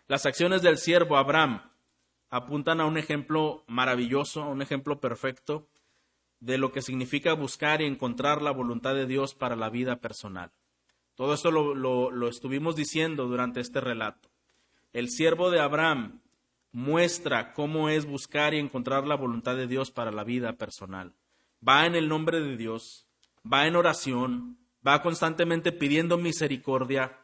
las 0.07 0.25
acciones 0.25 0.61
del 0.61 0.77
siervo 0.77 1.17
Abraham 1.17 1.61
apuntan 2.29 2.81
a 2.81 2.85
un 2.85 2.97
ejemplo 2.97 3.63
maravilloso, 3.67 4.43
a 4.43 4.49
un 4.49 4.61
ejemplo 4.61 4.99
perfecto 4.99 5.67
de 6.39 6.57
lo 6.57 6.71
que 6.71 6.81
significa 6.81 7.33
buscar 7.33 7.81
y 7.81 7.85
encontrar 7.85 8.41
la 8.41 8.51
voluntad 8.51 8.95
de 8.95 9.05
Dios 9.05 9.33
para 9.33 9.55
la 9.55 9.69
vida 9.69 10.01
personal. 10.01 10.51
Todo 11.15 11.33
esto 11.35 11.51
lo 11.51 12.27
estuvimos 12.27 12.75
diciendo 12.75 13.27
durante 13.27 13.59
este 13.59 13.79
relato. 13.79 14.29
El 14.93 15.09
siervo 15.09 15.51
de 15.51 15.59
Abraham 15.59 16.21
muestra 16.71 17.53
cómo 17.53 17.87
es 17.87 18.05
buscar 18.05 18.53
y 18.53 18.59
encontrar 18.59 19.07
la 19.07 19.15
voluntad 19.15 19.55
de 19.55 19.67
Dios 19.67 19.91
para 19.91 20.11
la 20.11 20.23
vida 20.23 20.53
personal. 20.53 21.13
Va 21.65 21.85
en 21.85 21.95
el 21.95 22.09
nombre 22.09 22.41
de 22.41 22.57
Dios, 22.57 23.07
va 23.51 23.67
en 23.67 23.75
oración, 23.75 24.57
va 24.85 25.01
constantemente 25.01 25.71
pidiendo 25.71 26.17
misericordia, 26.17 27.19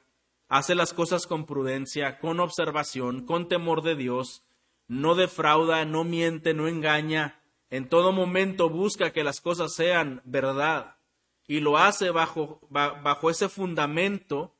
hace 0.50 0.76
las 0.76 0.93
cosas 0.93 1.28
con 1.28 1.45
prudencia, 1.45 2.20
con 2.20 2.39
observación, 2.39 3.26
con 3.26 3.47
temor 3.47 3.84
de 3.84 3.95
Dios, 3.95 4.43
no 4.88 5.16
defrauda, 5.16 5.86
no 5.86 6.04
miente, 6.04 6.54
no 6.54 6.68
engaña, 6.68 7.39
en 7.70 7.88
todo 7.88 8.12
momento 8.12 8.70
busca 8.70 9.14
que 9.14 9.24
las 9.24 9.39
cosas 9.39 9.74
sean 9.74 10.22
verdad. 10.26 10.95
y 11.47 11.62
lo 11.62 11.80
hace 11.80 12.12
bajo, 12.12 12.60
bajo 12.70 13.32
ese 13.32 13.50
fundamento 13.50 14.54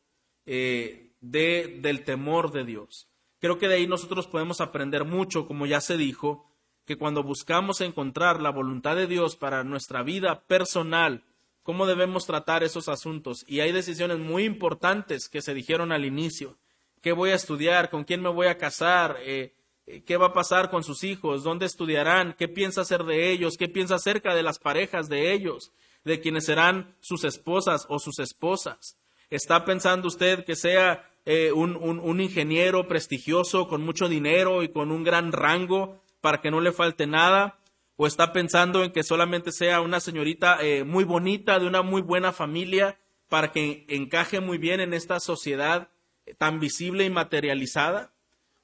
eh, 0.48 1.12
de, 1.22 1.78
del 1.82 2.04
temor 2.04 2.52
de 2.52 2.64
Dios. 2.64 3.08
Creo 3.40 3.60
que 3.60 3.68
de 3.68 3.76
ahí 3.76 3.86
nosotros 3.86 4.26
podemos 4.26 4.60
aprender 4.60 5.06
mucho, 5.06 5.46
como 5.46 5.68
ya 5.68 5.82
se 5.82 5.98
dijo, 5.98 6.50
que 6.86 6.98
cuando 6.98 7.22
buscamos 7.22 7.82
encontrar 7.82 8.42
la 8.42 8.50
voluntad 8.50 8.96
de 8.96 9.06
Dios 9.06 9.36
para 9.36 9.64
nuestra 9.64 10.02
vida 10.02 10.48
personal, 10.48 11.24
cómo 11.70 11.86
debemos 11.86 12.26
tratar 12.26 12.64
esos 12.64 12.90
asuntos. 12.90 13.46
Y 13.48 13.60
hay 13.60 13.72
decisiones 13.72 14.18
muy 14.18 14.44
importantes 14.44 15.30
que 15.30 15.44
se 15.44 15.54
dijeron 15.54 15.92
al 15.92 16.04
inicio. 16.04 16.58
¿Qué 17.04 17.12
voy 17.12 17.30
a 17.30 17.36
estudiar? 17.36 17.92
¿Con 17.92 18.06
quién 18.06 18.24
me 18.24 18.30
voy 18.30 18.48
a 18.48 18.58
casar? 18.58 19.18
Eh, 19.22 19.54
eh, 19.86 20.02
¿Qué 20.02 20.18
va 20.18 20.26
a 20.26 20.34
pasar 20.34 20.72
con 20.72 20.84
sus 20.84 21.04
hijos? 21.04 21.44
¿Dónde 21.44 21.68
estudiarán? 21.68 22.34
¿Qué 22.40 22.48
piensa 22.48 22.82
hacer 22.82 23.04
de 23.04 23.32
ellos? 23.32 23.56
¿Qué 23.56 23.68
piensa 23.68 23.98
acerca 23.98 24.34
de 24.34 24.42
las 24.42 24.58
parejas 24.58 25.10
de 25.10 25.32
ellos? 25.32 25.72
¿De 26.04 26.20
quienes 26.20 26.46
serán 26.46 26.96
sus 27.02 27.24
esposas 27.24 27.86
o 27.88 28.00
sus 28.00 28.18
esposas? 28.18 28.98
¿Está 29.30 29.64
pensando 29.64 30.08
usted 30.08 30.46
que 30.46 30.56
sea 30.56 31.08
eh, 31.28 31.52
un, 31.52 31.76
un 31.76 32.20
ingeniero 32.20 32.88
prestigioso 32.88 33.68
con 33.68 33.84
mucho 33.84 34.10
dinero 34.10 34.64
y 34.64 34.70
con 34.70 34.92
un 34.92 35.04
gran 35.04 35.32
rango 35.32 36.02
para 36.20 36.42
que 36.42 36.50
no 36.50 36.62
le 36.62 36.72
falte 36.72 37.06
nada? 37.06 37.59
O 38.02 38.08
está 38.08 38.32
pensando 38.32 38.82
en 38.86 38.94
que 38.94 39.04
solamente 39.04 39.52
sea 39.52 39.82
una 39.82 40.00
señorita 40.00 40.60
eh, 40.62 40.86
muy 40.86 41.04
bonita, 41.04 41.60
de 41.60 41.68
una 41.68 41.82
muy 41.82 42.02
buena 42.02 42.32
familia, 42.32 42.98
para 43.28 43.52
que 43.52 43.84
encaje 43.90 44.40
muy 44.40 44.58
bien 44.58 44.80
en 44.80 44.94
esta 44.94 45.20
sociedad 45.20 45.90
tan 46.38 46.62
visible 46.62 47.04
y 47.04 47.10
materializada? 47.10 48.14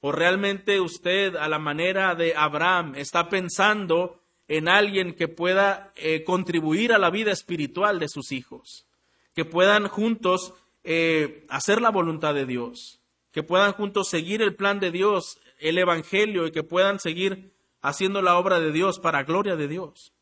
¿O 0.00 0.10
realmente 0.10 0.80
usted, 0.80 1.36
a 1.36 1.50
la 1.50 1.58
manera 1.58 2.14
de 2.14 2.34
Abraham, 2.34 2.94
está 2.96 3.28
pensando 3.28 4.22
en 4.48 4.70
alguien 4.70 5.12
que 5.12 5.28
pueda 5.28 5.92
eh, 5.96 6.24
contribuir 6.24 6.94
a 6.94 6.98
la 6.98 7.10
vida 7.10 7.30
espiritual 7.30 7.98
de 7.98 8.08
sus 8.08 8.32
hijos? 8.32 8.86
Que 9.34 9.44
puedan 9.44 9.86
juntos 9.86 10.54
eh, 10.82 11.44
hacer 11.50 11.82
la 11.82 11.90
voluntad 11.90 12.32
de 12.32 12.46
Dios, 12.46 13.02
que 13.32 13.42
puedan 13.42 13.74
juntos 13.74 14.08
seguir 14.08 14.40
el 14.40 14.56
plan 14.56 14.80
de 14.80 14.90
Dios, 14.90 15.38
el 15.58 15.76
Evangelio, 15.76 16.46
y 16.46 16.52
que 16.52 16.62
puedan 16.62 17.00
seguir 17.00 17.54
haciendo 17.86 18.20
la 18.20 18.36
obra 18.36 18.58
de 18.58 18.72
Dios 18.72 18.98
para 18.98 19.22
gloria 19.22 19.54
de 19.54 19.68
Dios. 19.68 20.12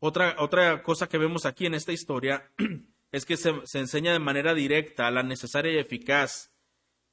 Otra, 0.00 0.34
otra 0.38 0.82
cosa 0.82 1.08
que 1.08 1.18
vemos 1.18 1.46
aquí 1.46 1.66
en 1.66 1.74
esta 1.74 1.92
historia 1.92 2.50
es 3.12 3.24
que 3.24 3.36
se, 3.36 3.54
se 3.64 3.78
enseña 3.78 4.12
de 4.12 4.18
manera 4.18 4.54
directa 4.54 5.10
la 5.10 5.22
necesaria 5.22 5.72
y 5.72 5.78
eficaz 5.78 6.50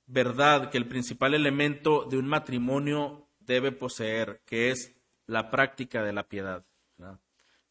verdad 0.08 0.72
que 0.72 0.78
el 0.78 0.88
principal 0.88 1.36
elemento 1.36 2.06
de 2.06 2.18
un 2.18 2.28
matrimonio 2.28 3.30
debe 3.40 3.72
poseer, 3.72 4.42
que 4.46 4.72
es 4.72 4.96
la 5.28 5.52
práctica 5.52 6.04
de 6.04 6.14
la 6.14 6.28
piedad. 6.28 6.66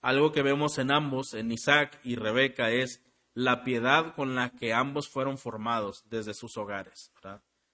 Algo 0.00 0.32
que 0.32 0.42
vemos 0.42 0.78
en 0.78 0.92
ambos, 0.92 1.34
en 1.34 1.50
Isaac 1.50 1.98
y 2.04 2.16
Rebeca, 2.16 2.70
es 2.70 3.02
la 3.32 3.64
piedad 3.64 4.14
con 4.14 4.34
la 4.34 4.50
que 4.50 4.72
ambos 4.72 5.08
fueron 5.08 5.38
formados 5.38 6.04
desde 6.08 6.34
sus 6.34 6.56
hogares. 6.56 7.12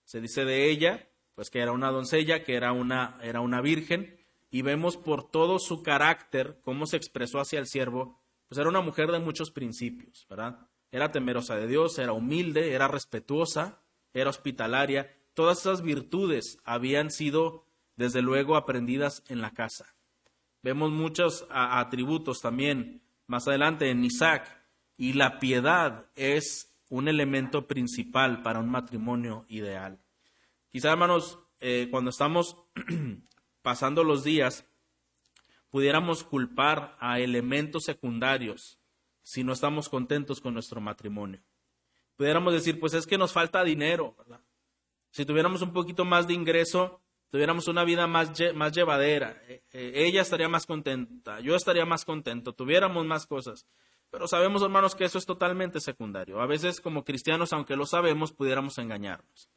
Se 0.04 0.20
dice 0.20 0.44
de 0.44 0.70
ella 0.70 1.09
pues 1.40 1.48
que 1.48 1.60
era 1.60 1.72
una 1.72 1.90
doncella, 1.90 2.44
que 2.44 2.54
era 2.54 2.72
una, 2.72 3.16
era 3.22 3.40
una 3.40 3.62
virgen, 3.62 4.14
y 4.50 4.60
vemos 4.60 4.98
por 4.98 5.30
todo 5.30 5.58
su 5.58 5.82
carácter, 5.82 6.60
cómo 6.60 6.84
se 6.84 6.98
expresó 6.98 7.40
hacia 7.40 7.58
el 7.58 7.66
siervo, 7.66 8.20
pues 8.46 8.58
era 8.58 8.68
una 8.68 8.82
mujer 8.82 9.10
de 9.10 9.20
muchos 9.20 9.50
principios, 9.50 10.26
¿verdad? 10.28 10.68
Era 10.92 11.12
temerosa 11.12 11.56
de 11.56 11.66
Dios, 11.66 11.98
era 11.98 12.12
humilde, 12.12 12.74
era 12.74 12.88
respetuosa, 12.88 13.80
era 14.12 14.28
hospitalaria. 14.28 15.16
Todas 15.32 15.60
esas 15.60 15.80
virtudes 15.80 16.58
habían 16.62 17.10
sido, 17.10 17.64
desde 17.96 18.20
luego, 18.20 18.54
aprendidas 18.54 19.24
en 19.28 19.40
la 19.40 19.52
casa. 19.52 19.86
Vemos 20.62 20.90
muchos 20.90 21.46
atributos 21.48 22.42
también 22.42 23.00
más 23.26 23.48
adelante 23.48 23.88
en 23.88 24.04
Isaac, 24.04 24.62
y 24.98 25.14
la 25.14 25.38
piedad 25.38 26.10
es 26.16 26.76
un 26.90 27.08
elemento 27.08 27.66
principal 27.66 28.42
para 28.42 28.60
un 28.60 28.68
matrimonio 28.68 29.46
ideal. 29.48 30.00
Quizá, 30.70 30.92
hermanos, 30.92 31.40
eh, 31.58 31.88
cuando 31.90 32.10
estamos 32.10 32.56
pasando 33.62 34.04
los 34.04 34.22
días, 34.22 34.66
pudiéramos 35.68 36.22
culpar 36.22 36.96
a 37.00 37.18
elementos 37.18 37.84
secundarios 37.84 38.78
si 39.22 39.42
no 39.42 39.52
estamos 39.52 39.88
contentos 39.88 40.40
con 40.40 40.54
nuestro 40.54 40.80
matrimonio. 40.80 41.42
Pudiéramos 42.16 42.52
decir, 42.52 42.78
pues 42.78 42.94
es 42.94 43.06
que 43.06 43.18
nos 43.18 43.32
falta 43.32 43.64
dinero, 43.64 44.14
¿verdad? 44.16 44.40
Si 45.10 45.24
tuviéramos 45.24 45.60
un 45.62 45.72
poquito 45.72 46.04
más 46.04 46.28
de 46.28 46.34
ingreso, 46.34 47.02
tuviéramos 47.30 47.66
una 47.66 47.82
vida 47.82 48.06
más, 48.06 48.30
más 48.54 48.72
llevadera, 48.72 49.42
eh, 49.48 49.62
eh, 49.72 49.92
ella 49.96 50.22
estaría 50.22 50.48
más 50.48 50.66
contenta, 50.66 51.40
yo 51.40 51.56
estaría 51.56 51.84
más 51.84 52.04
contento, 52.04 52.52
tuviéramos 52.52 53.04
más 53.06 53.26
cosas. 53.26 53.66
Pero 54.10 54.28
sabemos, 54.28 54.62
hermanos, 54.62 54.94
que 54.94 55.04
eso 55.04 55.18
es 55.18 55.26
totalmente 55.26 55.80
secundario. 55.80 56.40
A 56.40 56.46
veces, 56.46 56.80
como 56.80 57.04
cristianos, 57.04 57.52
aunque 57.52 57.76
lo 57.76 57.86
sabemos, 57.86 58.32
pudiéramos 58.32 58.78
engañarnos 58.78 59.50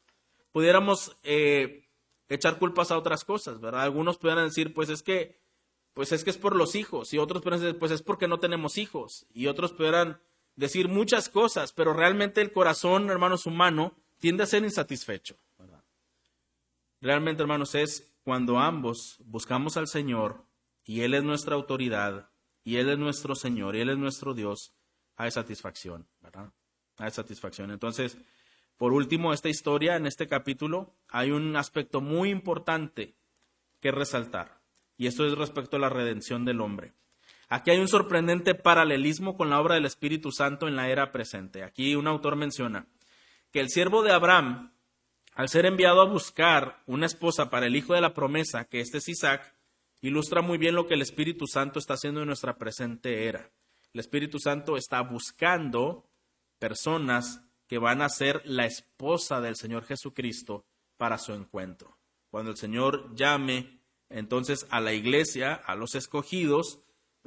pudiéramos 0.54 1.16
eh, 1.24 1.88
echar 2.28 2.60
culpas 2.60 2.92
a 2.92 2.96
otras 2.96 3.24
cosas, 3.24 3.60
¿verdad? 3.60 3.82
Algunos 3.82 4.18
pudieran 4.18 4.46
decir, 4.46 4.72
pues 4.72 4.88
es 4.88 5.02
que, 5.02 5.42
pues 5.94 6.12
es 6.12 6.22
que 6.22 6.30
es 6.30 6.38
por 6.38 6.54
los 6.54 6.76
hijos, 6.76 7.12
y 7.12 7.18
otros 7.18 7.42
pudieran 7.42 7.60
decir, 7.60 7.78
pues 7.80 7.90
es 7.90 8.02
porque 8.02 8.28
no 8.28 8.38
tenemos 8.38 8.78
hijos, 8.78 9.26
y 9.34 9.48
otros 9.48 9.72
pudieran 9.72 10.20
decir 10.54 10.88
muchas 10.88 11.28
cosas, 11.28 11.72
pero 11.72 11.92
realmente 11.92 12.40
el 12.40 12.52
corazón, 12.52 13.10
hermanos, 13.10 13.46
humano, 13.46 13.96
tiende 14.20 14.44
a 14.44 14.46
ser 14.46 14.62
insatisfecho. 14.62 15.34
¿verdad? 15.58 15.82
Realmente, 17.00 17.42
hermanos, 17.42 17.74
es 17.74 18.14
cuando 18.22 18.60
ambos 18.60 19.16
buscamos 19.24 19.76
al 19.76 19.88
Señor 19.88 20.44
y 20.84 21.00
Él 21.00 21.14
es 21.14 21.24
nuestra 21.24 21.56
autoridad 21.56 22.30
y 22.62 22.76
Él 22.76 22.90
es 22.90 22.98
nuestro 22.98 23.34
Señor 23.34 23.74
y 23.74 23.80
Él 23.80 23.88
es 23.88 23.98
nuestro 23.98 24.34
Dios, 24.34 24.72
hay 25.16 25.32
satisfacción, 25.32 26.06
¿verdad? 26.20 26.52
Hay 26.98 27.10
satisfacción. 27.10 27.72
Entonces, 27.72 28.16
por 28.76 28.92
último, 28.92 29.32
esta 29.32 29.48
historia, 29.48 29.96
en 29.96 30.06
este 30.06 30.26
capítulo, 30.26 30.94
hay 31.08 31.30
un 31.30 31.56
aspecto 31.56 32.00
muy 32.00 32.30
importante 32.30 33.14
que 33.80 33.92
resaltar, 33.92 34.58
y 34.96 35.06
esto 35.06 35.26
es 35.26 35.36
respecto 35.36 35.76
a 35.76 35.80
la 35.80 35.88
redención 35.88 36.44
del 36.44 36.60
hombre. 36.60 36.92
Aquí 37.48 37.70
hay 37.70 37.78
un 37.78 37.88
sorprendente 37.88 38.54
paralelismo 38.54 39.36
con 39.36 39.50
la 39.50 39.60
obra 39.60 39.76
del 39.76 39.84
Espíritu 39.84 40.32
Santo 40.32 40.66
en 40.66 40.76
la 40.76 40.88
era 40.88 41.12
presente. 41.12 41.62
Aquí 41.62 41.94
un 41.94 42.08
autor 42.08 42.36
menciona 42.36 42.86
que 43.52 43.60
el 43.60 43.68
siervo 43.68 44.02
de 44.02 44.10
Abraham, 44.10 44.72
al 45.34 45.48
ser 45.48 45.66
enviado 45.66 46.00
a 46.00 46.08
buscar 46.08 46.82
una 46.86 47.06
esposa 47.06 47.50
para 47.50 47.66
el 47.66 47.76
hijo 47.76 47.94
de 47.94 48.00
la 48.00 48.14
promesa, 48.14 48.64
que 48.64 48.80
este 48.80 48.98
es 48.98 49.08
Isaac, 49.08 49.54
ilustra 50.00 50.42
muy 50.42 50.58
bien 50.58 50.74
lo 50.74 50.86
que 50.86 50.94
el 50.94 51.02
Espíritu 51.02 51.46
Santo 51.46 51.78
está 51.78 51.94
haciendo 51.94 52.20
en 52.20 52.26
nuestra 52.26 52.56
presente 52.56 53.28
era. 53.28 53.48
El 53.92 54.00
Espíritu 54.00 54.40
Santo 54.40 54.76
está 54.76 55.00
buscando 55.02 56.08
personas 56.58 57.43
que 57.66 57.78
van 57.78 58.02
a 58.02 58.08
ser 58.08 58.42
la 58.44 58.66
esposa 58.66 59.40
del 59.40 59.56
Señor 59.56 59.84
Jesucristo 59.84 60.64
para 60.96 61.18
su 61.18 61.32
encuentro. 61.32 61.96
Cuando 62.30 62.50
el 62.50 62.56
Señor 62.56 63.14
llame 63.14 63.78
entonces 64.08 64.66
a 64.70 64.80
la 64.80 64.92
iglesia, 64.92 65.54
a 65.54 65.74
los 65.74 65.94
escogidos, 65.94 66.80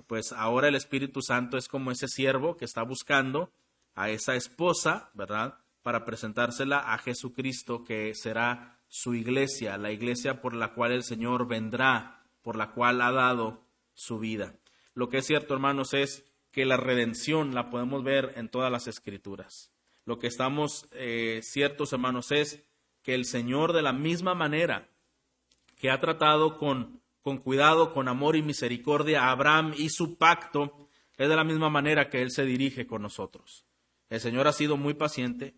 pues 0.06 0.32
ahora 0.32 0.68
el 0.68 0.76
Espíritu 0.76 1.22
Santo 1.22 1.58
es 1.58 1.68
como 1.68 1.92
ese 1.92 2.08
siervo 2.08 2.56
que 2.56 2.66
está 2.66 2.84
buscando 2.84 3.52
a 3.96 4.10
esa 4.10 4.36
esposa, 4.36 5.10
¿verdad? 5.14 5.58
Para 5.82 6.06
presentársela 6.06 6.80
a 6.80 6.98
Jesucristo, 7.00 7.84
que 7.84 8.14
será 8.14 8.80
su 8.88 9.16
iglesia, 9.16 9.78
la 9.78 9.92
iglesia 9.92 10.40
por 10.40 10.54
la 10.54 10.74
cual 10.74 10.92
el 10.92 11.04
Señor 11.04 11.48
vendrá, 11.48 12.24
por 12.42 12.56
la 12.56 12.72
cual 12.72 13.02
ha 13.02 13.12
dado 13.12 13.66
su 13.94 14.20
vida. 14.20 14.56
Lo 14.94 15.10
que 15.10 15.18
es 15.18 15.26
cierto, 15.26 15.56
hermanos, 15.56 15.94
es 15.94 16.26
que 16.52 16.66
la 16.66 16.78
redención 16.78 17.56
la 17.56 17.70
podemos 17.70 18.04
ver 18.04 18.34
en 18.36 18.50
todas 18.50 18.72
las 18.72 18.88
escrituras 18.88 19.72
lo 20.08 20.20
que 20.20 20.28
estamos 20.28 20.88
eh, 20.94 21.42
ciertos, 21.44 21.92
hermanos, 21.92 22.32
es 22.32 22.64
que 23.04 23.14
el 23.14 23.26
Señor 23.26 23.74
de 23.74 23.82
la 23.82 23.92
misma 23.92 24.34
manera 24.34 24.88
que 25.76 25.92
ha 25.92 26.00
tratado 26.00 26.58
con, 26.58 27.02
con 27.22 27.40
cuidado, 27.40 27.94
con 27.94 28.08
amor 28.08 28.38
y 28.38 28.42
misericordia 28.42 29.26
a 29.26 29.32
Abraham 29.32 29.74
y 29.78 29.90
su 29.90 30.18
pacto, 30.18 30.88
es 31.18 31.28
de 31.28 31.36
la 31.36 31.44
misma 31.44 31.70
manera 31.70 32.10
que 32.10 32.22
Él 32.22 32.32
se 32.32 32.46
dirige 32.46 32.88
con 32.88 33.02
nosotros. 33.02 33.66
El 34.10 34.22
Señor 34.22 34.48
ha 34.48 34.54
sido 34.54 34.78
muy 34.78 34.94
paciente, 34.94 35.56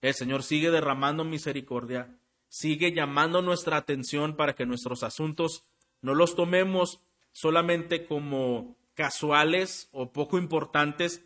el 0.00 0.14
Señor 0.14 0.44
sigue 0.44 0.70
derramando 0.70 1.22
misericordia, 1.22 2.16
sigue 2.48 2.94
llamando 2.94 3.42
nuestra 3.42 3.76
atención 3.76 4.34
para 4.34 4.54
que 4.54 4.64
nuestros 4.64 5.02
asuntos 5.02 5.64
no 6.00 6.14
los 6.14 6.34
tomemos 6.36 7.02
solamente 7.32 8.06
como 8.06 8.78
casuales 8.94 9.90
o 9.92 10.10
poco 10.10 10.38
importantes, 10.38 11.22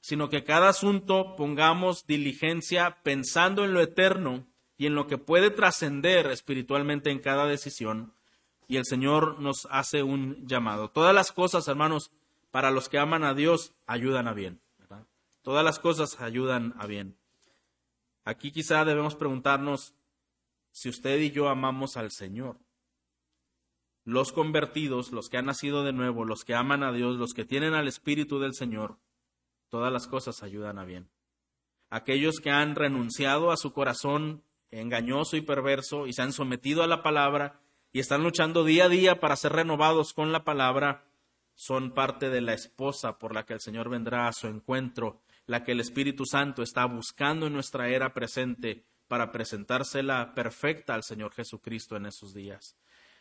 sino 0.00 0.28
que 0.28 0.44
cada 0.44 0.68
asunto 0.68 1.34
pongamos 1.36 2.06
diligencia 2.06 2.98
pensando 3.02 3.64
en 3.64 3.74
lo 3.74 3.80
eterno 3.80 4.46
y 4.76 4.86
en 4.86 4.94
lo 4.94 5.06
que 5.06 5.18
puede 5.18 5.50
trascender 5.50 6.26
espiritualmente 6.28 7.10
en 7.10 7.18
cada 7.18 7.46
decisión. 7.46 8.14
Y 8.68 8.76
el 8.76 8.84
Señor 8.84 9.40
nos 9.40 9.66
hace 9.70 10.02
un 10.02 10.46
llamado. 10.46 10.90
Todas 10.90 11.14
las 11.14 11.32
cosas, 11.32 11.66
hermanos, 11.68 12.12
para 12.50 12.70
los 12.70 12.88
que 12.88 12.98
aman 12.98 13.24
a 13.24 13.34
Dios, 13.34 13.74
ayudan 13.86 14.28
a 14.28 14.34
bien. 14.34 14.60
Todas 15.42 15.64
las 15.64 15.78
cosas 15.78 16.20
ayudan 16.20 16.74
a 16.78 16.86
bien. 16.86 17.16
Aquí 18.24 18.52
quizá 18.52 18.84
debemos 18.84 19.14
preguntarnos 19.14 19.94
si 20.70 20.90
usted 20.90 21.18
y 21.20 21.30
yo 21.30 21.48
amamos 21.48 21.96
al 21.96 22.10
Señor. 22.10 22.58
los 24.04 24.32
convertidos, 24.32 25.12
los 25.12 25.28
que 25.28 25.36
han 25.36 25.46
nacido 25.46 25.84
de 25.84 25.92
nuevo, 25.92 26.24
los 26.24 26.44
que 26.44 26.54
aman 26.54 26.82
a 26.82 26.92
Dios, 26.92 27.16
los 27.16 27.34
que 27.34 27.44
tienen 27.44 27.74
al 27.74 27.88
Espíritu 27.88 28.38
del 28.38 28.54
Señor, 28.54 28.98
todas 29.68 29.92
las 29.92 30.06
cosas 30.06 30.42
ayudan 30.42 30.78
a 30.78 30.84
bien. 30.84 31.08
Aquellos 31.90 32.40
que 32.40 32.50
han 32.50 32.74
renunciado 32.74 33.50
a 33.50 33.56
su 33.56 33.72
corazón 33.72 34.42
engañoso 34.70 35.36
y 35.36 35.40
perverso 35.40 36.06
y 36.06 36.12
se 36.12 36.22
han 36.22 36.32
sometido 36.32 36.82
a 36.82 36.86
la 36.86 37.02
palabra 37.02 37.60
y 37.92 38.00
están 38.00 38.22
luchando 38.22 38.64
día 38.64 38.84
a 38.84 38.88
día 38.88 39.20
para 39.20 39.36
ser 39.36 39.52
renovados 39.52 40.12
con 40.12 40.32
la 40.32 40.44
palabra, 40.44 41.04
son 41.54 41.92
parte 41.92 42.28
de 42.28 42.40
la 42.40 42.52
esposa 42.52 43.18
por 43.18 43.34
la 43.34 43.44
que 43.44 43.54
el 43.54 43.60
Señor 43.60 43.88
vendrá 43.88 44.28
a 44.28 44.32
su 44.32 44.46
encuentro, 44.46 45.22
la 45.46 45.64
que 45.64 45.72
el 45.72 45.80
Espíritu 45.80 46.24
Santo 46.26 46.62
está 46.62 46.84
buscando 46.84 47.46
en 47.46 47.54
nuestra 47.54 47.88
era 47.88 48.12
presente 48.12 48.84
para 49.08 49.32
presentársela 49.32 50.34
perfecta 50.34 50.94
al 50.94 51.02
Señor 51.02 51.32
Jesucristo 51.32 51.96
en 51.96 52.06
esos 52.06 52.34
días. 52.34 52.76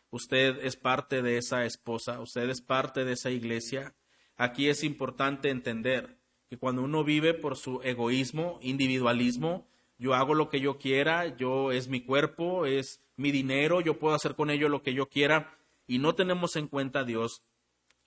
Usted 0.10 0.60
es 0.64 0.76
parte 0.76 1.22
de 1.22 1.38
esa 1.38 1.66
esposa, 1.66 2.20
usted 2.20 2.50
es 2.50 2.62
parte 2.62 3.06
de 3.06 3.14
esa 3.14 3.30
iglesia. 3.30 3.96
Aquí 4.36 4.70
es 4.70 4.84
importante 4.84 5.50
entender 5.50 6.20
que 6.50 6.58
cuando 6.58 6.82
uno 6.82 7.04
vive 7.04 7.34
por 7.34 7.58
su 7.58 7.82
egoísmo, 7.84 8.60
individualismo, 8.62 9.68
yo 9.98 10.14
hago 10.14 10.34
lo 10.34 10.50
que 10.50 10.60
yo 10.60 10.78
quiera, 10.78 11.36
yo 11.36 11.72
es 11.72 11.88
mi 11.88 12.02
cuerpo, 12.02 12.66
es 12.66 13.02
mi 13.16 13.32
dinero, 13.32 13.82
yo 13.82 14.00
puedo 14.00 14.16
hacer 14.16 14.36
con 14.36 14.50
ello 14.50 14.70
lo 14.70 14.84
que 14.84 14.94
yo 14.94 15.10
quiera 15.10 15.58
y 15.88 16.00
no 16.00 16.16
tenemos 16.16 16.56
en 16.56 16.68
cuenta 16.68 17.00
a 17.00 17.04
Dios, 17.04 17.44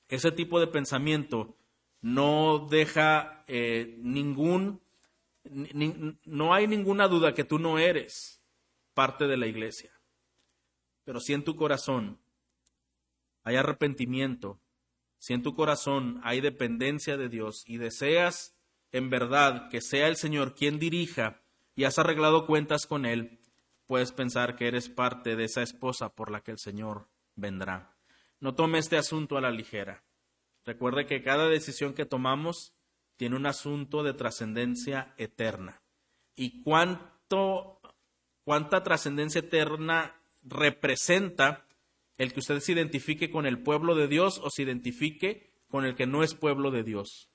ese 0.08 0.32
tipo 0.32 0.60
de 0.60 0.66
pensamiento 0.66 1.56
no 2.00 2.66
deja 2.70 3.44
eh, 3.46 3.96
ningún, 3.98 4.80
no 6.24 6.54
hay 6.54 6.66
ninguna 6.66 7.08
duda 7.08 7.34
que 7.34 7.44
tú 7.44 7.58
no 7.58 7.78
eres 7.78 8.42
parte 8.94 9.26
de 9.26 9.36
la 9.36 9.46
iglesia. 9.46 9.92
Pero 11.04 11.20
si 11.20 11.32
en 11.32 11.44
tu 11.44 11.56
corazón 11.56 12.18
hay 13.42 13.56
arrepentimiento, 13.56 14.60
si 15.20 15.34
en 15.34 15.42
tu 15.42 15.54
corazón 15.54 16.18
hay 16.24 16.40
dependencia 16.40 17.18
de 17.18 17.28
Dios 17.28 17.62
y 17.66 17.76
deseas 17.76 18.56
en 18.90 19.10
verdad 19.10 19.68
que 19.68 19.82
sea 19.82 20.08
el 20.08 20.16
Señor 20.16 20.54
quien 20.54 20.78
dirija 20.78 21.42
y 21.76 21.84
has 21.84 21.98
arreglado 21.98 22.46
cuentas 22.46 22.86
con 22.86 23.04
Él, 23.04 23.38
puedes 23.86 24.12
pensar 24.12 24.56
que 24.56 24.66
eres 24.66 24.88
parte 24.88 25.36
de 25.36 25.44
esa 25.44 25.62
esposa 25.62 26.14
por 26.14 26.30
la 26.30 26.40
que 26.40 26.52
el 26.52 26.58
Señor 26.58 27.06
vendrá. 27.36 27.94
No 28.40 28.54
tome 28.54 28.78
este 28.78 28.96
asunto 28.96 29.36
a 29.36 29.42
la 29.42 29.50
ligera. 29.50 30.02
Recuerde 30.64 31.06
que 31.06 31.22
cada 31.22 31.48
decisión 31.48 31.92
que 31.92 32.06
tomamos 32.06 32.72
tiene 33.16 33.36
un 33.36 33.44
asunto 33.44 34.02
de 34.02 34.14
trascendencia 34.14 35.14
eterna. 35.18 35.82
¿Y 36.34 36.62
cuánto, 36.62 37.78
cuánta 38.42 38.82
trascendencia 38.82 39.40
eterna 39.40 40.18
representa 40.42 41.66
el 42.20 42.34
que 42.34 42.40
usted 42.40 42.60
se 42.60 42.72
identifique 42.72 43.30
con 43.30 43.46
el 43.46 43.62
pueblo 43.62 43.94
de 43.94 44.06
Dios 44.06 44.42
o 44.44 44.50
se 44.50 44.60
identifique 44.60 45.54
con 45.70 45.86
el 45.86 45.94
que 45.94 46.06
no 46.06 46.22
es 46.22 46.34
pueblo 46.34 46.70
de 46.70 46.84
Dios. 46.84 47.30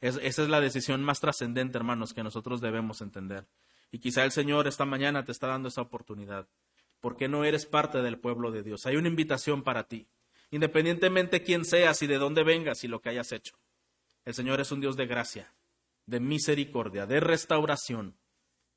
esa 0.00 0.20
es 0.22 0.48
la 0.48 0.60
decisión 0.60 1.02
más 1.02 1.18
trascendente, 1.18 1.76
hermanos, 1.76 2.14
que 2.14 2.22
nosotros 2.22 2.60
debemos 2.60 3.00
entender. 3.00 3.48
Y 3.90 3.98
quizá 3.98 4.22
el 4.22 4.30
Señor 4.30 4.68
esta 4.68 4.84
mañana 4.84 5.24
te 5.24 5.32
está 5.32 5.48
dando 5.48 5.68
esa 5.68 5.82
oportunidad. 5.82 6.48
porque 7.00 7.28
no 7.28 7.44
eres 7.44 7.66
parte 7.66 8.02
del 8.02 8.20
pueblo 8.20 8.52
de 8.52 8.62
Dios? 8.62 8.86
Hay 8.86 8.94
una 8.94 9.08
invitación 9.08 9.64
para 9.64 9.88
ti. 9.88 10.06
Independientemente 10.52 11.42
quién 11.42 11.64
seas 11.64 12.00
y 12.02 12.06
de 12.06 12.18
dónde 12.18 12.44
vengas 12.44 12.84
y 12.84 12.88
lo 12.88 13.00
que 13.00 13.08
hayas 13.08 13.32
hecho. 13.32 13.58
El 14.24 14.34
Señor 14.34 14.60
es 14.60 14.70
un 14.70 14.80
Dios 14.80 14.96
de 14.96 15.06
gracia, 15.06 15.52
de 16.06 16.20
misericordia, 16.20 17.06
de 17.06 17.18
restauración. 17.18 18.16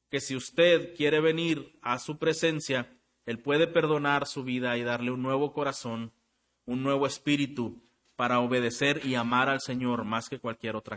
Que 0.10 0.20
si 0.20 0.36
usted 0.36 0.95
quiere 0.95 1.20
venir 1.20 1.78
a 1.82 1.99
su 1.99 2.18
presencia, 2.18 2.97
él 3.26 3.40
puede 3.40 3.68
perdonar 3.68 4.28
su 4.28 4.44
vida 4.44 4.78
y 4.78 4.84
darle 4.84 5.12
un 5.12 5.22
nuevo 5.22 5.54
corazón, 5.54 6.12
un 6.66 6.84
nuevo 6.84 7.08
espíritu 7.08 7.82
para 8.16 8.40
obedecer 8.40 9.06
y 9.06 9.16
amar 9.16 9.50
al 9.50 9.62
Señor 9.62 10.04
más 10.04 10.30
que 10.30 10.40
cualquier 10.40 10.76
otra 10.76 10.92